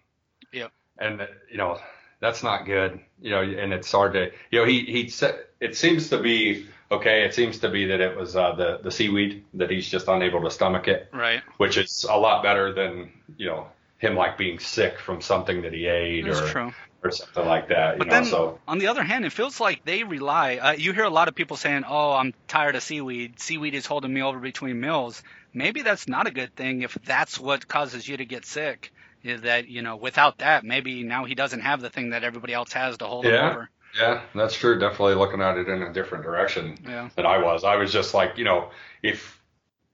Yep. 0.53 0.73
And 0.99 1.29
you 1.51 1.59
know 1.59 1.79
that's 2.23 2.43
not 2.43 2.65
good. 2.65 3.01
You 3.21 3.31
know, 3.33 3.43
and 3.43 3.73
it's 3.75 3.93
hard 3.93 4.15
to 4.15 4.31
you 4.51 4.61
know 4.61 4.65
he 4.65 4.85
he 4.87 5.09
said 5.11 5.35
it 5.61 5.77
seems 5.77 6.09
to 6.11 6.19
be 6.23 6.67
okay. 6.91 7.25
It 7.25 7.35
seems 7.35 7.59
to 7.59 7.69
be 7.69 7.85
that 7.87 8.01
it 8.01 8.17
was 8.17 8.35
uh, 8.37 8.55
the 8.55 8.79
the 8.83 8.91
seaweed 8.91 9.45
that 9.55 9.71
he's 9.71 9.89
just 9.89 10.09
unable 10.09 10.41
to 10.45 10.51
stomach 10.51 10.89
it, 10.89 11.09
Right. 11.13 11.43
which 11.59 11.77
is 11.77 12.07
a 12.09 12.17
lot 12.19 12.43
better 12.43 12.73
than 12.73 13.13
you 13.37 13.47
know 13.51 13.67
him 13.99 14.15
like 14.17 14.39
being 14.39 14.59
sick 14.59 14.99
from 14.99 15.21
something 15.21 15.63
that 15.63 15.73
he 15.73 15.87
ate 15.87 16.25
That's 16.25 16.41
or 16.41 16.47
true. 16.49 16.75
or 17.05 17.11
something 17.11 17.47
like 17.47 17.69
that. 17.69 17.95
You 17.95 17.99
But 17.99 18.07
know, 18.09 18.15
then, 18.15 18.25
so 18.25 18.59
on 18.67 18.79
the 18.79 18.89
other 18.89 19.03
hand, 19.05 19.25
it 19.25 19.33
feels 19.33 19.61
like 19.61 19.85
they 19.85 20.03
rely. 20.03 20.57
Uh, 20.57 20.73
you 20.73 20.93
hear 20.93 21.05
a 21.05 21.11
lot 21.11 21.29
of 21.29 21.35
people 21.35 21.57
saying, 21.57 21.85
"Oh, 21.87 22.13
I'm 22.13 22.33
tired 22.49 22.77
of 22.77 22.83
seaweed. 22.83 23.39
Seaweed 23.41 23.75
is 23.75 23.87
holding 23.87 24.13
me 24.15 24.23
over 24.23 24.39
between 24.41 24.81
meals." 24.81 25.23
Maybe 25.55 25.83
that's 25.83 26.09
not 26.09 26.27
a 26.27 26.31
good 26.31 26.57
thing 26.57 26.83
if 26.83 26.95
that's 27.05 27.39
what 27.39 27.69
causes 27.69 28.09
you 28.09 28.17
to 28.17 28.25
get 28.25 28.47
sick. 28.47 28.91
Is 29.25 29.43
that 29.43 29.69
you 29.69 29.83
know, 29.83 29.97
without 29.97 30.39
that, 30.39 30.65
maybe 30.65 31.03
now 31.05 31.25
he 31.25 31.35
doesn't 31.35 31.61
have 31.61 31.81
the 31.81 31.91
thing 31.91 32.11
that 32.11 32.25
everybody 32.25 32.53
else 32.55 32.73
has 32.73 32.99
to 32.99 33.07
hold 33.07 33.25
him 33.25 33.33
Yeah. 33.33 33.51
over. 33.51 33.71
Yeah, 33.97 34.23
that's 34.35 34.55
true. 34.57 34.79
Definitely 34.79 35.17
looking 35.17 35.43
at 35.43 35.59
it 35.59 35.69
in 35.69 35.83
a 35.83 35.93
different 35.93 36.25
direction 36.25 36.79
Yeah. 36.87 37.11
than 37.15 37.27
I 37.27 37.39
was. 37.39 37.63
I 37.63 37.77
was 37.77 37.93
just 37.93 38.15
like, 38.15 38.39
you 38.39 38.45
know, 38.45 38.71
if 39.03 39.39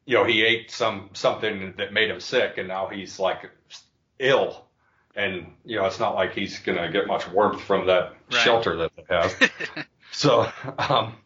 you 0.07 0.15
know 0.15 0.25
he 0.25 0.43
ate 0.45 0.71
some 0.71 1.11
something 1.15 1.75
that 1.79 1.93
made 1.93 2.09
him 2.09 2.21
sick, 2.21 2.59
and 2.59 2.69
now 2.69 2.89
he's 2.89 3.19
like 3.19 3.51
ill, 4.21 4.65
and 5.17 5.53
you 5.65 5.77
know 5.77 5.85
it's 5.87 5.99
not 5.99 6.15
like 6.15 6.33
he's 6.33 6.61
gonna 6.61 6.91
get 6.93 7.07
much 7.07 7.29
warmth 7.29 7.61
from 7.61 7.87
that 7.89 8.15
Right. 8.31 8.41
shelter 8.41 8.77
that 8.77 8.93
they 8.97 9.05
have. 9.15 9.87
so, 10.13 10.51
um, 10.79 11.17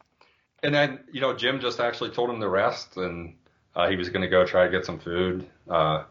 and 0.63 0.75
then 0.75 1.01
you 1.13 1.21
know 1.21 1.35
Jim 1.37 1.61
just 1.61 1.79
actually 1.79 2.11
told 2.11 2.31
him 2.31 2.41
to 2.41 2.49
rest, 2.49 2.97
and 2.97 3.37
uh, 3.77 3.89
he 3.89 3.97
was 3.97 4.09
gonna 4.09 4.29
go 4.29 4.47
try 4.47 4.65
to 4.65 4.71
get 4.71 4.87
some 4.87 4.99
food. 4.99 5.47
Uh, 5.69 6.05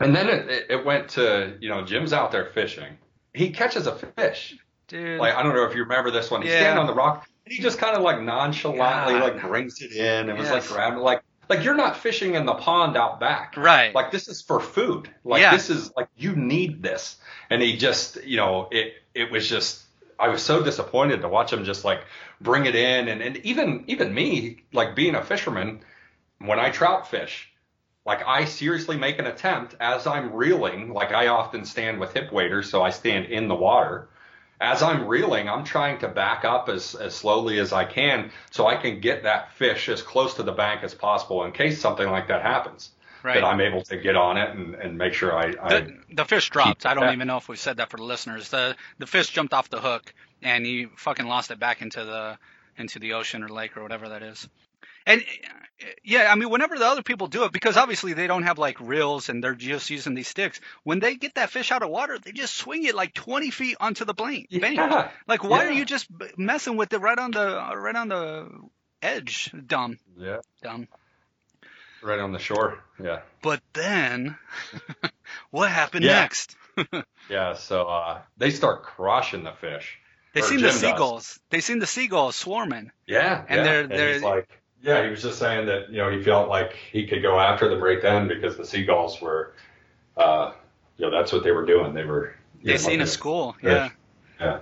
and 0.00 0.14
then 0.14 0.28
it, 0.28 0.66
it, 0.70 0.84
went 0.84 1.08
to 1.10 1.56
you 1.60 1.68
know 1.68 1.84
Jim's 1.84 2.12
out 2.12 2.32
there 2.32 2.46
fishing. 2.46 2.96
He 3.34 3.50
catches 3.50 3.86
a 3.86 3.94
fish. 3.94 4.56
Dude. 4.88 5.20
Like 5.20 5.34
I 5.34 5.42
don't 5.42 5.54
know 5.54 5.64
if 5.64 5.74
you 5.74 5.82
remember 5.82 6.10
this 6.10 6.30
one. 6.30 6.42
He's 6.42 6.50
Yeah. 6.52 6.60
standing 6.60 6.78
on 6.80 6.86
the 6.86 6.94
rock 6.94 7.28
and 7.44 7.54
he 7.54 7.60
just 7.62 7.78
kind 7.78 7.96
of 7.96 8.02
like 8.02 8.20
nonchalantly 8.22 9.18
God. 9.18 9.34
like 9.34 9.42
brings 9.42 9.80
it 9.82 9.92
in 9.92 10.28
and 10.30 10.38
was 10.38 10.50
like 10.50 10.66
grabbing 10.66 11.00
like 11.00 11.22
like 11.48 11.64
you're 11.64 11.74
not 11.74 11.96
fishing 11.96 12.34
in 12.34 12.44
the 12.46 12.54
pond 12.54 12.96
out 12.96 13.20
back. 13.20 13.54
right. 13.56 13.94
Like 13.94 14.10
this 14.10 14.28
is 14.28 14.40
for 14.42 14.60
food. 14.60 15.10
Like 15.24 15.40
Yeah. 15.40 15.52
this 15.54 15.70
is 15.70 15.92
like 15.96 16.08
you 16.16 16.34
need 16.36 16.82
this. 16.82 17.16
And 17.50 17.60
he 17.62 17.76
just 17.76 18.22
you 18.24 18.36
know 18.38 18.68
it 18.70 18.94
it 19.14 19.30
was 19.30 19.48
just 19.48 19.82
I 20.18 20.28
was 20.28 20.42
so 20.42 20.62
disappointed 20.64 21.20
to 21.22 21.28
watch 21.28 21.52
him 21.52 21.64
just 21.64 21.84
like 21.84 22.00
bring 22.40 22.66
it 22.66 22.74
in 22.74 23.08
and, 23.08 23.20
and 23.20 23.36
even 23.38 23.84
even 23.88 24.12
me 24.14 24.62
like 24.72 24.94
being 24.96 25.14
a 25.14 25.22
fisherman 25.24 25.80
when 26.38 26.58
I 26.58 26.70
trout 26.70 27.08
fish 27.10 27.50
like 28.08 28.26
I 28.26 28.44
seriously 28.46 28.96
make 28.96 29.20
an 29.20 29.26
attempt 29.26 29.76
as 29.80 30.06
I'm 30.08 30.32
reeling 30.32 30.92
like 30.92 31.12
I 31.12 31.28
often 31.28 31.64
stand 31.64 32.00
with 32.00 32.14
hip 32.14 32.32
waders 32.32 32.70
so 32.70 32.82
I 32.82 32.90
stand 32.90 33.26
in 33.26 33.46
the 33.46 33.54
water 33.54 34.08
as 34.60 34.82
I'm 34.82 35.06
reeling, 35.06 35.48
I'm 35.48 35.64
trying 35.64 35.98
to 36.00 36.08
back 36.08 36.44
up 36.44 36.68
as, 36.68 36.94
as 36.96 37.14
slowly 37.14 37.60
as 37.60 37.72
I 37.72 37.84
can 37.84 38.32
so 38.50 38.66
I 38.66 38.76
can 38.76 39.00
get 39.00 39.22
that 39.22 39.52
fish 39.52 39.88
as 39.88 40.02
close 40.02 40.34
to 40.34 40.42
the 40.42 40.52
bank 40.52 40.82
as 40.82 40.94
possible 40.94 41.44
in 41.44 41.52
case 41.52 41.80
something 41.80 42.08
like 42.10 42.28
that 42.28 42.42
happens. 42.42 42.90
right. 43.22 43.34
That 43.34 43.44
I'm 43.44 43.60
able 43.60 43.82
to 43.82 43.96
get 43.96 44.16
on 44.16 44.36
it 44.36 44.50
and, 44.56 44.74
and 44.74 44.98
make 44.98 45.12
sure 45.14 45.36
I, 45.36 45.54
I 45.62 45.68
the, 45.68 45.96
the 46.12 46.24
fish 46.24 46.50
dropped. 46.50 46.86
I 46.86 46.94
don't 46.94 47.04
Yeah. 47.04 47.12
even 47.12 47.28
know 47.28 47.36
if 47.36 47.48
we 47.48 47.56
said 47.56 47.76
that 47.76 47.90
for 47.90 47.98
the 47.98 48.04
listeners. 48.04 48.48
The 48.48 48.76
the 48.98 49.06
fish 49.06 49.28
jumped 49.30 49.54
off 49.54 49.70
the 49.70 49.80
hook 49.80 50.12
and 50.42 50.66
he 50.66 50.86
fucking 50.96 51.26
lost 51.26 51.50
it 51.50 51.60
back 51.60 51.82
into 51.82 52.04
the 52.04 52.38
into 52.76 52.98
the 52.98 53.12
ocean 53.14 53.42
or 53.42 53.48
lake 53.48 53.76
or 53.76 53.82
whatever 53.82 54.08
that 54.08 54.22
is. 54.22 54.48
And 55.08 55.24
yeah, 56.04 56.30
I 56.30 56.34
mean, 56.34 56.50
whenever 56.50 56.76
the 56.78 56.84
other 56.86 57.02
people 57.02 57.28
do 57.28 57.44
it, 57.44 57.52
because 57.52 57.76
obviously 57.76 58.12
they 58.12 58.26
don't 58.26 58.42
have 58.42 58.58
like 58.58 58.80
reels 58.80 59.28
and 59.28 59.42
they're 59.42 59.54
just 59.54 59.90
using 59.90 60.14
these 60.14 60.28
sticks. 60.28 60.60
When 60.84 60.98
they 61.00 61.14
get 61.16 61.34
that 61.36 61.50
fish 61.50 61.72
out 61.72 61.82
of 61.82 61.88
water, 61.90 62.18
they 62.18 62.32
just 62.32 62.54
swing 62.54 62.84
it 62.84 62.94
like 62.94 63.14
20 63.14 63.50
feet 63.50 63.76
onto 63.80 64.04
the 64.04 64.12
bank. 64.14 64.48
yeah, 64.50 65.08
Like, 65.26 65.42
why 65.44 65.66
are 65.66 65.72
you 65.72 65.84
just 65.84 66.08
messing 66.36 66.76
with 66.76 66.92
it 66.92 66.98
right 66.98 67.18
on 67.18 67.30
the 67.30 67.46
right 67.76 67.96
on 67.96 68.08
the 68.08 68.48
edge? 69.02 69.50
Dumb, 69.66 69.98
yeah, 70.16 70.38
dumb. 70.62 70.88
right 72.02 72.18
on 72.18 72.32
the 72.32 72.38
shore. 72.38 72.78
Yeah, 73.02 73.20
But 73.42 73.60
then, 73.72 74.36
what 75.50 75.70
happened 75.70 76.04
Yeah. 76.04 76.20
next? 76.20 76.56
yeah. 77.30 77.54
So 77.54 77.84
uh, 77.86 78.20
they 78.36 78.50
start 78.50 78.82
crushing 78.82 79.44
the 79.44 79.52
fish. 79.52 79.98
They 80.34 80.42
seen 80.42 80.58
Jim 80.58 80.66
the 80.66 80.68
does. 80.72 80.80
seagulls. 80.80 81.40
They 81.50 81.60
seen 81.60 81.78
the 81.78 81.86
seagulls 81.86 82.36
swarming. 82.36 82.90
Yeah, 83.06 83.44
And 83.48 83.58
yeah. 83.58 83.64
they're- 83.64 83.86
they're- 83.86 84.20
like, 84.20 84.48
yeah, 84.82 85.04
he 85.04 85.10
was 85.10 85.22
just 85.22 85.38
saying 85.38 85.66
that 85.66 85.90
you 85.90 85.98
know 85.98 86.10
he 86.10 86.22
felt 86.22 86.48
like 86.48 86.72
he 86.92 87.06
could 87.06 87.22
go 87.22 87.38
after 87.38 87.68
them 87.68 87.82
right 87.82 88.00
then 88.00 88.28
because 88.28 88.56
the 88.56 88.64
seagulls 88.64 89.20
were, 89.20 89.54
uh, 90.16 90.52
you 90.96 91.04
know, 91.06 91.10
that's 91.16 91.32
what 91.32 91.42
they 91.44 91.50
were 91.52 91.66
doing. 91.66 91.94
They 91.94 92.04
were. 92.04 92.34
They 92.62 92.72
know, 92.72 92.76
seen 92.78 93.00
a 93.00 93.06
school. 93.06 93.52
fish. 93.60 93.64
Yeah. 93.64 93.90
Yeah. 94.40 94.58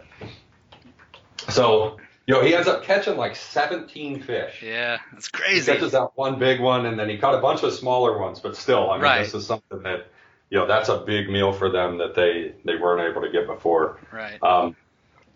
So, 1.49 1.99
you 2.27 2.35
know, 2.35 2.43
he 2.43 2.55
ends 2.55 2.69
up 2.69 2.83
catching 2.85 3.17
like 3.17 3.37
17 3.37 4.23
fish. 4.23 4.63
Yeah. 4.63 4.99
That's 5.13 5.27
He 5.29 5.33
crazy. 5.33 5.73
catches 5.73 5.93
that 5.93 6.11
one 6.17 6.39
big 6.39 6.61
one, 6.61 6.87
and 6.87 6.99
then 6.99 7.09
he 7.09 7.19
caught 7.19 7.35
a 7.35 7.41
bunch 7.41 7.63
of 7.63 7.73
smaller 7.73 8.19
ones. 8.19 8.41
But 8.41 8.57
still, 8.57 8.91
I 8.91 8.95
mean, 8.97 9.03
Right. 9.03 9.19
this 9.25 9.35
is 9.35 9.47
something 9.47 9.83
that 9.83 10.09
you 10.51 10.59
know 10.59 10.67
that's 10.67 10.89
a 10.89 10.99
big 10.99 11.29
meal 11.29 11.53
for 11.53 11.71
them 11.71 11.99
that 11.99 12.15
they 12.15 12.55
they 12.65 12.77
weren't 12.77 13.09
able 13.11 13.23
to 13.23 13.31
get 13.33 13.47
before. 13.47 13.99
Right. 14.13 14.43
Um, 14.43 14.77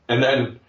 and 0.09 0.22
then 0.22 0.61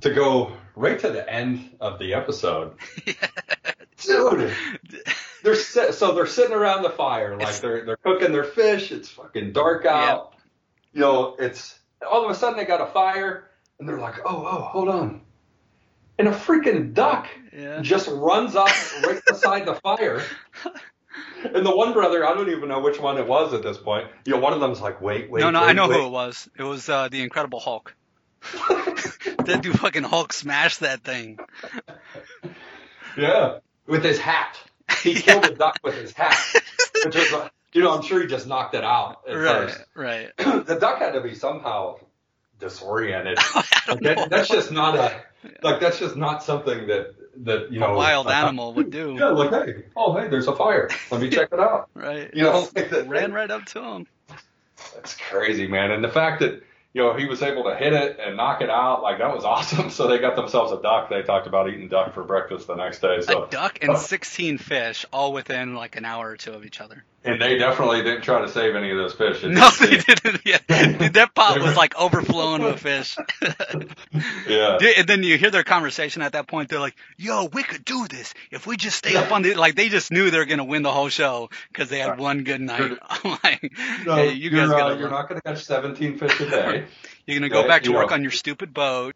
to 0.00 0.10
go 0.12 0.52
right 0.80 0.98
to 0.98 1.10
the 1.10 1.30
end 1.32 1.76
of 1.80 1.98
the 1.98 2.14
episode, 2.14 2.74
dude. 4.02 4.52
They're 5.42 5.54
sit- 5.54 5.94
so 5.94 6.12
they're 6.14 6.26
sitting 6.26 6.54
around 6.54 6.82
the 6.82 6.90
fire, 6.90 7.34
like 7.38 7.60
they're 7.60 7.82
they're 7.86 7.96
cooking 7.96 8.30
their 8.30 8.44
fish. 8.44 8.92
It's 8.92 9.08
fucking 9.08 9.52
dark 9.52 9.86
out. 9.86 10.34
You 10.92 11.00
know, 11.00 11.34
it's 11.38 11.78
all 12.06 12.22
of 12.26 12.30
a 12.30 12.34
sudden 12.34 12.58
they 12.58 12.66
got 12.66 12.82
a 12.82 12.92
fire, 12.92 13.48
and 13.78 13.88
they're 13.88 13.98
like, 13.98 14.16
oh 14.26 14.46
oh, 14.46 14.60
hold 14.70 14.90
on, 14.90 15.22
and 16.18 16.28
a 16.28 16.32
freaking 16.32 16.92
duck 16.92 17.26
Yeah. 17.56 17.80
just 17.80 18.06
runs 18.08 18.54
up 18.54 18.68
right 19.06 19.20
beside 19.26 19.64
the 19.64 19.76
fire. 19.76 20.22
And 21.42 21.64
the 21.64 21.74
one 21.74 21.94
brother, 21.94 22.26
I 22.26 22.34
don't 22.34 22.50
even 22.50 22.68
know 22.68 22.80
which 22.80 23.00
one 23.00 23.16
it 23.16 23.26
was 23.26 23.54
at 23.54 23.62
this 23.62 23.78
point. 23.78 24.08
You 24.26 24.34
know, 24.34 24.40
one 24.40 24.52
of 24.52 24.60
them's 24.60 24.82
like, 24.82 25.00
wait, 25.00 25.30
wait. 25.30 25.40
no, 25.40 25.48
no, 25.50 25.62
wait, 25.62 25.68
I 25.68 25.72
know 25.72 25.88
wait. 25.88 26.00
who 26.00 26.06
it 26.06 26.10
was. 26.10 26.50
It 26.58 26.64
was 26.64 26.86
uh, 26.90 27.08
the 27.08 27.22
Incredible 27.22 27.60
Hulk. 27.60 27.94
that 29.44 29.62
dude 29.62 29.78
fucking 29.78 30.02
Hulk 30.02 30.32
smashed 30.32 30.80
that 30.80 31.02
thing. 31.02 31.38
Yeah, 33.16 33.58
with 33.86 34.04
his 34.04 34.18
hat. 34.18 34.56
He 35.02 35.14
killed 35.20 35.44
a 35.44 35.54
duck 35.54 35.78
with 35.82 35.94
his 35.94 36.12
hat, 36.12 36.36
which 37.04 37.14
was, 37.14 37.32
uh, 37.32 37.48
you 37.72 37.82
know, 37.82 37.94
I'm 37.96 38.02
sure 38.02 38.20
he 38.20 38.26
just 38.26 38.46
knocked 38.46 38.74
it 38.74 38.84
out 38.84 39.20
at 39.28 39.34
Right, 39.34 39.68
first. 39.70 39.84
right. 39.94 40.28
the 40.38 40.76
duck 40.80 40.98
had 40.98 41.12
to 41.12 41.20
be 41.20 41.34
somehow 41.34 41.96
disoriented. 42.58 43.38
Like, 43.88 44.00
that, 44.02 44.30
that's 44.30 44.48
just 44.48 44.70
not 44.70 44.94
a 44.94 45.20
like 45.62 45.80
that's 45.80 45.98
just 45.98 46.14
not 46.14 46.44
something 46.44 46.86
that 46.86 47.14
that 47.44 47.72
you 47.72 47.80
know 47.80 47.94
a 47.94 47.96
wild 47.96 48.28
a- 48.28 48.34
animal 48.34 48.72
would 48.74 48.90
do. 48.90 49.16
Yeah, 49.18 49.30
like 49.30 49.50
hey, 49.50 49.84
oh 49.96 50.16
hey, 50.16 50.28
there's 50.28 50.46
a 50.46 50.54
fire. 50.54 50.88
Let 51.10 51.20
me 51.20 51.28
check 51.28 51.48
it 51.50 51.58
out. 51.58 51.88
Right. 51.94 52.30
You 52.32 52.44
know, 52.44 52.68
like 52.76 52.90
that, 52.90 53.08
Ran 53.08 53.32
right 53.32 53.50
up 53.50 53.64
to 53.66 53.82
him. 53.82 54.06
That's 54.94 55.16
crazy, 55.16 55.66
man. 55.66 55.90
And 55.90 56.04
the 56.04 56.08
fact 56.08 56.40
that 56.40 56.62
you 56.92 57.02
know 57.02 57.16
he 57.16 57.26
was 57.26 57.42
able 57.42 57.64
to 57.64 57.76
hit 57.76 57.92
it 57.92 58.18
and 58.20 58.36
knock 58.36 58.62
it 58.62 58.70
out, 58.70 59.02
like 59.02 59.18
that 59.18 59.34
was 59.34 59.44
awesome. 59.44 59.90
So 60.00 60.08
they 60.08 60.18
got 60.18 60.36
themselves 60.36 60.72
a 60.72 60.80
duck. 60.80 61.10
They 61.10 61.22
talked 61.22 61.46
about 61.46 61.68
eating 61.68 61.88
duck 61.88 62.14
for 62.14 62.22
breakfast 62.24 62.66
the 62.66 62.76
next 62.76 63.00
day. 63.00 63.20
So 63.22 63.44
A 63.44 63.50
duck 63.50 63.78
and 63.82 63.98
16 63.98 64.58
fish, 64.58 65.04
all 65.12 65.32
within 65.32 65.74
like 65.74 65.96
an 65.96 66.04
hour 66.04 66.28
or 66.30 66.36
two 66.36 66.52
of 66.52 66.64
each 66.64 66.80
other. 66.80 67.04
And 67.22 67.40
they 67.40 67.58
definitely 67.58 68.02
didn't 68.02 68.22
try 68.22 68.40
to 68.40 68.48
save 68.48 68.74
any 68.74 68.90
of 68.90 68.96
those 68.96 69.12
fish. 69.12 69.42
No, 69.42 69.68
they 69.78 69.98
didn't. 69.98 70.40
Yeah. 70.44 70.58
Dude, 70.66 71.14
that 71.14 71.34
pot 71.34 71.60
was 71.60 71.76
like 71.76 71.94
overflowing 71.98 72.62
with 72.62 72.80
fish. 72.80 73.16
yeah. 74.48 74.78
And 74.96 75.06
then 75.06 75.22
you 75.22 75.36
hear 75.36 75.50
their 75.50 75.62
conversation 75.62 76.22
at 76.22 76.32
that 76.32 76.46
point. 76.46 76.70
They're 76.70 76.80
like, 76.80 76.96
"Yo, 77.18 77.48
we 77.52 77.62
could 77.62 77.84
do 77.84 78.08
this 78.08 78.32
if 78.50 78.66
we 78.66 78.76
just 78.76 78.96
stay 78.96 79.16
up 79.16 79.32
on 79.32 79.42
the." 79.42 79.54
Like 79.54 79.74
they 79.74 79.90
just 79.90 80.10
knew 80.10 80.30
they 80.30 80.38
were 80.38 80.46
gonna 80.46 80.64
win 80.64 80.82
the 80.82 80.92
whole 80.92 81.10
show 81.10 81.50
because 81.68 81.90
they 81.90 81.98
had 81.98 82.18
one 82.18 82.44
good 82.44 82.60
night. 82.60 82.98
I'm 83.08 83.38
like, 83.44 83.72
No, 84.06 84.16
hey, 84.16 84.32
you 84.32 84.50
guys 84.50 84.68
you're, 84.68 84.80
uh, 84.80 84.96
you're 84.96 85.10
not 85.10 85.28
going 85.28 85.40
to 85.40 85.46
catch 85.46 85.64
17 85.64 86.18
fish 86.18 86.40
a 86.40 86.50
day. 86.50 86.84
you're 87.26 87.38
gonna 87.38 87.50
go 87.50 87.66
back 87.66 87.82
to 87.82 87.92
work 87.92 88.10
know. 88.10 88.14
on 88.14 88.22
your 88.22 88.32
stupid 88.32 88.72
boat. 88.72 89.14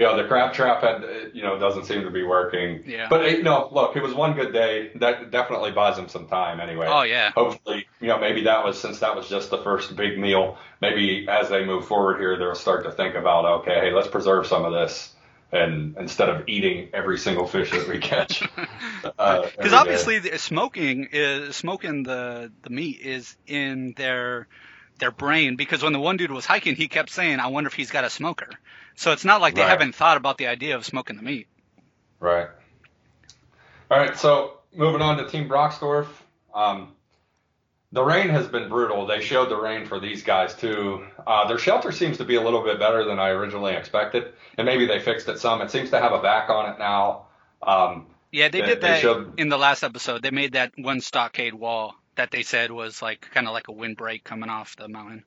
You 0.00 0.06
know, 0.06 0.16
the 0.16 0.26
crab 0.26 0.54
trap 0.54 0.80
had, 0.80 1.04
uh, 1.04 1.08
you 1.34 1.42
know, 1.42 1.58
doesn't 1.58 1.84
seem 1.84 2.04
to 2.04 2.10
be 2.10 2.22
working. 2.22 2.82
Yeah. 2.86 3.08
But 3.10 3.20
uh, 3.20 3.38
no, 3.42 3.68
look, 3.70 3.96
it 3.96 4.02
was 4.02 4.14
one 4.14 4.32
good 4.32 4.50
day. 4.50 4.92
That 4.94 5.30
definitely 5.30 5.72
buys 5.72 5.98
him 5.98 6.08
some 6.08 6.26
time 6.26 6.58
anyway. 6.58 6.86
Oh 6.88 7.02
yeah. 7.02 7.32
hopefully, 7.32 7.86
you 8.00 8.08
know, 8.08 8.18
maybe 8.18 8.44
that 8.44 8.64
was 8.64 8.80
since 8.80 9.00
that 9.00 9.14
was 9.14 9.28
just 9.28 9.50
the 9.50 9.58
first 9.58 9.94
big 9.94 10.18
meal. 10.18 10.56
Maybe 10.80 11.26
as 11.28 11.50
they 11.50 11.66
move 11.66 11.86
forward 11.86 12.18
here, 12.18 12.38
they'll 12.38 12.54
start 12.54 12.84
to 12.84 12.92
think 12.92 13.14
about, 13.14 13.44
okay, 13.60 13.74
hey, 13.74 13.92
let's 13.92 14.08
preserve 14.08 14.46
some 14.46 14.64
of 14.64 14.72
this, 14.72 15.14
and 15.52 15.94
instead 15.98 16.30
of 16.30 16.48
eating 16.48 16.88
every 16.94 17.18
single 17.18 17.46
fish 17.46 17.70
that 17.70 17.86
we 17.86 17.98
catch. 17.98 18.42
uh, 19.18 19.42
Because 19.42 19.72
day. 19.72 19.76
obviously, 19.76 20.18
the 20.20 20.38
smoking 20.38 21.08
is 21.12 21.56
smoking 21.56 22.04
the 22.04 22.50
the 22.62 22.70
meat 22.70 23.00
is 23.02 23.36
in 23.46 23.92
their 23.98 24.48
their 24.98 25.10
brain. 25.10 25.56
Because 25.56 25.82
when 25.82 25.92
the 25.92 26.00
one 26.00 26.16
dude 26.16 26.30
was 26.30 26.46
hiking, 26.46 26.74
he 26.74 26.88
kept 26.88 27.10
saying, 27.10 27.38
"I 27.38 27.48
wonder 27.48 27.68
if 27.68 27.74
he's 27.74 27.90
got 27.90 28.04
a 28.04 28.10
smoker." 28.10 28.48
So 29.00 29.12
it's 29.12 29.24
not 29.24 29.40
like 29.40 29.54
they 29.54 29.62
Right. 29.62 29.70
haven't 29.70 29.94
thought 29.94 30.18
about 30.18 30.36
the 30.36 30.48
idea 30.48 30.76
of 30.76 30.84
smoking 30.84 31.16
the 31.16 31.22
meat. 31.22 31.46
Right. 32.18 32.48
All 33.90 33.98
right. 33.98 34.14
So 34.14 34.58
moving 34.74 35.00
on 35.00 35.16
to 35.16 35.26
Team 35.26 35.48
Brockdorff. 35.48 36.06
Um, 36.54 36.94
the 37.92 38.02
rain 38.04 38.28
has 38.28 38.46
been 38.46 38.68
brutal. 38.68 39.06
They 39.06 39.22
showed 39.22 39.48
the 39.48 39.56
rain 39.56 39.86
for 39.86 40.00
these 40.00 40.22
guys 40.22 40.54
too. 40.54 41.06
Uh, 41.26 41.48
their 41.48 41.56
shelter 41.56 41.92
seems 41.92 42.18
to 42.18 42.26
be 42.26 42.34
a 42.34 42.42
little 42.42 42.62
bit 42.62 42.78
better 42.78 43.04
than 43.06 43.18
I 43.18 43.30
originally 43.30 43.72
expected, 43.72 44.34
and 44.58 44.66
maybe 44.66 44.84
they 44.84 45.00
fixed 45.00 45.30
it 45.30 45.38
some. 45.38 45.62
It 45.62 45.70
seems 45.70 45.88
to 45.90 45.98
have 45.98 46.12
a 46.12 46.20
back 46.20 46.50
on 46.50 46.70
it 46.70 46.78
now. 46.78 47.26
Um, 47.62 48.06
Yeah, 48.32 48.48
they 48.48 48.60
They- 48.60 48.66
did 48.66 48.80
they 48.82 48.88
that 48.88 49.00
showed- 49.00 49.40
in 49.40 49.48
the 49.48 49.56
last 49.58 49.82
episode. 49.82 50.20
They 50.22 50.30
made 50.30 50.52
that 50.52 50.72
one 50.76 51.00
stockade 51.00 51.54
wall 51.54 51.96
that 52.16 52.30
they 52.30 52.42
said 52.42 52.70
was 52.70 53.00
like 53.00 53.22
kind 53.32 53.46
of 53.48 53.54
like 53.54 53.68
a 53.68 53.72
windbreak 53.72 54.24
coming 54.24 54.50
off 54.50 54.76
the 54.76 54.88
mountain. 54.88 55.24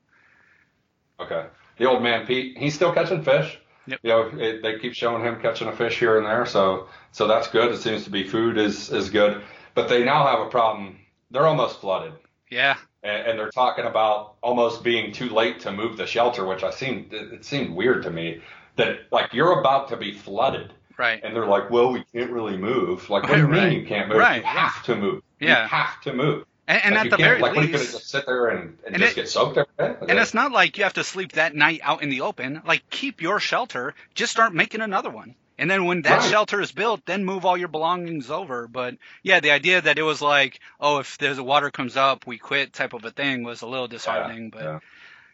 okay. 1.18 1.46
The 1.76 1.86
old 1.86 2.04
man 2.04 2.24
Pete, 2.24 2.56
he's 2.56 2.74
still 2.76 2.92
catching 2.92 3.22
fish. 3.24 3.58
Yep. 3.86 4.00
You 4.02 4.10
know, 4.10 4.30
it, 4.38 4.62
they 4.62 4.78
keep 4.78 4.94
showing 4.94 5.22
him 5.22 5.40
catching 5.40 5.68
a 5.68 5.76
fish 5.76 5.98
here 5.98 6.16
and 6.16 6.26
there, 6.26 6.46
so 6.46 6.88
so 7.12 7.26
that's 7.26 7.48
good. 7.48 7.72
It 7.72 7.78
seems 7.78 8.04
to 8.04 8.10
be 8.10 8.24
food 8.24 8.58
is 8.58 8.90
is 8.90 9.10
good, 9.10 9.42
but 9.74 9.88
they 9.88 10.04
now 10.04 10.26
have 10.26 10.40
a 10.40 10.48
problem. 10.50 10.98
They're 11.30 11.46
almost 11.46 11.80
flooded. 11.80 12.12
Yeah, 12.50 12.76
and, 13.02 13.26
and 13.28 13.38
they're 13.38 13.50
talking 13.50 13.84
about 13.84 14.36
almost 14.42 14.82
being 14.82 15.12
too 15.12 15.28
late 15.28 15.60
to 15.60 15.72
move 15.72 15.96
the 15.96 16.06
shelter, 16.06 16.46
which 16.46 16.62
I 16.62 16.70
seemed 16.70 17.12
it, 17.12 17.44
seemed 17.44 17.74
weird 17.74 18.02
to 18.04 18.10
me 18.10 18.40
that 18.76 19.00
like 19.12 19.32
you're 19.32 19.60
about 19.60 19.88
to 19.88 19.96
be 19.96 20.12
flooded, 20.12 20.72
right. 20.98 21.20
and 21.22 21.34
they're 21.34 21.46
like, 21.46 21.70
well, 21.70 21.92
we 21.92 22.04
can't 22.12 22.30
really 22.30 22.56
move. 22.56 23.08
Like, 23.10 23.24
what 23.24 23.34
do 23.34 23.40
you 23.40 23.48
mean 23.48 23.62
right. 23.62 23.72
you 23.72 23.86
can't 23.86 24.08
move? 24.08 24.18
Right, 24.18 24.42
You 24.42 24.48
have 24.48 24.82
to 24.84 24.96
move. 24.96 25.22
Yeah. 25.40 25.62
you 25.62 25.68
have 25.68 26.00
to 26.02 26.12
move. 26.14 26.44
And, 26.66 26.82
and 26.84 26.94
Like, 26.94 27.04
at 27.06 27.10
the 27.10 27.16
very 27.18 27.40
like, 27.40 27.54
what 27.54 27.64
are 27.64 27.66
you 27.66 27.72
gonna 27.72 27.78
least, 27.82 27.92
just 27.92 28.10
sit 28.10 28.26
there 28.26 28.48
and, 28.48 28.78
and, 28.86 28.94
And 28.94 29.02
just 29.02 29.12
it- 29.12 29.22
get 29.22 29.28
soaked 29.28 29.58
every 29.58 29.72
day? 29.78 29.96
and 30.08 30.18
it's 30.18 30.32
not 30.34 30.50
like 30.52 30.78
you 30.78 30.84
have 30.84 30.94
to 30.94 31.04
sleep 31.04 31.32
that 31.32 31.54
night 31.54 31.80
out 31.82 32.02
in 32.02 32.08
the 32.08 32.22
open. 32.22 32.62
Like 32.66 32.88
keep 32.90 33.20
your 33.20 33.38
shelter. 33.40 33.94
Just 34.14 34.32
start 34.32 34.54
making 34.54 34.80
another 34.80 35.10
one. 35.10 35.34
And 35.58 35.70
then 35.70 35.84
when 35.84 36.02
that 36.02 36.20
Right. 36.20 36.30
shelter 36.30 36.60
is 36.60 36.72
built, 36.72 37.04
then 37.06 37.24
move 37.24 37.44
all 37.44 37.56
your 37.56 37.68
belongings 37.68 38.30
over. 38.30 38.66
But 38.66 38.96
yeah, 39.22 39.40
the 39.40 39.52
idea 39.52 39.80
that 39.82 39.98
it 39.98 40.02
was 40.02 40.20
like, 40.22 40.58
oh, 40.80 40.98
if 40.98 41.16
there's 41.18 41.38
a 41.38 41.44
water 41.44 41.70
comes 41.70 41.96
up, 41.96 42.26
we 42.26 42.38
quit 42.38 42.72
type 42.72 42.92
of 42.92 43.04
a 43.04 43.10
thing 43.10 43.44
was 43.44 43.62
a 43.62 43.66
little 43.66 43.86
disheartening. 43.88 44.50
but 44.50 44.62
yeah. 44.62 44.78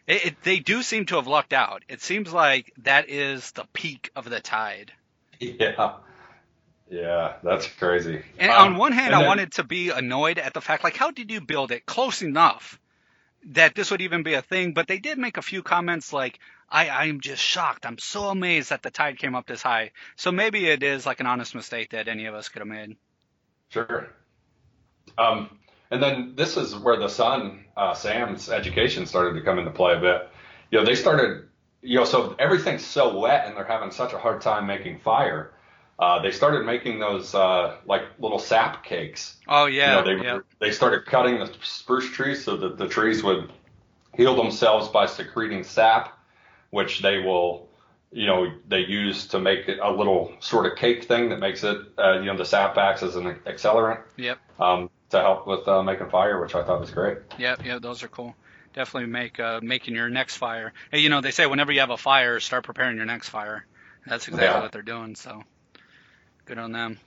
It, 0.07 0.25
it, 0.25 0.43
they 0.43 0.59
do 0.59 0.83
seem 0.83 1.05
to 1.07 1.15
have 1.15 1.27
lucked 1.27 1.53
out. 1.53 1.83
It 1.87 2.01
seems 2.01 2.33
like 2.33 2.73
that 2.79 3.09
is 3.09 3.51
the 3.51 3.65
peak 3.73 4.09
of 4.15 4.29
the 4.29 4.39
tide. 4.41 4.91
yeah, 5.39 5.93
yeah, 6.91 7.35
that's 7.41 7.65
crazy. 7.67 8.21
And 8.37 8.51
Um, 8.51 8.73
on 8.73 8.77
one 8.77 8.91
hand, 8.91 9.07
and 9.07 9.15
I 9.15 9.19
then- 9.19 9.27
wanted 9.27 9.51
to 9.53 9.63
be 9.63 9.89
annoyed 9.89 10.37
at 10.37 10.53
the 10.53 10.61
fact, 10.61 10.83
like, 10.83 10.97
how 10.97 11.09
did 11.11 11.31
you 11.31 11.39
build 11.41 11.71
it 11.71 11.85
close 11.85 12.21
enough 12.21 12.77
that 13.45 13.73
this 13.73 13.89
would 13.89 14.01
even 14.01 14.23
be 14.23 14.33
a 14.33 14.41
thing? 14.41 14.73
But 14.73 14.87
they 14.87 14.99
did 14.99 15.17
make 15.17 15.37
a 15.37 15.41
few 15.41 15.63
comments 15.63 16.11
like, 16.11 16.37
I, 16.69 16.89
I'm 16.89 17.21
just 17.21 17.41
shocked. 17.41 17.85
I'm 17.85 17.97
so 17.97 18.25
amazed 18.25 18.69
that 18.69 18.83
the 18.83 18.91
tide 18.91 19.17
came 19.17 19.35
up 19.35 19.47
this 19.47 19.61
high. 19.61 19.91
So 20.17 20.31
maybe 20.31 20.67
it 20.67 20.83
is 20.83 21.05
like 21.05 21.19
an 21.21 21.25
honest 21.27 21.55
mistake 21.55 21.91
that 21.91 22.07
any 22.07 22.25
of 22.25 22.35
us 22.35 22.49
could 22.49 22.59
have 22.59 22.67
made. 22.67 22.97
Sure. 23.69 24.09
Um, 25.17 25.57
and 25.89 26.01
then 26.03 26.33
this 26.35 26.57
is 26.57 26.75
where 26.75 26.97
the 26.97 27.09
son, 27.09 27.65
uh, 27.75 27.93
Sam's 27.93 28.49
education 28.49 29.05
started 29.05 29.33
to 29.33 29.41
come 29.41 29.59
into 29.59 29.71
play 29.71 29.95
a 29.95 29.99
bit. 29.99 30.29
You 30.71 30.79
know, 30.79 30.85
they 30.85 30.95
started, 30.95 31.47
you 31.81 31.97
know, 31.97 32.05
so 32.05 32.35
everything's 32.39 32.85
so 32.85 33.17
wet 33.17 33.47
and 33.47 33.55
they're 33.57 33.65
having 33.65 33.91
such 33.91 34.13
a 34.13 34.17
hard 34.17 34.41
time 34.41 34.67
making 34.67 34.99
fire. 34.99 35.51
Uh, 36.01 36.21
they 36.23 36.31
started 36.31 36.65
making 36.65 36.99
those 36.99 37.35
uh, 37.35 37.77
like 37.85 38.03
little 38.19 38.39
sap 38.39 38.85
cakes. 38.85 39.37
Oh 39.47 39.67
You 39.83 39.91
yeah, 39.91 39.93
know, 39.93 40.03
they 40.03 40.15
yeah. 40.15 40.39
they 40.61 40.71
started 40.71 41.07
cutting 41.07 41.39
the 41.39 41.51
spruce 41.63 42.11
trees 42.11 42.45
so 42.45 42.57
that 42.57 42.77
the 42.79 42.89
trees 42.89 43.23
would 43.23 43.51
heal 44.15 44.35
themselves 44.35 44.89
by 44.89 45.07
secreting 45.07 45.63
sap, 45.63 46.17
which 46.71 47.01
they 47.01 47.19
will, 47.19 47.69
you 48.11 48.27
know, 48.27 48.53
they 48.67 48.79
use 48.81 49.27
to 49.29 49.39
make 49.39 49.67
a 49.69 49.91
little 49.91 50.33
sort 50.39 50.67
of 50.71 50.77
cake 50.77 51.05
thing 51.05 51.29
that 51.29 51.39
makes 51.39 51.63
it, 51.63 51.77
uh, 51.99 52.19
you 52.19 52.25
know, 52.25 52.37
the 52.37 52.45
sap 52.45 52.77
acts 52.77 53.03
as 53.03 53.15
an 53.17 53.25
accelerant 53.47 54.01
Yep, 54.17 54.39
um, 54.59 54.89
to 55.11 55.19
help 55.21 55.47
with 55.47 55.67
uh, 55.67 55.83
making 55.83 56.09
fire, 56.09 56.41
which 56.41 56.55
I 56.55 56.63
thought 56.63 56.81
was 56.81 56.91
great. 56.91 57.19
yep, 57.37 57.59
yeah. 57.63 57.79
Those 57.79 58.03
are 58.03 58.09
cool. 58.09 58.35
Definitely 58.73 59.09
make 59.09 59.39
uh, 59.39 59.59
making 59.61 59.95
your 59.95 60.09
next 60.09 60.37
fire. 60.37 60.73
Hey, 60.91 60.99
you 60.99 61.09
know 61.09 61.21
they 61.21 61.31
say 61.31 61.45
whenever 61.47 61.71
you 61.71 61.81
have 61.81 61.89
a 61.89 61.97
fire, 61.97 62.39
start 62.39 62.63
preparing 62.65 62.97
your 62.97 63.05
next 63.05 63.29
fire. 63.29 63.65
That's 64.05 64.27
exactly 64.27 64.59
Yeah. 64.59 64.61
what 64.61 64.71
they're 64.71 64.81
doing. 64.81 65.15
So 65.15 65.41
good 66.45 66.57
on 66.57 66.71
them. 66.71 66.99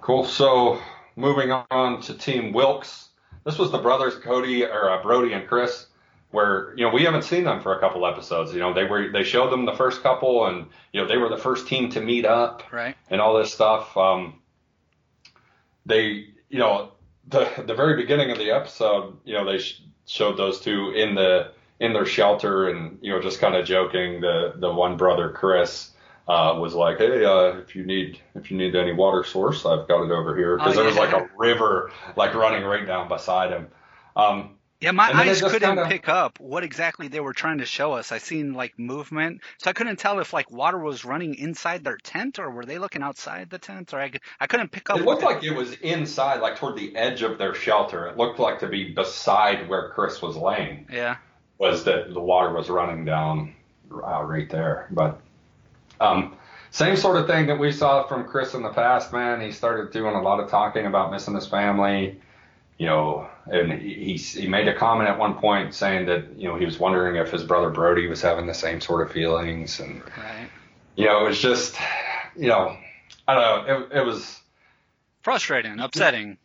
Cool. 0.00 0.24
So 0.24 0.80
moving 1.16 1.50
on 1.52 2.00
to 2.02 2.14
Team 2.14 2.52
Wilkes. 2.52 3.08
This 3.44 3.58
was 3.58 3.70
the 3.70 3.78
brothers 3.78 4.14
Cody 4.16 4.64
or 4.64 4.90
uh, 4.90 5.02
Brody 5.02 5.32
and 5.32 5.46
Chris, 5.48 5.86
where 6.30 6.74
you 6.76 6.84
know 6.84 6.90
we 6.92 7.04
haven't 7.04 7.22
seen 7.22 7.44
them 7.44 7.60
for 7.60 7.76
a 7.76 7.80
couple 7.80 8.06
episodes. 8.06 8.52
You 8.52 8.60
know 8.60 8.72
they 8.74 8.84
were 8.84 9.10
they 9.10 9.24
showed 9.24 9.50
them 9.50 9.64
the 9.64 9.72
first 9.74 10.02
couple, 10.02 10.46
and 10.46 10.66
you 10.92 11.00
know 11.00 11.06
they 11.08 11.16
were 11.16 11.28
the 11.28 11.36
first 11.38 11.66
team 11.68 11.90
to 11.90 12.00
meet 12.00 12.24
up 12.24 12.62
Right. 12.72 12.96
and 13.10 13.20
all 13.20 13.36
this 13.38 13.52
stuff. 13.52 13.96
Um, 13.96 14.40
they 15.86 16.26
you 16.48 16.58
know 16.58 16.92
the 17.28 17.48
the 17.66 17.74
very 17.74 17.96
beginning 17.96 18.30
of 18.30 18.38
the 18.38 18.50
episode, 18.50 19.16
you 19.24 19.34
know 19.34 19.44
they 19.44 19.58
sh- 19.58 19.82
showed 20.06 20.36
those 20.36 20.60
two 20.60 20.90
in 20.90 21.14
the 21.14 21.52
in 21.80 21.92
their 21.92 22.06
shelter 22.06 22.68
and 22.68 22.98
you 23.02 23.12
know 23.12 23.20
just 23.20 23.40
kind 23.40 23.54
of 23.54 23.66
joking. 23.66 24.20
The 24.20 24.54
the 24.56 24.72
one 24.72 24.96
brother 24.96 25.30
Chris 25.30 25.90
uh, 26.28 26.54
was 26.58 26.74
like, 26.74 26.98
hey, 26.98 27.24
uh, 27.24 27.58
if 27.58 27.74
you 27.74 27.84
need 27.84 28.18
if 28.34 28.50
you 28.50 28.56
need 28.58 28.76
any 28.76 28.92
water 28.92 29.24
source, 29.24 29.64
I've 29.64 29.88
got 29.88 30.02
it 30.04 30.10
over 30.10 30.36
here 30.36 30.56
because 30.56 30.74
Oh, 30.74 30.76
there 30.76 30.84
was 30.86 30.96
like 30.96 31.12
a 31.14 31.28
river 31.36 31.90
like 32.16 32.34
running 32.34 32.64
right 32.64 32.86
down 32.86 33.08
beside 33.08 33.50
him. 33.50 33.68
Um, 34.14 34.54
Yeah, 34.80 34.92
my 34.92 35.08
And 35.10 35.18
then 35.18 35.26
they 35.26 35.32
eyes 35.32 35.40
couldn't 35.40 35.60
kinda- 35.76 35.86
pick 35.88 36.08
up 36.08 36.38
what 36.38 36.62
exactly 36.62 37.08
they 37.08 37.18
were 37.18 37.32
trying 37.32 37.58
to 37.58 37.66
show 37.66 37.94
us. 37.94 38.12
I 38.12 38.18
seen 38.18 38.52
like 38.54 38.78
movement, 38.78 39.40
so 39.56 39.70
I 39.70 39.72
couldn't 39.72 39.96
tell 39.98 40.20
if 40.20 40.32
like 40.32 40.50
water 40.52 40.78
was 40.78 41.04
running 41.04 41.34
inside 41.34 41.82
their 41.82 41.96
tent 41.96 42.38
or 42.38 42.48
were 42.50 42.64
they 42.64 42.78
looking 42.78 43.02
outside 43.02 43.50
the 43.50 43.58
tent, 43.58 43.92
or 43.92 43.98
I 43.98 44.46
couldn't 44.46 44.70
pick 44.70 44.88
up. 44.90 44.98
it 45.00 45.04
looked 45.04 45.22
like 45.24 45.42
it 45.42 45.50
was 45.56 45.72
inside, 45.80 46.40
like 46.40 46.56
toward 46.58 46.76
the 46.76 46.94
edge 46.94 47.22
of 47.22 47.38
their 47.38 47.54
shelter. 47.54 48.06
It 48.06 48.16
looked 48.16 48.38
like 48.38 48.60
to 48.60 48.68
be 48.68 48.92
beside 48.92 49.68
where 49.68 49.88
Chris 49.94 50.22
was 50.22 50.36
laying. 50.36 50.86
Yeah, 50.92 51.16
was 51.58 51.82
that 51.84 52.12
the 52.14 52.20
water 52.20 52.52
was 52.52 52.68
running 52.70 53.04
down 53.04 53.54
uh, 53.92 54.22
right 54.22 54.48
there. 54.48 54.86
But 54.92 55.20
um, 56.00 56.36
same 56.70 56.96
sort 56.96 57.16
of 57.16 57.26
thing 57.26 57.46
that 57.46 57.58
we 57.58 57.72
saw 57.72 58.06
from 58.06 58.24
Chris 58.24 58.54
in 58.54 58.62
the 58.62 58.68
past, 58.70 59.12
man. 59.12 59.40
He 59.40 59.52
started 59.52 59.92
doing 59.92 60.14
a 60.14 60.22
lot 60.22 60.40
of 60.40 60.50
talking 60.50 60.86
about 60.86 61.10
missing 61.10 61.34
his 61.34 61.46
family, 61.46 62.20
you 62.76 62.86
know, 62.86 63.28
and 63.50 63.72
he, 63.72 64.16
he 64.16 64.46
made 64.46 64.68
a 64.68 64.74
comment 64.74 65.08
at 65.08 65.18
one 65.18 65.34
point 65.34 65.74
saying 65.74 66.06
that 66.06 66.36
you 66.36 66.48
know 66.48 66.56
he 66.56 66.64
was 66.64 66.78
wondering 66.78 67.16
if 67.16 67.30
his 67.30 67.42
brother 67.42 67.70
Brody 67.70 68.06
was 68.06 68.20
having 68.20 68.46
the 68.46 68.54
same 68.54 68.80
sort 68.80 69.06
of 69.06 69.12
feelings, 69.12 69.80
and 69.80 70.02
right. 70.02 70.48
you 70.96 71.06
know 71.06 71.24
it 71.24 71.28
was 71.28 71.40
just, 71.40 71.76
you 72.36 72.48
know, 72.48 72.76
I 73.26 73.34
don't 73.34 73.66
know, 73.66 73.76
it, 73.76 73.98
it 74.00 74.04
was. 74.04 74.40
Frustrating, 75.22 75.78
upsetting. 75.80 76.38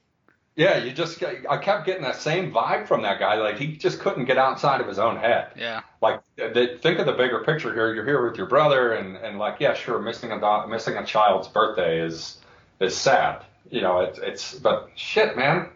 Yeah, 0.56 0.78
you 0.78 0.92
just 0.92 1.24
I 1.24 1.58
kept 1.58 1.86
getting 1.86 2.04
that 2.04 2.18
same 2.18 2.52
vibe 2.52 2.88
from 2.88 3.02
that 3.02 3.20
guy. 3.20 3.36
Like 3.36 3.58
he 3.58 3.76
just 3.76 4.00
couldn't 4.00 4.26
get 4.26 4.38
outside 4.38 4.82
of 4.82 4.88
his 4.88 5.00
own 5.00 5.18
head. 5.18 5.48
Yeah, 5.56 5.82
like 6.00 6.22
they, 6.36 6.78
think 6.78 7.00
of 7.00 7.08
the 7.08 7.14
bigger 7.14 7.44
picture 7.44 7.74
here. 7.74 7.94
You're 7.94 8.06
here 8.06 8.24
with 8.28 8.38
your 8.38 8.46
brother, 8.46 8.94
and 8.94 9.16
and 9.18 9.40
like 9.40 9.60
yeah, 9.60 9.74
sure, 9.74 10.00
missing 10.00 10.32
a 10.32 10.68
missing 10.68 10.96
a 10.96 11.06
child's 11.06 11.48
birthday 11.48 12.00
is 12.06 12.38
is 12.80 12.96
sad. 12.96 13.44
You 13.72 13.82
know, 13.82 14.02
it's 14.02 14.20
it's 14.20 14.54
but 14.54 14.92
shit, 14.96 15.36
man. 15.36 15.70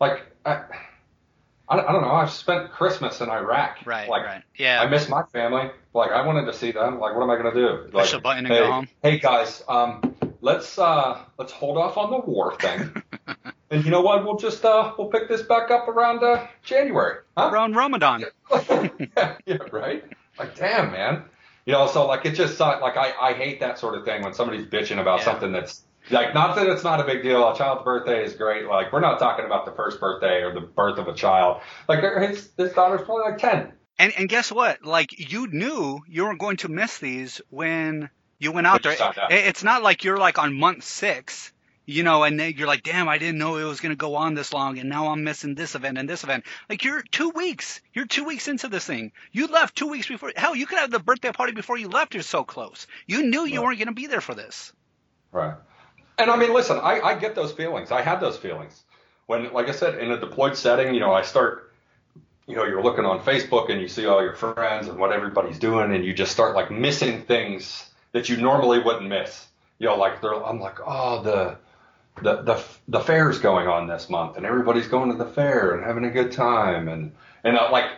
Like 0.00 0.22
I, 0.44 0.62
I, 1.68 1.76
don't- 1.76 1.88
I 1.88 1.92
don't 1.92 2.02
know. 2.02 2.10
I've 2.10 2.30
spent 2.32 2.72
Christmas 2.72 3.20
in 3.20 3.30
Iraq. 3.30 3.78
right, 3.86 4.08
Like 4.08 4.24
right. 4.24 4.42
Yeah, 4.58 4.82
I 4.82 4.88
miss 4.88 5.08
my 5.08 5.22
family. 5.32 5.70
Like 5.94 6.10
I 6.10 6.26
wanted 6.26 6.46
to 6.46 6.52
see 6.52 6.72
them. 6.72 6.98
Like 6.98 7.14
what 7.14 7.22
am 7.22 7.30
I 7.30 7.36
gonna 7.36 7.54
do? 7.54 7.90
Like, 7.92 8.06
Push 8.06 8.12
a 8.14 8.20
button 8.20 8.44
and 8.46 8.52
hey, 8.54 8.60
go 8.60 8.72
home. 8.72 8.88
Hey 9.04 9.18
guys, 9.20 9.62
um, 9.68 10.16
let's 10.40 10.76
uh 10.80 11.20
let's 11.38 11.52
hold 11.52 11.78
off 11.78 11.96
on 11.96 12.10
the 12.10 12.18
war 12.18 12.56
thing. 12.56 12.90
and 13.70 13.84
you 13.84 13.90
know 13.90 14.00
what? 14.00 14.24
We'll 14.24 14.36
just 14.36 14.64
uh 14.64 14.92
we'll 14.98 15.08
pick 15.08 15.28
this 15.28 15.42
back 15.42 15.70
up 15.70 15.88
around 15.88 16.22
uh 16.22 16.46
January. 16.62 17.18
Huh? 17.36 17.50
around 17.52 17.74
Ramadan. 17.76 18.24
yeah, 18.70 19.36
yeah, 19.46 19.56
right. 19.72 20.04
Like, 20.38 20.54
damn, 20.56 20.92
man. 20.92 21.24
You 21.64 21.72
know, 21.72 21.86
so 21.86 22.06
like 22.06 22.24
it 22.26 22.32
just. 22.34 22.60
Like 22.60 22.96
I, 22.96 23.12
I 23.20 23.32
hate 23.32 23.60
that 23.60 23.78
sort 23.78 23.96
of 23.96 24.04
thing 24.04 24.22
when 24.22 24.34
somebody's 24.34 24.66
bitching 24.66 25.00
about 25.00 25.18
Yeah. 25.20 25.24
something 25.24 25.52
that's 25.52 25.82
like 26.10 26.32
not 26.34 26.54
that 26.54 26.68
it's 26.68 26.84
not 26.84 27.00
a 27.00 27.04
big 27.04 27.22
deal. 27.24 27.48
A 27.50 27.56
child's 27.56 27.82
birthday 27.82 28.24
is 28.24 28.34
great. 28.34 28.66
Like 28.66 28.92
we're 28.92 29.00
not 29.00 29.18
talking 29.18 29.44
about 29.44 29.64
the 29.66 29.72
first 29.72 29.98
birthday 29.98 30.42
or 30.42 30.54
the 30.54 30.60
birth 30.60 30.98
of 30.98 31.08
a 31.08 31.14
child. 31.14 31.60
Like 31.88 32.04
his 32.28 32.50
his 32.56 32.72
daughter's 32.72 33.02
probably 33.04 33.30
like 33.32 33.38
ten. 33.38 33.72
And 33.98 34.12
and 34.16 34.28
guess 34.28 34.52
what? 34.52 34.84
Like 34.84 35.30
you 35.32 35.48
knew 35.48 36.00
you 36.06 36.26
were 36.26 36.36
going 36.36 36.58
to 36.58 36.68
miss 36.68 36.98
these 36.98 37.40
when 37.50 38.10
you 38.38 38.52
went 38.52 38.66
out 38.68 38.74
When 38.74 38.82
there. 38.82 38.92
you 38.92 38.98
signed 38.98 39.18
up. 39.18 39.32
It- 39.32 39.46
It's 39.46 39.64
not 39.64 39.82
like 39.82 40.04
you're 40.04 40.18
like 40.18 40.38
on 40.38 40.54
month 40.54 40.84
six, 40.84 41.52
you 41.86 42.02
know, 42.02 42.24
and 42.24 42.38
then 42.38 42.54
you're 42.56 42.66
like, 42.66 42.82
damn, 42.82 43.08
I 43.08 43.18
didn't 43.18 43.38
know 43.38 43.56
it 43.56 43.64
was 43.64 43.80
going 43.80 43.92
to 43.92 43.96
go 43.96 44.16
on 44.16 44.34
this 44.34 44.52
long, 44.52 44.78
and 44.78 44.88
now 44.88 45.08
I'm 45.08 45.24
missing 45.24 45.54
this 45.54 45.74
event 45.76 45.98
and 45.98 46.08
this 46.08 46.24
event. 46.24 46.44
Like 46.68 46.84
you're 46.84 47.02
two 47.02 47.30
weeks, 47.30 47.80
you're 47.94 48.06
two 48.06 48.24
weeks 48.24 48.48
into 48.48 48.68
this 48.68 48.84
thing. 48.84 49.12
You 49.32 49.46
left 49.46 49.76
two 49.76 49.86
weeks 49.88 50.08
before. 50.08 50.32
Hell, 50.36 50.56
you 50.56 50.66
could 50.66 50.78
have 50.78 50.90
the 50.90 50.98
birthday 50.98 51.32
party 51.32 51.52
before 51.52 51.78
you 51.78 51.88
left. 51.88 52.14
You're 52.14 52.24
so 52.24 52.44
close. 52.44 52.86
You 53.06 53.22
knew 53.22 53.44
you 53.44 53.60
Right. 53.60 53.66
weren't 53.66 53.78
going 53.78 53.88
to 53.88 53.94
be 53.94 54.08
there 54.08 54.20
for 54.20 54.34
this. 54.34 54.72
Right. 55.32 55.54
And 56.18 56.30
I 56.30 56.36
mean, 56.36 56.52
listen, 56.52 56.78
I, 56.78 57.00
I 57.00 57.14
get 57.18 57.34
those 57.34 57.52
feelings. 57.52 57.92
I 57.92 58.02
had 58.02 58.20
those 58.20 58.36
feelings 58.36 58.82
when, 59.26 59.52
like 59.52 59.68
I 59.68 59.72
said, 59.72 59.98
in 59.98 60.10
a 60.10 60.18
deployed 60.18 60.56
setting. 60.56 60.94
You 60.94 61.00
know, 61.00 61.12
I 61.12 61.22
start, 61.22 61.72
you 62.46 62.56
know, 62.56 62.64
you're 62.64 62.82
looking 62.82 63.04
on 63.04 63.20
Facebook 63.20 63.70
and 63.70 63.80
you 63.80 63.88
see 63.88 64.06
all 64.06 64.22
your 64.22 64.34
friends 64.34 64.88
and 64.88 64.98
what 64.98 65.12
everybody's 65.12 65.58
doing, 65.58 65.94
and 65.94 66.04
you 66.04 66.14
just 66.14 66.32
start 66.32 66.56
like 66.56 66.70
missing 66.70 67.22
things 67.22 67.88
that 68.12 68.28
you 68.28 68.38
normally 68.38 68.78
wouldn't 68.78 69.08
miss. 69.08 69.46
You 69.78 69.88
know, 69.88 69.96
like 69.96 70.22
they're, 70.22 70.32
I'm 70.34 70.58
like, 70.58 70.78
oh, 70.84 71.22
the, 71.22 71.58
the, 72.22 72.42
the, 72.42 72.64
the 72.88 73.00
fair's 73.00 73.38
going 73.38 73.68
on 73.68 73.86
this 73.86 74.08
month, 74.08 74.36
and 74.36 74.46
everybody's 74.46 74.88
going 74.88 75.10
to 75.10 75.16
the 75.16 75.30
fair 75.30 75.74
and 75.74 75.84
having 75.84 76.04
a 76.04 76.10
good 76.10 76.32
time, 76.32 76.88
and 76.88 77.12
and 77.44 77.56
uh, 77.56 77.68
like, 77.70 77.90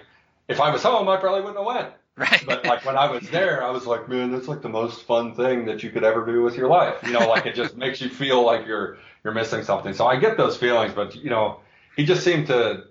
if 0.49 0.61
I 0.61 0.71
was 0.71 0.83
home, 0.83 1.09
I 1.09 1.17
probably 1.17 1.41
wouldn't 1.41 1.59
have 1.59 1.67
went. 1.67 1.93
Right. 2.19 2.43
But 2.45 2.65
like 2.65 2.85
when 2.85 2.97
I 2.97 3.09
was 3.09 3.31
there, 3.31 3.63
I 3.63 3.71
was 3.71 3.87
like, 3.87 4.09
man, 4.09 4.33
that's 4.33 4.49
like 4.49 4.61
the 4.61 4.69
most 4.69 5.03
fun 5.05 5.37
thing 5.37 5.67
that 5.67 5.85
you 5.85 5.91
could 5.91 6.03
ever 6.03 6.27
do 6.27 6.43
with 6.43 6.57
your 6.57 6.67
life. 6.67 6.97
You 7.05 7.13
know, 7.13 7.29
like 7.29 7.47
it 7.47 7.55
just 7.55 7.77
makes 7.85 8.01
you 8.01 8.09
feel 8.09 8.45
like 8.45 8.67
you're 8.67 8.99
you're 9.23 9.33
missing 9.33 9.63
something. 9.63 9.95
So 9.95 10.05
I 10.05 10.19
get 10.19 10.37
those 10.37 10.57
feelings, 10.57 10.93
but 10.93 11.15
you 11.15 11.31
know, 11.31 11.61
he 11.95 12.05
just 12.05 12.25
seemed 12.25 12.49
to 12.49 12.83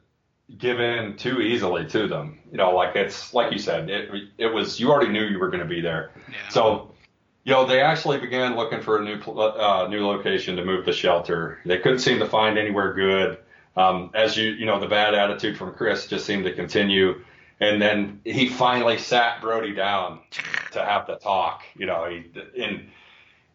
give 0.58 0.80
in 0.80 1.18
too 1.18 1.42
easily 1.42 1.86
to 1.88 2.08
them. 2.08 2.40
You 2.52 2.58
know, 2.58 2.72
like 2.72 2.96
it's 2.96 3.34
like 3.34 3.52
you 3.52 3.60
said, 3.60 3.90
it 3.90 4.10
it 4.38 4.48
was 4.48 4.80
you 4.80 4.92
already 4.92 5.12
knew 5.12 5.26
you 5.26 5.40
were 5.40 5.50
going 5.50 5.60
to 5.60 5.68
be 5.70 5.82
there. 5.82 6.12
yeah. 6.30 6.48
So, 6.48 6.94
you 7.48 7.54
know, 7.54 7.66
they 7.66 7.80
actually 7.80 8.18
began 8.20 8.58
looking 8.58 8.82
for 8.82 8.98
a 8.98 9.06
new 9.06 9.22
uh, 9.22 9.88
new 9.90 10.06
location 10.06 10.58
to 10.58 10.66
move 10.66 10.86
the 10.86 10.92
shelter. 10.92 11.60
They 11.66 11.78
couldn't 11.78 12.00
seem 12.00 12.20
to 12.20 12.28
find 12.28 12.58
anywhere 12.58 12.94
good. 12.94 13.38
Um, 13.78 14.12
as 14.14 14.36
you 14.36 14.52
you 14.52 14.66
know, 14.66 14.82
the 14.82 14.88
bad 14.88 15.14
attitude 15.14 15.58
from 15.58 15.74
Chris 15.74 16.08
just 16.08 16.26
seemed 16.26 16.44
to 16.44 16.52
continue. 16.52 17.24
And 17.62 17.82
then 17.82 18.20
he 18.26 18.50
finally 18.50 18.98
sat 18.98 19.40
Brody 19.40 19.74
down 19.74 20.20
to 20.74 20.84
have 20.84 21.08
the 21.08 21.16
talk. 21.16 21.64
You 21.78 21.86
know, 21.86 22.10
he 22.10 22.26
and 22.62 22.90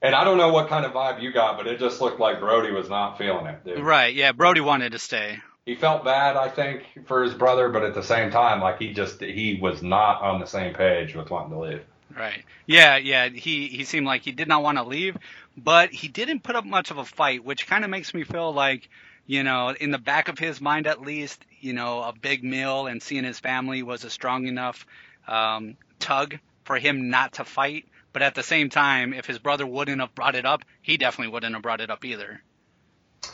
and 0.00 0.14
I 0.14 0.24
don't 0.24 0.38
know 0.38 0.50
what 0.54 0.70
kind 0.70 0.86
of 0.86 0.92
vibe 0.92 1.20
you 1.20 1.30
got, 1.30 1.58
but 1.58 1.66
it 1.66 1.78
just 1.78 2.00
looked 2.00 2.18
like 2.18 2.40
Brody 2.40 2.72
was 2.72 2.88
not 2.88 3.18
feeling 3.18 3.44
it. 3.44 3.62
Dude. 3.62 3.80
Right. 3.80 4.14
Yeah. 4.14 4.32
Brody 4.32 4.62
wanted 4.62 4.92
to 4.92 4.98
stay. 4.98 5.38
He 5.66 5.74
felt 5.74 6.02
bad, 6.02 6.38
I 6.38 6.48
think, 6.48 6.82
for 7.04 7.22
his 7.22 7.34
brother, 7.34 7.68
but 7.68 7.84
at 7.84 7.92
the 7.92 8.02
same 8.02 8.30
time, 8.30 8.62
like 8.62 8.78
he 8.78 8.94
just 8.94 9.20
he 9.20 9.58
was 9.60 9.82
not 9.82 10.22
on 10.22 10.40
the 10.40 10.46
same 10.46 10.72
page 10.72 11.14
with 11.14 11.28
wanting 11.28 11.50
to 11.50 11.58
leave. 11.58 11.84
Right. 12.16 12.44
Yeah, 12.66 12.96
yeah. 12.96 13.28
He 13.28 13.68
he 13.68 13.84
seemed 13.84 14.06
like 14.06 14.22
he 14.22 14.32
did 14.32 14.48
not 14.48 14.62
want 14.62 14.78
to 14.78 14.84
leave, 14.84 15.16
but 15.56 15.90
he 15.90 16.08
didn't 16.08 16.42
put 16.42 16.56
up 16.56 16.64
much 16.64 16.90
of 16.90 16.98
a 16.98 17.04
fight, 17.04 17.44
which 17.44 17.66
kind 17.66 17.84
of 17.84 17.90
makes 17.90 18.12
me 18.12 18.24
feel 18.24 18.52
like, 18.52 18.88
you 19.26 19.42
know, 19.42 19.70
in 19.70 19.90
the 19.90 19.98
back 19.98 20.28
of 20.28 20.38
his 20.38 20.60
mind 20.60 20.86
at 20.86 21.00
least, 21.00 21.44
you 21.60 21.72
know, 21.72 22.02
a 22.02 22.12
big 22.12 22.44
meal 22.44 22.86
and 22.86 23.02
seeing 23.02 23.24
his 23.24 23.38
family 23.40 23.82
was 23.82 24.04
a 24.04 24.10
strong 24.10 24.46
enough 24.46 24.86
um, 25.26 25.76
tug 25.98 26.38
for 26.64 26.76
him 26.76 27.10
not 27.10 27.34
to 27.34 27.44
fight. 27.44 27.86
But 28.12 28.22
at 28.22 28.34
the 28.34 28.42
same 28.42 28.68
time, 28.68 29.14
if 29.14 29.24
his 29.24 29.38
brother 29.38 29.66
wouldn't 29.66 30.00
have 30.00 30.14
brought 30.14 30.34
it 30.34 30.44
up, 30.44 30.64
he 30.82 30.98
definitely 30.98 31.32
wouldn't 31.32 31.54
have 31.54 31.62
brought 31.62 31.80
it 31.80 31.90
up 31.90 32.04
either. 32.04 32.42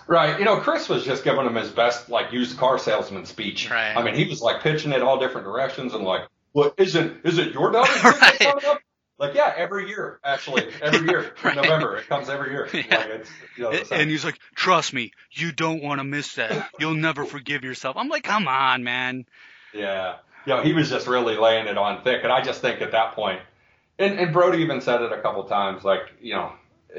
Right. 0.06 0.38
You 0.38 0.44
know, 0.44 0.58
Chris 0.58 0.88
was 0.88 1.04
just 1.04 1.24
giving 1.24 1.46
him 1.46 1.56
his 1.56 1.70
best 1.70 2.08
like 2.08 2.32
used 2.32 2.58
car 2.58 2.78
salesman 2.78 3.26
speech. 3.26 3.68
Right. 3.70 3.96
I 3.96 4.02
mean, 4.04 4.14
he 4.14 4.26
was 4.26 4.40
like 4.40 4.62
pitching 4.62 4.92
it 4.92 5.02
all 5.02 5.18
different 5.18 5.46
directions 5.46 5.94
and 5.94 6.04
like, 6.04 6.28
what 6.53 6.74
is 6.78 6.94
it? 6.94 7.12
Is 7.24 7.38
it 7.38 7.53
your 7.53 7.70
daughter's 7.70 8.03
Right. 8.05 8.38
coming 8.38 8.64
up? 8.64 8.78
Like, 9.18 9.34
yeah, 9.34 9.53
every 9.57 9.88
year, 9.88 10.20
actually, 10.22 10.68
every 10.80 11.09
year, 11.09 11.34
Right. 11.42 11.57
November, 11.57 11.96
it 11.96 12.09
comes 12.09 12.28
every 12.28 12.51
year. 12.53 12.68
Yeah. 12.72 12.82
Like 12.99 13.07
it's, 13.09 13.30
you 13.57 13.64
know, 13.64 13.72
the. 13.72 13.94
And 13.94 14.09
he's 14.09 14.24
like, 14.24 14.38
"Trust 14.55 14.92
me, 14.92 15.11
you 15.32 15.51
don't 15.51 15.82
want 15.82 15.99
to 15.99 16.05
miss 16.05 16.34
that. 16.36 16.70
You'll 16.78 16.94
never 16.94 17.24
forgive 17.24 17.64
yourself." 17.64 17.96
I'm 17.96 18.09
like, 18.09 18.22
"Come 18.22 18.46
on, 18.46 18.84
man." 18.84 19.24
Yeah. 19.74 20.18
You 20.46 20.55
know, 20.55 20.62
he 20.62 20.72
was 20.72 20.88
just 20.88 21.07
really 21.09 21.36
laying 21.36 21.66
it 21.66 21.76
on 21.76 22.03
thick. 22.05 22.20
And 22.22 22.32
I 22.32 22.42
just 22.42 22.61
think 22.61 22.80
at 22.80 22.92
that 22.92 23.12
point, 23.14 23.40
and, 23.99 24.18
and 24.18 24.32
Brody 24.32 24.59
even 24.62 24.80
said 24.80 25.03
it 25.03 25.12
a 25.12 25.20
couple 25.20 25.42
times, 25.44 25.84
like, 25.84 26.01
you 26.22 26.34
know, 26.34 26.53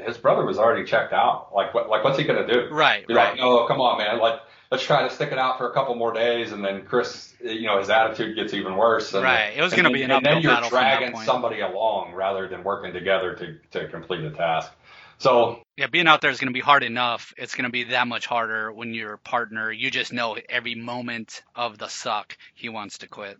his 0.04 0.18
brother 0.18 0.44
was 0.44 0.58
already 0.58 0.84
checked 0.84 1.12
out. 1.12 1.48
Like, 1.52 1.74
what, 1.74 1.88
like, 1.88 2.04
what's 2.04 2.18
he 2.18 2.24
going 2.24 2.46
to 2.46 2.52
do? 2.52 2.72
Right. 2.72 3.04
You're 3.08 3.16
right. 3.16 3.30
like, 3.30 3.40
no, 3.40 3.66
come 3.66 3.80
on, 3.80 3.98
man. 3.98 4.18
Like, 4.20 4.40
let's 4.70 4.84
try 4.84 5.02
to 5.02 5.12
stick 5.12 5.32
it 5.32 5.38
out 5.38 5.58
for 5.58 5.70
a 5.70 5.74
couple 5.74 5.94
more 5.94 6.12
days. 6.12 6.52
And 6.52 6.64
then 6.64 6.84
Chris, 6.84 7.34
you 7.42 7.66
know, 7.66 7.78
his 7.78 7.90
attitude 7.90 8.36
gets 8.36 8.54
even 8.54 8.76
worse. 8.76 9.12
And, 9.14 9.24
Right. 9.24 9.52
It 9.56 9.62
was 9.62 9.74
gonna 9.74 9.90
be 9.90 10.02
an 10.02 10.10
And 10.10 10.24
then 10.24 10.42
you're 10.42 10.52
battle 10.52 10.70
from 10.70 10.80
that 10.80 10.98
dragging 10.98 11.20
somebody 11.22 11.60
along 11.60 12.14
rather 12.14 12.48
than 12.48 12.62
working 12.62 12.92
together 12.92 13.34
to, 13.34 13.58
to 13.72 13.88
complete 13.88 14.24
a 14.24 14.30
task. 14.30 14.72
So, 15.20 15.62
Yeah, 15.76 15.88
being 15.88 16.08
out 16.08 16.22
there 16.22 16.30
is 16.30 16.40
going 16.40 16.48
to 16.48 16.54
be 16.54 16.60
hard 16.60 16.82
enough. 16.82 17.34
It's 17.36 17.54
going 17.54 17.66
to 17.66 17.70
be 17.70 17.84
that 17.84 18.08
much 18.08 18.24
harder 18.24 18.72
when 18.72 18.94
your 18.94 19.18
partner, 19.18 19.70
you 19.70 19.90
just 19.90 20.14
know 20.14 20.38
every 20.48 20.74
moment 20.74 21.42
of 21.54 21.76
the 21.76 21.88
suck, 21.88 22.38
he 22.54 22.70
wants 22.70 22.98
to 22.98 23.06
quit. 23.06 23.36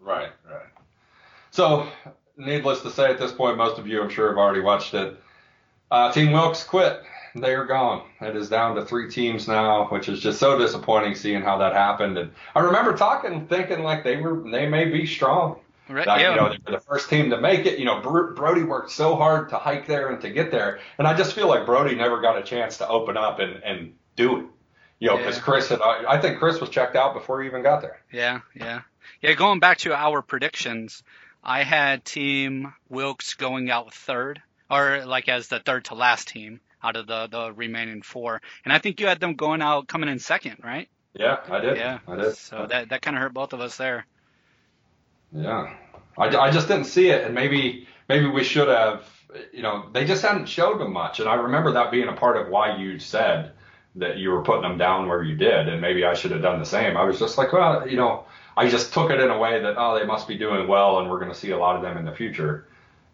Right, 0.00 0.30
right. 0.50 0.66
So, 1.50 1.86
needless 2.38 2.80
to 2.80 2.90
say, 2.90 3.10
at 3.10 3.18
this 3.18 3.30
point, 3.30 3.58
most 3.58 3.78
of 3.78 3.86
you, 3.86 4.02
I'm 4.02 4.08
sure, 4.08 4.28
have 4.28 4.38
already 4.38 4.62
watched 4.62 4.94
it. 4.94 5.20
Uh, 5.90 6.10
Team 6.12 6.32
Wilkes 6.32 6.64
quit. 6.64 7.02
They 7.34 7.54
are 7.54 7.64
gone. 7.64 8.02
It 8.20 8.36
is 8.36 8.48
down 8.48 8.76
to 8.76 8.84
three 8.84 9.10
teams 9.10 9.48
now, 9.48 9.86
which 9.88 10.08
is 10.08 10.20
just 10.20 10.38
so 10.38 10.58
disappointing 10.58 11.14
seeing 11.14 11.42
how 11.42 11.58
that 11.58 11.72
happened. 11.72 12.18
And 12.18 12.32
I 12.54 12.60
remember 12.60 12.96
talking, 12.96 13.46
thinking 13.46 13.82
like 13.82 14.04
they 14.04 14.16
were, 14.16 14.42
they 14.50 14.66
may 14.66 14.84
be 14.84 15.06
strong. 15.06 15.58
Right? 15.88 16.06
Like, 16.06 16.20
yeah. 16.20 16.30
you 16.30 16.36
know, 16.36 16.48
they 16.50 16.58
were 16.64 16.78
the 16.78 16.84
first 16.84 17.10
team 17.10 17.30
to 17.30 17.40
make 17.40 17.66
it. 17.66 17.78
You 17.78 17.84
know, 17.84 18.00
Br- 18.00 18.32
Brody 18.32 18.62
worked 18.62 18.90
so 18.92 19.16
hard 19.16 19.48
to 19.50 19.56
hike 19.56 19.86
there 19.86 20.08
and 20.10 20.20
to 20.22 20.30
get 20.30 20.50
there, 20.50 20.80
and 20.98 21.06
I 21.06 21.14
just 21.14 21.34
feel 21.34 21.48
like 21.48 21.66
Brody 21.66 21.94
never 21.94 22.20
got 22.20 22.38
a 22.38 22.42
chance 22.42 22.78
to 22.78 22.88
open 22.88 23.16
up 23.16 23.40
and 23.40 23.62
and 23.62 23.94
do 24.16 24.38
it. 24.38 24.46
You 25.00 25.08
know, 25.08 25.16
because 25.16 25.36
Yeah. 25.36 25.42
Chris 25.42 25.68
had, 25.68 25.80
I, 25.80 26.04
I 26.12 26.20
think 26.20 26.38
Chris 26.38 26.60
was 26.60 26.70
checked 26.70 26.94
out 26.96 27.14
before 27.14 27.42
he 27.42 27.48
even 27.48 27.62
got 27.62 27.82
there. 27.82 28.00
yeah, 28.12 28.40
yeah. 28.54 28.82
Yeah, 29.20 29.34
going 29.34 29.58
back 29.58 29.78
to 29.78 29.92
our 29.92 30.22
predictions, 30.22 31.02
I 31.42 31.64
had 31.64 32.04
Team 32.04 32.72
Wilkes 32.88 33.34
going 33.34 33.68
out 33.70 33.92
third. 33.92 34.40
or 34.70 35.04
like 35.04 35.28
as 35.28 35.48
the 35.48 35.58
third 35.58 35.86
to 35.86 35.94
last 35.94 36.28
team 36.28 36.60
out 36.82 36.96
of 36.96 37.06
the 37.06 37.28
the 37.28 37.52
remaining 37.52 38.02
four. 38.02 38.40
And 38.64 38.72
I 38.72 38.78
think 38.78 39.00
you 39.00 39.06
had 39.06 39.20
them 39.20 39.34
going 39.34 39.62
out 39.62 39.88
coming 39.88 40.08
in 40.08 40.18
second, 40.18 40.58
right? 40.62 40.88
Yeah, 41.14 41.38
I 41.48 41.60
did. 41.60 41.76
Yeah. 41.76 41.98
I 42.08 42.16
did. 42.16 42.36
So 42.36 42.66
that 42.68 42.88
that 42.90 43.02
kind 43.02 43.16
of 43.16 43.22
hurt 43.22 43.34
both 43.34 43.52
of 43.52 43.60
us 43.60 43.76
there. 43.76 44.06
Yeah, 45.34 45.74
I, 46.18 46.28
I 46.28 46.50
just 46.50 46.68
didn't 46.68 46.84
see 46.84 47.08
it, 47.08 47.24
and 47.24 47.34
maybe 47.34 47.86
maybe 48.08 48.26
we 48.26 48.44
should 48.44 48.68
have. 48.68 49.04
You 49.52 49.62
know, 49.62 49.86
they 49.92 50.04
just 50.04 50.20
hadn't 50.20 50.46
showed 50.46 50.78
them 50.78 50.92
much, 50.92 51.20
and 51.20 51.28
I 51.28 51.34
remember 51.34 51.72
that 51.72 51.90
being 51.90 52.08
a 52.08 52.12
part 52.12 52.36
of 52.36 52.48
why 52.48 52.76
you 52.76 52.98
said 52.98 53.52
that 53.94 54.18
you 54.18 54.30
were 54.30 54.42
putting 54.42 54.62
them 54.62 54.76
down 54.76 55.08
where 55.08 55.22
you 55.22 55.36
did, 55.36 55.68
and 55.68 55.80
maybe 55.80 56.04
I 56.04 56.14
should 56.14 56.32
have 56.32 56.42
done 56.42 56.58
the 56.58 56.66
same. 56.66 56.96
I 56.98 57.04
was 57.04 57.18
just 57.18 57.38
like, 57.38 57.52
well, 57.52 57.88
you 57.88 57.96
know, 57.96 58.26
I 58.56 58.68
just 58.68 58.92
took 58.92 59.10
it 59.10 59.20
in 59.20 59.30
a 59.30 59.38
way 59.38 59.62
that 59.62 59.74
oh, 59.78 59.98
they 59.98 60.04
must 60.04 60.28
be 60.28 60.36
doing 60.36 60.68
well, 60.68 60.98
and 60.98 61.10
we're 61.10 61.18
going 61.18 61.32
to 61.32 61.38
see 61.38 61.50
a 61.50 61.58
lot 61.58 61.76
of 61.76 61.82
them 61.82 61.96
in 61.96 62.04
the 62.04 62.12
future. 62.12 62.66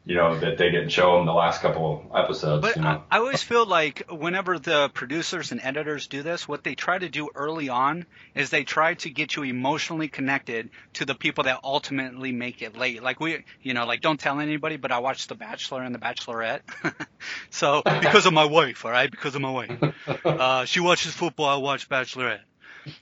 You 0.09 0.15
know, 0.15 0.39
that 0.41 0.57
they 0.57 0.71
didn't 0.71 0.89
show 0.89 1.19
them 1.19 1.27
the 1.27 1.35
last 1.35 1.61
couple 1.61 2.11
episodes. 2.17 2.63
But 2.63 2.77
you 2.77 2.83
know? 2.83 3.03
I, 3.11 3.17
I 3.17 3.19
always 3.19 3.43
feel 3.43 3.67
like 3.67 4.11
whenever 4.11 4.59
the 4.59 4.89
producers 4.89 5.53
and 5.53 5.61
editors 5.63 6.07
do 6.07 6.23
this, 6.23 6.49
what 6.49 6.65
they 6.65 6.75
try 6.75 6.99
to 6.99 7.11
do 7.11 7.29
early 7.35 7.69
on 7.69 8.07
is 8.35 8.49
they 8.49 8.65
try 8.65 8.95
to 8.95 9.11
get 9.11 9.37
you 9.37 9.43
emotionally 9.43 10.09
connected 10.09 10.71
to 10.95 11.05
the 11.05 11.15
people 11.15 11.45
that 11.45 11.61
ultimately 11.63 12.33
make 12.33 12.63
it 12.63 12.75
late. 12.75 13.03
Like 13.03 13.21
we, 13.21 13.45
you 13.61 13.75
know, 13.75 13.85
like 13.85 14.01
don't 14.01 14.19
tell 14.19 14.41
anybody, 14.41 14.79
but 14.79 14.93
I 14.93 15.01
watched 15.01 15.29
The 15.29 15.35
Bachelor 15.35 15.83
and 15.83 15.95
The 15.95 15.99
Bachelorette. 15.99 16.61
so 17.51 17.83
because 17.85 18.25
of 18.25 18.33
my 18.33 18.47
wife, 18.47 18.87
all 18.87 18.91
right, 18.91 19.11
because 19.11 19.35
of 19.35 19.43
my 19.43 19.51
wife, 19.51 19.95
uh, 20.25 20.65
she 20.65 20.81
watches 20.81 21.13
football, 21.13 21.51
I 21.51 21.57
watch 21.57 21.87
Bachelorette. 21.87 22.41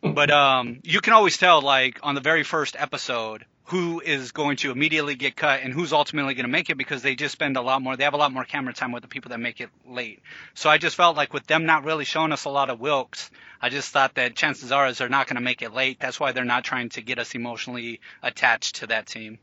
But 0.02 0.32
um, 0.32 0.80
you 0.82 1.00
can 1.00 1.12
always 1.12 1.38
tell, 1.38 1.62
like 1.62 2.00
on 2.02 2.16
the 2.16 2.20
very 2.20 2.42
first 2.42 2.74
episode, 2.76 3.44
who 3.67 4.01
is 4.01 4.33
going 4.33 4.57
to 4.57 4.71
immediately 4.71 5.14
get 5.14 5.37
cut 5.37 5.61
and 5.62 5.73
who's 5.73 5.93
ultimately 5.93 6.35
going 6.35 6.45
to 6.45 6.51
make 6.51 6.71
it 6.71 6.77
because 6.77 7.03
they 7.03 7.14
just 7.14 7.33
spend 7.33 7.57
a 7.57 7.62
lot 7.62 7.83
more 7.83 7.97
they 7.97 8.05
have 8.05 8.14
a 8.14 8.19
lot 8.19 8.33
more 8.33 8.45
camera 8.45 8.73
time 8.73 8.93
with 8.93 9.03
the 9.03 9.09
people 9.09 9.29
that 9.31 9.39
make 9.39 9.61
it 9.61 9.71
late 9.89 10.23
so 10.55 10.71
i 10.71 10.79
just 10.79 10.97
felt 10.97 11.17
like 11.17 11.33
with 11.33 11.47
them 11.47 11.67
not 11.67 11.85
really 11.85 12.05
showing 12.05 12.33
us 12.33 12.45
a 12.45 12.51
lot 12.51 12.71
of 12.71 12.81
wilkes 12.81 13.31
i 13.61 13.69
just 13.69 13.91
thought 13.91 14.14
that 14.14 14.35
chances 14.35 14.73
are 14.73 14.87
is 14.87 14.99
they're 14.99 15.09
not 15.09 15.27
going 15.27 15.37
to 15.37 15.43
make 15.43 15.62
it 15.62 15.73
late 15.75 15.99
that's 16.01 16.21
why 16.21 16.33
they're 16.33 16.45
not 16.45 16.64
trying 16.64 16.89
to 16.89 17.03
get 17.03 17.19
us 17.19 17.35
emotionally 17.35 18.01
attached 18.23 18.77
to 18.77 18.87
that 18.87 19.07
team 19.07 19.39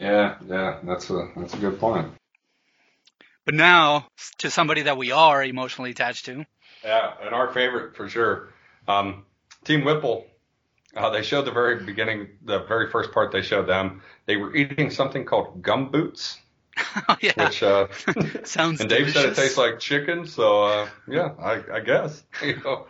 yeah, 0.00 0.36
yeah, 0.48 0.78
that's 0.82 1.10
a 1.10 1.28
that's 1.36 1.54
a 1.54 1.58
good 1.58 1.78
point. 1.78 2.08
but 3.44 3.54
now 3.54 4.06
to 4.38 4.50
somebody 4.50 4.82
that 4.82 4.96
we 4.96 5.12
are 5.12 5.42
emotionally 5.44 5.90
attached 5.90 6.26
to 6.26 6.46
Yeah, 6.84 7.12
and 7.22 7.34
our 7.34 7.52
favorite 7.52 7.96
for 7.96 8.08
sure. 8.08 8.48
Um, 8.88 9.24
Team 9.64 9.84
Whipple. 9.84 10.26
Uh, 10.96 11.10
they 11.10 11.22
showed 11.22 11.44
the 11.44 11.50
very 11.50 11.84
beginning, 11.84 12.28
the 12.44 12.60
very 12.64 12.90
first 12.90 13.12
part 13.12 13.32
they 13.32 13.42
showed 13.42 13.66
them. 13.66 14.02
They 14.26 14.36
were 14.36 14.54
eating 14.54 14.90
something 14.90 15.24
called 15.24 15.60
gum 15.60 15.90
boots, 15.90 16.38
oh 17.08 17.16
yeah 17.20 17.32
which 17.36 17.62
uh, 17.62 17.88
sounds 18.44 18.80
and 18.80 18.88
Dave 18.88 19.12
said 19.12 19.26
it 19.26 19.36
tastes 19.36 19.58
like 19.58 19.80
chicken. 19.80 20.26
So 20.26 20.64
uh, 20.64 20.88
yeah, 21.08 21.32
I, 21.40 21.62
I 21.74 21.80
guess 21.80 22.22
you 22.42 22.60
know, 22.62 22.86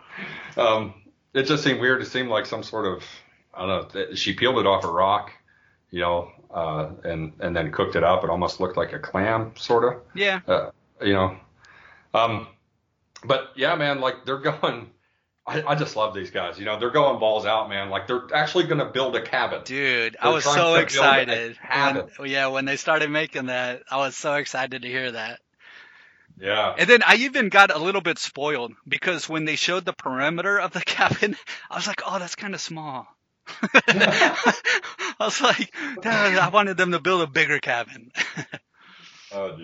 um, 0.57 0.93
it 1.33 1.43
just 1.43 1.63
seemed 1.63 1.79
weird. 1.79 2.01
It 2.01 2.07
seemed 2.07 2.29
like 2.29 2.45
some 2.45 2.63
sort 2.63 2.85
of 2.85 3.03
I 3.53 3.65
don't 3.65 3.95
know. 3.95 4.15
She 4.15 4.33
peeled 4.33 4.59
it 4.59 4.67
off 4.67 4.83
a 4.83 4.91
rock, 4.91 5.31
you 5.89 6.01
know, 6.01 6.31
uh, 6.53 6.89
and 7.03 7.33
and 7.39 7.55
then 7.55 7.71
cooked 7.71 7.95
it 7.95 8.03
up. 8.03 8.23
It 8.23 8.29
almost 8.29 8.59
looked 8.59 8.77
like 8.77 8.93
a 8.93 8.99
clam, 8.99 9.53
sort 9.55 9.83
of 9.83 10.01
yeah 10.13 10.41
uh, 10.47 10.71
you 11.01 11.13
know. 11.13 11.37
Um, 12.13 12.47
but 13.23 13.49
yeah, 13.55 13.75
man, 13.75 13.99
like 13.99 14.25
they're 14.25 14.37
going. 14.39 14.91
I, 15.47 15.61
I 15.61 15.75
just 15.75 15.95
love 15.95 16.15
these 16.15 16.31
guys. 16.31 16.57
You 16.57 16.65
know, 16.65 16.79
they're 16.79 16.89
going 16.89 17.19
balls 17.19 17.45
out, 17.45 17.69
man. 17.69 17.89
Like 17.89 18.07
they're 18.07 18.27
actually 18.33 18.65
going 18.65 18.79
to 18.79 18.85
build 18.85 19.15
a 19.15 19.21
cabin. 19.21 19.61
Dude, 19.63 20.17
I 20.19 20.25
They're 20.25 20.33
was 20.33 20.43
so 20.43 20.51
to 20.51 20.57
build 20.59 20.77
a 20.77 20.81
excited. 20.81 21.57
When, 22.17 22.29
yeah, 22.29 22.47
when 22.47 22.65
they 22.65 22.77
started 22.77 23.11
making 23.11 23.47
that, 23.47 23.83
I 23.89 23.97
was 23.97 24.15
so 24.15 24.33
excited 24.35 24.81
to 24.81 24.87
hear 24.87 25.11
that. 25.11 25.39
Yeah. 26.39 26.75
And 26.77 26.89
then 26.89 27.01
I 27.05 27.15
even 27.17 27.49
got 27.49 27.73
a 27.73 27.77
little 27.77 28.01
bit 28.01 28.17
spoiled 28.17 28.73
because 28.87 29.29
when 29.29 29.45
they 29.45 29.55
showed 29.55 29.85
the 29.85 29.93
perimeter 29.93 30.59
of 30.59 30.71
the 30.71 30.81
cabin, 30.85 31.35
I 31.69 31.75
was 31.75 31.87
like, 31.87 32.01
oh, 32.05 32.17
that's 32.19 32.35
kind 32.35 32.55
of 32.55 32.61
small. 32.61 33.07
I 33.61 34.53
was 35.19 35.39
like, 35.39 35.71
I 36.03 36.49
wanted 36.51 36.77
them 36.77 36.91
to 36.91 36.99
build 36.99 37.21
a 37.21 37.27
bigger 37.27 37.59
cabin. 37.59 38.11
Oh. 39.31 39.57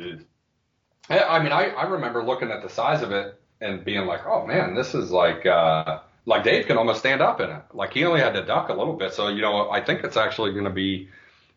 Yeah, 1.10 1.28
I 1.30 1.42
mean, 1.42 1.54
I, 1.54 1.70
I 1.70 1.84
remember 1.84 2.22
looking 2.22 2.52
at 2.52 2.62
the 2.62 2.68
size 2.68 3.02
of 3.04 3.12
it 3.12 3.41
and 3.62 3.86
being 3.86 4.06
like, 4.06 4.26
oh 4.26 4.46
man, 4.46 4.76
this 4.76 4.94
is 4.96 5.12
like, 5.12 5.46
uh, 5.46 6.00
like 6.26 6.44
Dave 6.44 6.66
can 6.66 6.78
almost 6.78 7.00
stand 7.00 7.22
up 7.22 7.40
in 7.40 7.50
it. 7.50 7.62
Like 7.74 7.94
he 7.94 8.04
only 8.06 8.20
had 8.20 8.34
to 8.34 8.44
duck 8.44 8.70
a 8.70 8.74
little 8.74 8.96
bit. 8.96 9.14
So, 9.14 9.28
you 9.30 9.42
know, 9.42 9.70
I 9.70 9.82
think 9.82 10.04
it's 10.04 10.18
actually 10.18 10.52
going 10.52 10.66
to 10.66 10.70
be 10.72 11.10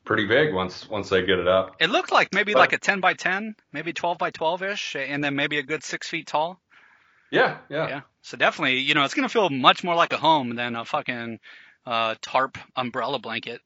pretty 0.04 0.26
big 0.26 0.52
once, 0.52 0.88
once 0.88 1.08
they 1.08 1.20
get 1.24 1.38
it 1.38 1.48
up. 1.48 1.76
It 1.80 1.88
looked 1.90 2.12
like 2.12 2.32
maybe 2.32 2.52
But- 2.52 2.60
like 2.60 2.72
a 2.74 2.78
10 2.78 3.00
by 3.00 3.14
10, 3.14 3.56
maybe 3.72 3.92
12 3.92 4.18
by 4.18 4.30
12 4.30 4.62
ish, 4.62 4.96
and 4.96 5.24
then 5.24 5.34
maybe 5.34 5.58
a 5.58 5.62
good 5.62 5.82
six 5.82 6.08
feet 6.08 6.26
tall. 6.26 6.60
Yeah. 7.30 7.58
Yeah. 7.68 7.88
Yeah. 7.88 8.00
So 8.22 8.36
definitely, 8.36 8.78
you 8.80 8.94
know, 8.94 9.04
it's 9.04 9.14
going 9.14 9.26
to 9.28 9.32
feel 9.32 9.50
much 9.50 9.82
more 9.82 9.94
like 9.94 10.12
a 10.12 10.18
home 10.18 10.54
than 10.56 10.76
a 10.76 10.84
fucking 10.84 11.40
uh, 11.86 12.14
tarp 12.22 12.58
umbrella 12.76 13.18
blanket. 13.18 13.60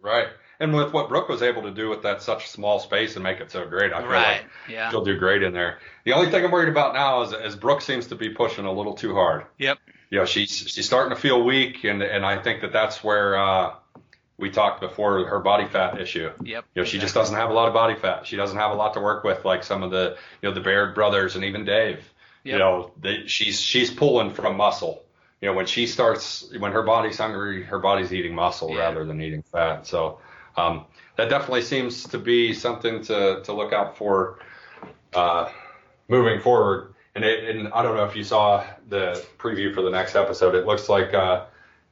Right. 0.00 0.28
And 0.58 0.74
with 0.74 0.92
what 0.92 1.08
Brooke 1.08 1.28
was 1.28 1.42
able 1.42 1.62
to 1.62 1.70
do 1.70 1.88
with 1.88 2.02
that 2.02 2.22
such 2.22 2.48
small 2.48 2.78
space 2.80 3.14
and 3.16 3.22
make 3.22 3.40
it 3.40 3.50
so 3.50 3.66
great, 3.66 3.92
I 3.92 4.00
feel 4.00 4.10
Right. 4.10 4.26
like 4.38 4.46
Yeah. 4.68 4.90
she'll 4.90 5.04
do 5.04 5.16
great 5.18 5.42
in 5.42 5.52
there. 5.52 5.78
The 6.04 6.12
only 6.14 6.30
thing 6.30 6.44
I'm 6.44 6.50
worried 6.50 6.70
about 6.70 6.94
now 6.94 7.22
is, 7.22 7.32
is 7.32 7.56
Brooke 7.56 7.82
seems 7.82 8.06
to 8.08 8.14
be 8.14 8.30
pushing 8.30 8.64
a 8.64 8.72
little 8.72 8.94
too 8.94 9.14
hard. 9.14 9.44
Yep. 9.58 9.78
You 10.10 10.18
know, 10.20 10.24
she's 10.24 10.50
she's 10.50 10.86
starting 10.86 11.14
to 11.14 11.20
feel 11.20 11.42
weak, 11.44 11.84
and 11.84 12.00
and 12.02 12.24
I 12.24 12.38
think 12.40 12.60
that 12.62 12.72
that's 12.72 13.02
where 13.02 13.36
uh, 13.36 13.74
we 14.38 14.50
talked 14.50 14.80
before 14.80 15.26
her 15.26 15.40
body 15.40 15.66
fat 15.66 16.00
issue. 16.00 16.30
Yep. 16.42 16.64
You 16.74 16.82
know, 16.82 16.84
she 16.86 16.98
just 16.98 17.12
doesn't 17.14 17.34
have 17.34 17.50
a 17.50 17.52
lot 17.52 17.66
of 17.68 17.74
body 17.74 17.96
fat. 17.96 18.26
She 18.26 18.36
doesn't 18.36 18.56
have 18.56 18.70
a 18.70 18.74
lot 18.74 18.94
to 18.94 19.00
work 19.00 19.24
with, 19.24 19.44
like 19.44 19.64
some 19.64 19.82
of 19.82 19.90
the 19.90 20.16
you 20.42 20.48
know 20.48 20.54
the 20.54 20.60
Baird 20.60 20.94
brothers 20.94 21.34
and 21.36 21.44
even 21.44 21.64
Dave. 21.64 22.08
You 22.44 22.56
know, 22.58 22.92
they, 23.00 23.26
she's 23.26 23.60
she's 23.60 23.90
pulling 23.90 24.30
from 24.30 24.56
muscle. 24.56 25.02
You 25.40 25.48
know, 25.48 25.54
when 25.54 25.66
she 25.66 25.88
starts, 25.88 26.48
when 26.56 26.70
her 26.70 26.82
body's 26.84 27.18
hungry, 27.18 27.64
her 27.64 27.80
body's 27.80 28.12
eating 28.12 28.34
muscle 28.36 28.70
Yeah. 28.70 28.78
rather 28.82 29.04
than 29.04 29.20
eating 29.20 29.42
fat. 29.42 29.86
So 29.88 30.20
um, 30.56 30.84
that 31.16 31.28
definitely 31.30 31.62
seems 31.62 32.04
to 32.08 32.18
be 32.18 32.52
something 32.54 33.02
to 33.04 33.42
to 33.44 33.52
look 33.52 33.72
out 33.72 33.96
for 33.96 34.38
uh, 35.14 35.50
moving 36.08 36.40
forward. 36.40 36.94
And 37.14 37.24
it, 37.24 37.48
and 37.56 37.68
I 37.72 37.82
don't 37.82 37.96
know 37.96 38.04
if 38.04 38.14
you 38.14 38.24
saw 38.24 38.64
the 38.88 39.24
preview 39.38 39.74
for 39.74 39.80
the 39.82 39.90
next 39.90 40.14
episode. 40.16 40.54
It 40.54 40.66
looks 40.66 40.88
like 40.88 41.14
uh, 41.14 41.44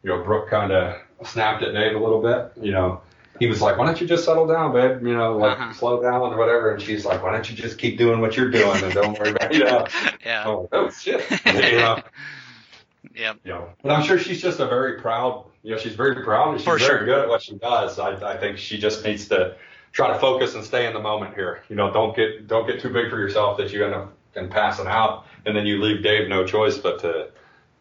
you 0.02 0.10
know 0.10 0.22
Brooke 0.22 0.50
kind 0.50 0.70
of 0.72 1.00
snapped 1.26 1.62
at 1.62 1.72
Dave 1.72 1.96
a 1.96 1.98
little 1.98 2.20
bit. 2.20 2.52
You 2.62 2.72
know, 2.72 3.00
he 3.38 3.46
was 3.46 3.62
like, 3.62 3.78
"Why 3.78 3.86
don't 3.86 3.98
you 3.98 4.06
just 4.06 4.26
settle 4.26 4.46
down, 4.46 4.74
babe? 4.74 5.06
You 5.06 5.14
know, 5.16 5.38
like 5.38 5.58
Uh-huh. 5.58 5.72
slow 5.72 6.02
down 6.02 6.20
or 6.20 6.36
whatever." 6.36 6.72
And 6.74 6.82
she's 6.82 7.06
like, 7.06 7.22
"Why 7.22 7.32
don't 7.32 7.48
you 7.48 7.56
just 7.56 7.78
keep 7.78 7.96
doing 7.96 8.20
what 8.20 8.36
you're 8.36 8.50
doing 8.50 8.82
and 8.84 8.92
don't 8.92 9.18
worry 9.18 9.30
about 9.30 9.54
you 9.54 9.64
know." 9.64 9.86
Yeah. 10.26 10.44
Oh, 10.46 10.68
oh 10.72 10.90
shit. 10.90 11.22
you 11.46 11.78
know, 11.78 12.02
Yep. 13.14 13.36
you 13.44 13.52
know, 13.52 13.68
but 13.82 13.92
I'm 13.92 14.02
sure 14.02 14.18
she's 14.18 14.42
just 14.42 14.60
a 14.60 14.66
very 14.66 15.00
proud. 15.00 15.46
You 15.64 15.72
know, 15.72 15.78
she's 15.78 15.94
very 15.94 16.22
proud 16.22 16.50
and 16.50 16.58
she's 16.60 16.64
For 16.66 16.78
very 16.78 16.98
sure. 16.98 17.04
good 17.06 17.18
at 17.22 17.28
what 17.28 17.42
she 17.42 17.54
does. 17.56 17.98
I, 17.98 18.34
I 18.34 18.36
think 18.36 18.58
she 18.58 18.78
just 18.78 19.02
needs 19.04 19.28
to 19.28 19.56
try 19.92 20.12
to 20.12 20.18
focus 20.18 20.54
and 20.54 20.62
stay 20.62 20.86
in 20.86 20.92
the 20.92 21.00
moment 21.00 21.34
here. 21.34 21.62
You 21.68 21.76
know, 21.76 21.90
don't 21.92 22.14
get 22.14 22.46
don't 22.46 22.66
get 22.66 22.80
too 22.80 22.90
big 22.90 23.10
for 23.10 23.18
yourself 23.18 23.58
that 23.58 23.72
you 23.72 23.84
end 23.84 23.94
up 23.94 24.12
and 24.36 24.50
passing 24.50 24.86
out, 24.86 25.24
and 25.46 25.56
then 25.56 25.66
you 25.66 25.82
leave 25.82 26.02
Dave 26.02 26.28
no 26.28 26.44
choice 26.46 26.76
but 26.78 27.00
to 27.00 27.30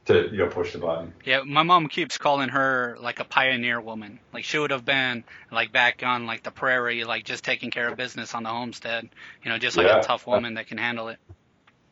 to 0.05 0.29
you 0.31 0.37
know 0.37 0.47
push 0.47 0.71
the 0.71 0.79
button. 0.79 1.13
Yeah, 1.25 1.41
my 1.45 1.63
mom 1.63 1.87
keeps 1.87 2.17
calling 2.17 2.49
her 2.49 2.97
like 3.01 3.19
a 3.19 3.25
pioneer 3.25 3.81
woman. 3.81 4.19
Like 4.33 4.45
she 4.45 4.57
would 4.59 4.71
have 4.71 4.85
been 4.85 5.25
like 5.51 5.73
back 5.73 6.03
on 6.03 6.25
like 6.25 6.43
the 6.43 6.51
prairie, 6.51 7.03
like 7.03 7.25
just 7.25 7.43
taking 7.43 7.69
care 7.69 7.89
of 7.89 7.97
business 7.97 8.33
on 8.33 8.43
the 8.43 8.49
homestead. 8.49 9.09
You 9.43 9.49
know, 9.51 9.57
just 9.57 9.75
like 9.75 9.87
Yeah. 9.87 9.99
a 9.99 10.03
tough 10.03 10.25
woman 10.25 10.53
that 10.53 10.67
can 10.67 10.77
handle 10.77 11.09
it. 11.09 11.17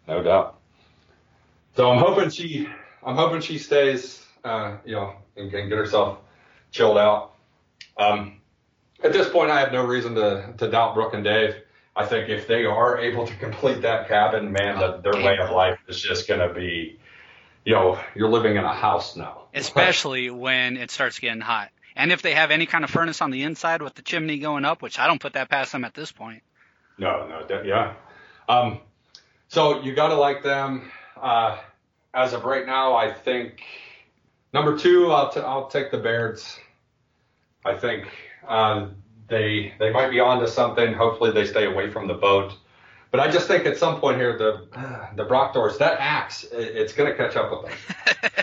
No 0.08 0.24
doubt. 0.24 0.58
So 1.76 1.90
I'm 1.90 2.00
hoping 2.00 2.30
she, 2.30 2.68
I'm 3.06 3.16
hoping 3.16 3.40
she 3.42 3.58
stays, 3.58 4.26
uh, 4.44 4.78
you 4.86 4.96
know, 4.96 5.16
and 5.42 5.52
can 5.52 5.70
get 5.70 5.78
herself 5.78 6.20
chilled 6.72 6.98
out. 6.98 7.34
Um, 7.98 8.42
at 9.04 9.14
this 9.14 9.30
point, 9.30 9.52
I 9.52 9.60
have 9.60 9.72
no 9.72 9.84
reason 9.86 10.16
to, 10.16 10.54
to 10.58 10.70
doubt 10.70 10.96
Brooke 10.96 11.14
and 11.14 11.24
Dave. 11.24 11.56
I 11.96 12.06
think 12.06 12.30
if 12.30 12.48
they 12.48 12.66
are 12.66 13.00
able 13.00 13.28
to 13.28 13.36
complete 13.38 13.82
that 13.82 14.08
cabin, 14.08 14.52
man, 14.52 14.80
the, 14.80 15.02
their 15.04 15.24
way 15.24 15.38
of 15.38 15.52
life 15.52 15.80
is 15.88 16.00
just 16.00 16.28
going 16.28 16.48
to 16.48 16.54
be, 16.54 17.00
you 17.66 17.74
know, 17.74 18.00
you're 18.16 18.30
living 18.30 18.56
in 18.56 18.64
a 18.64 18.74
house 18.74 19.16
now. 19.16 19.44
Especially 19.54 20.30
when 20.30 20.78
it 20.78 20.92
starts 20.92 21.20
getting 21.20 21.42
hot. 21.42 21.70
And 21.96 22.12
if 22.12 22.22
they 22.22 22.34
have 22.34 22.52
any 22.52 22.66
kind 22.66 22.86
of 22.86 22.90
furnace 22.90 23.22
on 23.22 23.32
the 23.32 23.44
inside 23.44 23.82
with 23.82 23.96
the 23.96 24.02
chimney 24.02 24.40
going 24.40 24.64
up, 24.64 24.82
which 24.82 24.98
I 24.98 25.08
don't 25.08 25.20
put 25.20 25.34
that 25.34 25.50
past 25.50 25.74
them 25.74 25.84
at 25.84 25.94
this 25.94 26.12
point. 26.12 26.42
No, 26.98 27.28
no, 27.28 27.64
yeah. 27.64 27.96
Um, 28.48 28.80
so 29.50 29.82
you 29.82 29.94
got 29.94 30.10
to 30.10 30.16
like 30.16 30.42
them. 30.44 30.90
Uh, 31.20 31.58
as 32.14 32.34
of 32.34 32.46
right 32.46 32.66
now, 32.66 32.96
I 32.96 33.12
think 33.12 33.62
number 34.54 34.78
two, 34.78 35.12
I'll, 35.12 35.32
t- 35.32 35.40
I'll 35.40 35.68
take 35.68 35.92
the 35.92 35.98
Bairds. 35.98 36.60
I 37.66 37.76
think 37.76 38.08
uh, 38.48 38.88
they 39.28 39.74
they 39.80 39.92
might 39.92 40.10
be 40.10 40.20
onto 40.20 40.48
something. 40.48 40.94
Hopefully, 40.94 41.32
they 41.32 41.46
stay 41.46 41.66
away 41.66 41.90
from 41.90 42.08
the 42.08 42.16
boat. 42.16 42.54
But 43.12 43.20
I 43.20 43.30
just 43.30 43.48
think 43.48 43.66
at 43.66 43.78
some 43.78 44.00
point 44.00 44.18
here, 44.18 44.38
the 44.38 44.68
the 45.16 45.26
Brockdorffs, 45.26 45.78
that 45.80 46.00
axe, 46.00 46.44
it, 46.44 46.76
it's 46.76 46.94
going 46.94 47.12
to 47.12 47.18
catch 47.18 47.36
up 47.36 47.52
with 47.52 47.70
them. 47.70 47.78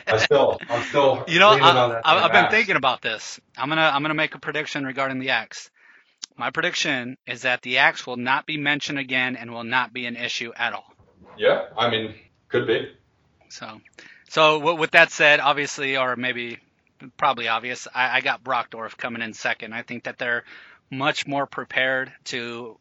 I 0.06 0.16
still, 0.24 0.59
I'm 0.68 0.82
still. 0.84 1.24
You 1.26 1.38
know, 1.38 1.50
I, 1.50 2.00
I've 2.04 2.32
been 2.32 2.50
thinking 2.50 2.76
about 2.76 3.02
this. 3.02 3.40
I'm 3.56 3.68
gonna 3.68 3.90
I'm 3.92 4.02
gonna 4.02 4.14
make 4.14 4.34
a 4.34 4.38
prediction 4.38 4.84
regarding 4.84 5.18
the 5.18 5.30
axe. 5.30 5.70
my 6.36 6.50
prediction 6.50 7.16
is 7.26 7.42
that 7.42 7.62
the 7.62 7.78
axe 7.78 8.06
will 8.06 8.16
not 8.16 8.46
be 8.46 8.56
mentioned 8.56 8.98
again 8.98 9.36
and 9.36 9.50
will 9.50 9.64
not 9.64 9.92
be 9.92 10.06
an 10.06 10.16
issue 10.16 10.52
at 10.56 10.72
all. 10.72 10.92
Yeah, 11.36 11.66
I 11.76 11.90
mean, 11.90 12.14
could 12.48 12.66
be. 12.66 12.92
So, 13.48 13.80
so 14.29 14.74
with 14.74 14.93
that 14.93 15.11
said, 15.11 15.41
obviously, 15.41 15.97
or 15.97 16.16
maybe 16.16 16.59
probably 17.16 17.49
obvious, 17.49 17.87
I, 17.95 18.18
I 18.18 18.20
got 18.20 18.43
Brockdorff 18.45 18.97
coming 18.97 19.22
in 19.22 19.33
second. 19.33 19.72
I 19.72 19.83
think 19.83 20.05
that 20.05 20.18
they're 20.18 20.45
much 20.91 21.26
more 21.26 21.47
prepared 21.47 22.12
to 22.24 22.79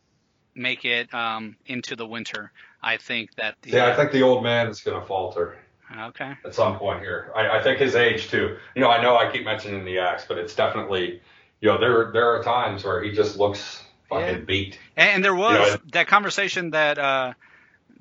make 0.56 0.86
it 0.86 1.14
um, 1.14 1.56
into 1.66 1.96
the 1.96 2.06
winter. 2.06 2.52
I 2.82 2.98
think 2.98 3.36
that 3.36 3.56
the 3.62 3.72
Yeah, 3.72 3.88
I 3.88 3.96
think 3.96 4.12
the 4.12 4.22
old 4.24 4.44
man 4.44 4.68
is 4.68 4.82
going 4.82 5.00
to 5.00 5.06
falter 5.06 5.58
okay. 5.96 6.34
at 6.46 6.56
some 6.56 6.78
point 6.78 7.02
here. 7.02 7.32
I, 7.36 7.60
I 7.60 7.64
think 7.64 7.80
his 7.80 7.96
age 7.96 8.30
too. 8.30 8.58
You 8.76 8.82
know, 8.82 8.90
I 8.90 9.02
know 9.02 9.18
I 9.18 9.32
keep 9.32 9.46
mentioning 9.46 9.86
the 9.86 10.00
axe, 10.00 10.26
but 10.28 10.38
it's 10.38 10.56
definitely, 10.56 11.22
you 11.62 11.70
know, 11.70 11.80
there 11.80 12.12
there 12.12 12.36
are 12.36 12.44
times 12.44 12.84
where 12.84 13.02
he 13.04 13.12
just 13.12 13.38
looks 13.38 13.84
fucking 14.10 14.26
Yeah. 14.28 14.42
beat. 14.46 14.80
And, 14.96 15.10
and 15.10 15.26
there 15.26 15.36
was 15.36 15.68
You 15.68 15.74
know, 15.74 15.78
that 15.94 16.08
conversation 16.08 16.72
that 16.72 16.98
uh, 16.98 17.34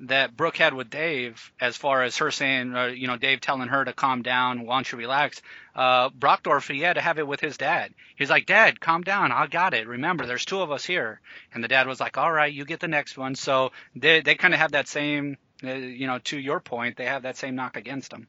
that 0.01 0.37
Brooke 0.37 0.57
had 0.57 0.73
with 0.73 0.89
Dave, 0.89 1.51
as 1.59 1.75
far 1.75 2.03
as 2.03 2.17
her 2.17 2.29
saying, 2.29 2.75
uh, 2.75 2.85
you 2.85 3.07
know, 3.07 3.17
Dave 3.17 3.41
telling 3.41 3.67
her 3.67 3.83
to 3.83 3.93
calm 3.93 4.21
down, 4.21 4.65
why 4.65 4.77
don't 4.77 4.91
you 4.91 4.97
relax? 4.97 5.41
Uh, 5.75 6.09
Brockdorff, 6.09 6.71
he 6.71 6.81
had 6.81 6.93
to 6.93 7.01
have 7.01 7.19
it 7.19 7.27
with 7.27 7.39
his 7.39 7.57
dad. 7.57 7.93
He's 8.15 8.29
like, 8.29 8.45
Dad, 8.45 8.79
calm 8.79 9.03
down, 9.03 9.31
I 9.31 9.47
got 9.47 9.73
it. 9.73 9.87
Remember, 9.87 10.25
there's 10.25 10.45
two 10.45 10.61
of 10.61 10.71
us 10.71 10.85
here. 10.85 11.19
And 11.53 11.63
the 11.63 11.67
dad 11.67 11.87
was 11.87 11.99
like, 11.99 12.17
All 12.17 12.31
right, 12.31 12.51
you 12.51 12.65
get 12.65 12.79
the 12.79 12.87
next 12.87 13.17
one. 13.17 13.35
So 13.35 13.71
they 13.95 14.21
they 14.21 14.35
kind 14.35 14.53
of 14.53 14.59
have 14.59 14.71
that 14.71 14.87
same, 14.87 15.37
uh, 15.63 15.73
you 15.73 16.07
know, 16.07 16.19
to 16.25 16.37
your 16.39 16.59
point, 16.59 16.97
they 16.97 17.05
have 17.05 17.23
that 17.23 17.37
same 17.37 17.55
knock 17.55 17.77
against 17.77 18.11
them. 18.11 18.27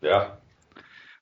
Yeah. 0.00 0.30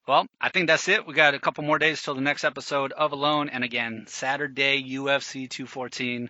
Well, 0.07 0.27
I 0.39 0.51
think 0.51 0.67
that's 0.67 0.89
it. 0.89 1.07
We 1.07 1.15
got 1.15 1.33
a 1.33 1.39
couple 1.39 1.65
more 1.65 1.79
days 1.79 2.03
till 2.03 2.15
the 2.15 2.21
next 2.21 2.45
episode 2.45 2.93
of 2.93 3.13
Alone. 3.13 3.49
And 3.49 3.65
again, 3.65 4.05
Saturday, 4.07 4.83
UFC 4.83 5.49
214. 5.49 6.29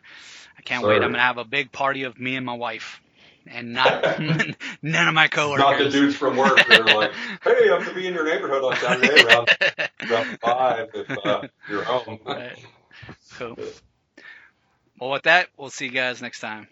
I 0.57 0.62
can't 0.62 0.82
Sir. 0.82 0.89
wait. 0.89 0.95
I'm 0.97 1.03
going 1.03 1.14
to 1.14 1.20
have 1.20 1.39
a 1.39 1.45
big 1.45 1.72
party 1.72 2.05
of 2.05 2.18
me 2.18 2.37
and 2.37 2.47
my 2.47 2.55
wife. 2.55 3.01
And 3.47 3.72
not 3.72 4.20
none 4.82 5.09
of 5.09 5.14
my 5.14 5.28
coworkers. 5.28 5.64
Not 5.64 5.78
the 5.78 5.90
dudes 5.90 6.16
from 6.16 6.36
work 6.36 6.57
that 6.57 6.80
are 6.80 6.95
like, 6.95 7.12
hey, 7.42 7.70
I'm 7.70 7.80
going 7.80 7.84
to 7.84 7.95
be 7.95 8.07
in 8.07 8.14
your 8.14 8.24
neighborhood 8.24 8.64
on 8.64 8.76
Saturday 8.76 9.24
around, 9.24 9.49
around 10.11 10.38
5 10.40 10.90
if 10.95 11.26
uh, 11.26 11.42
you're 11.68 11.84
home. 11.84 12.18
Right. 12.24 12.59
Cool. 13.34 13.57
Well, 14.99 15.11
with 15.11 15.24
that, 15.24 15.49
we'll 15.57 15.70
see 15.70 15.86
you 15.86 15.90
guys 15.90 16.22
next 16.22 16.40
time. 16.40 16.68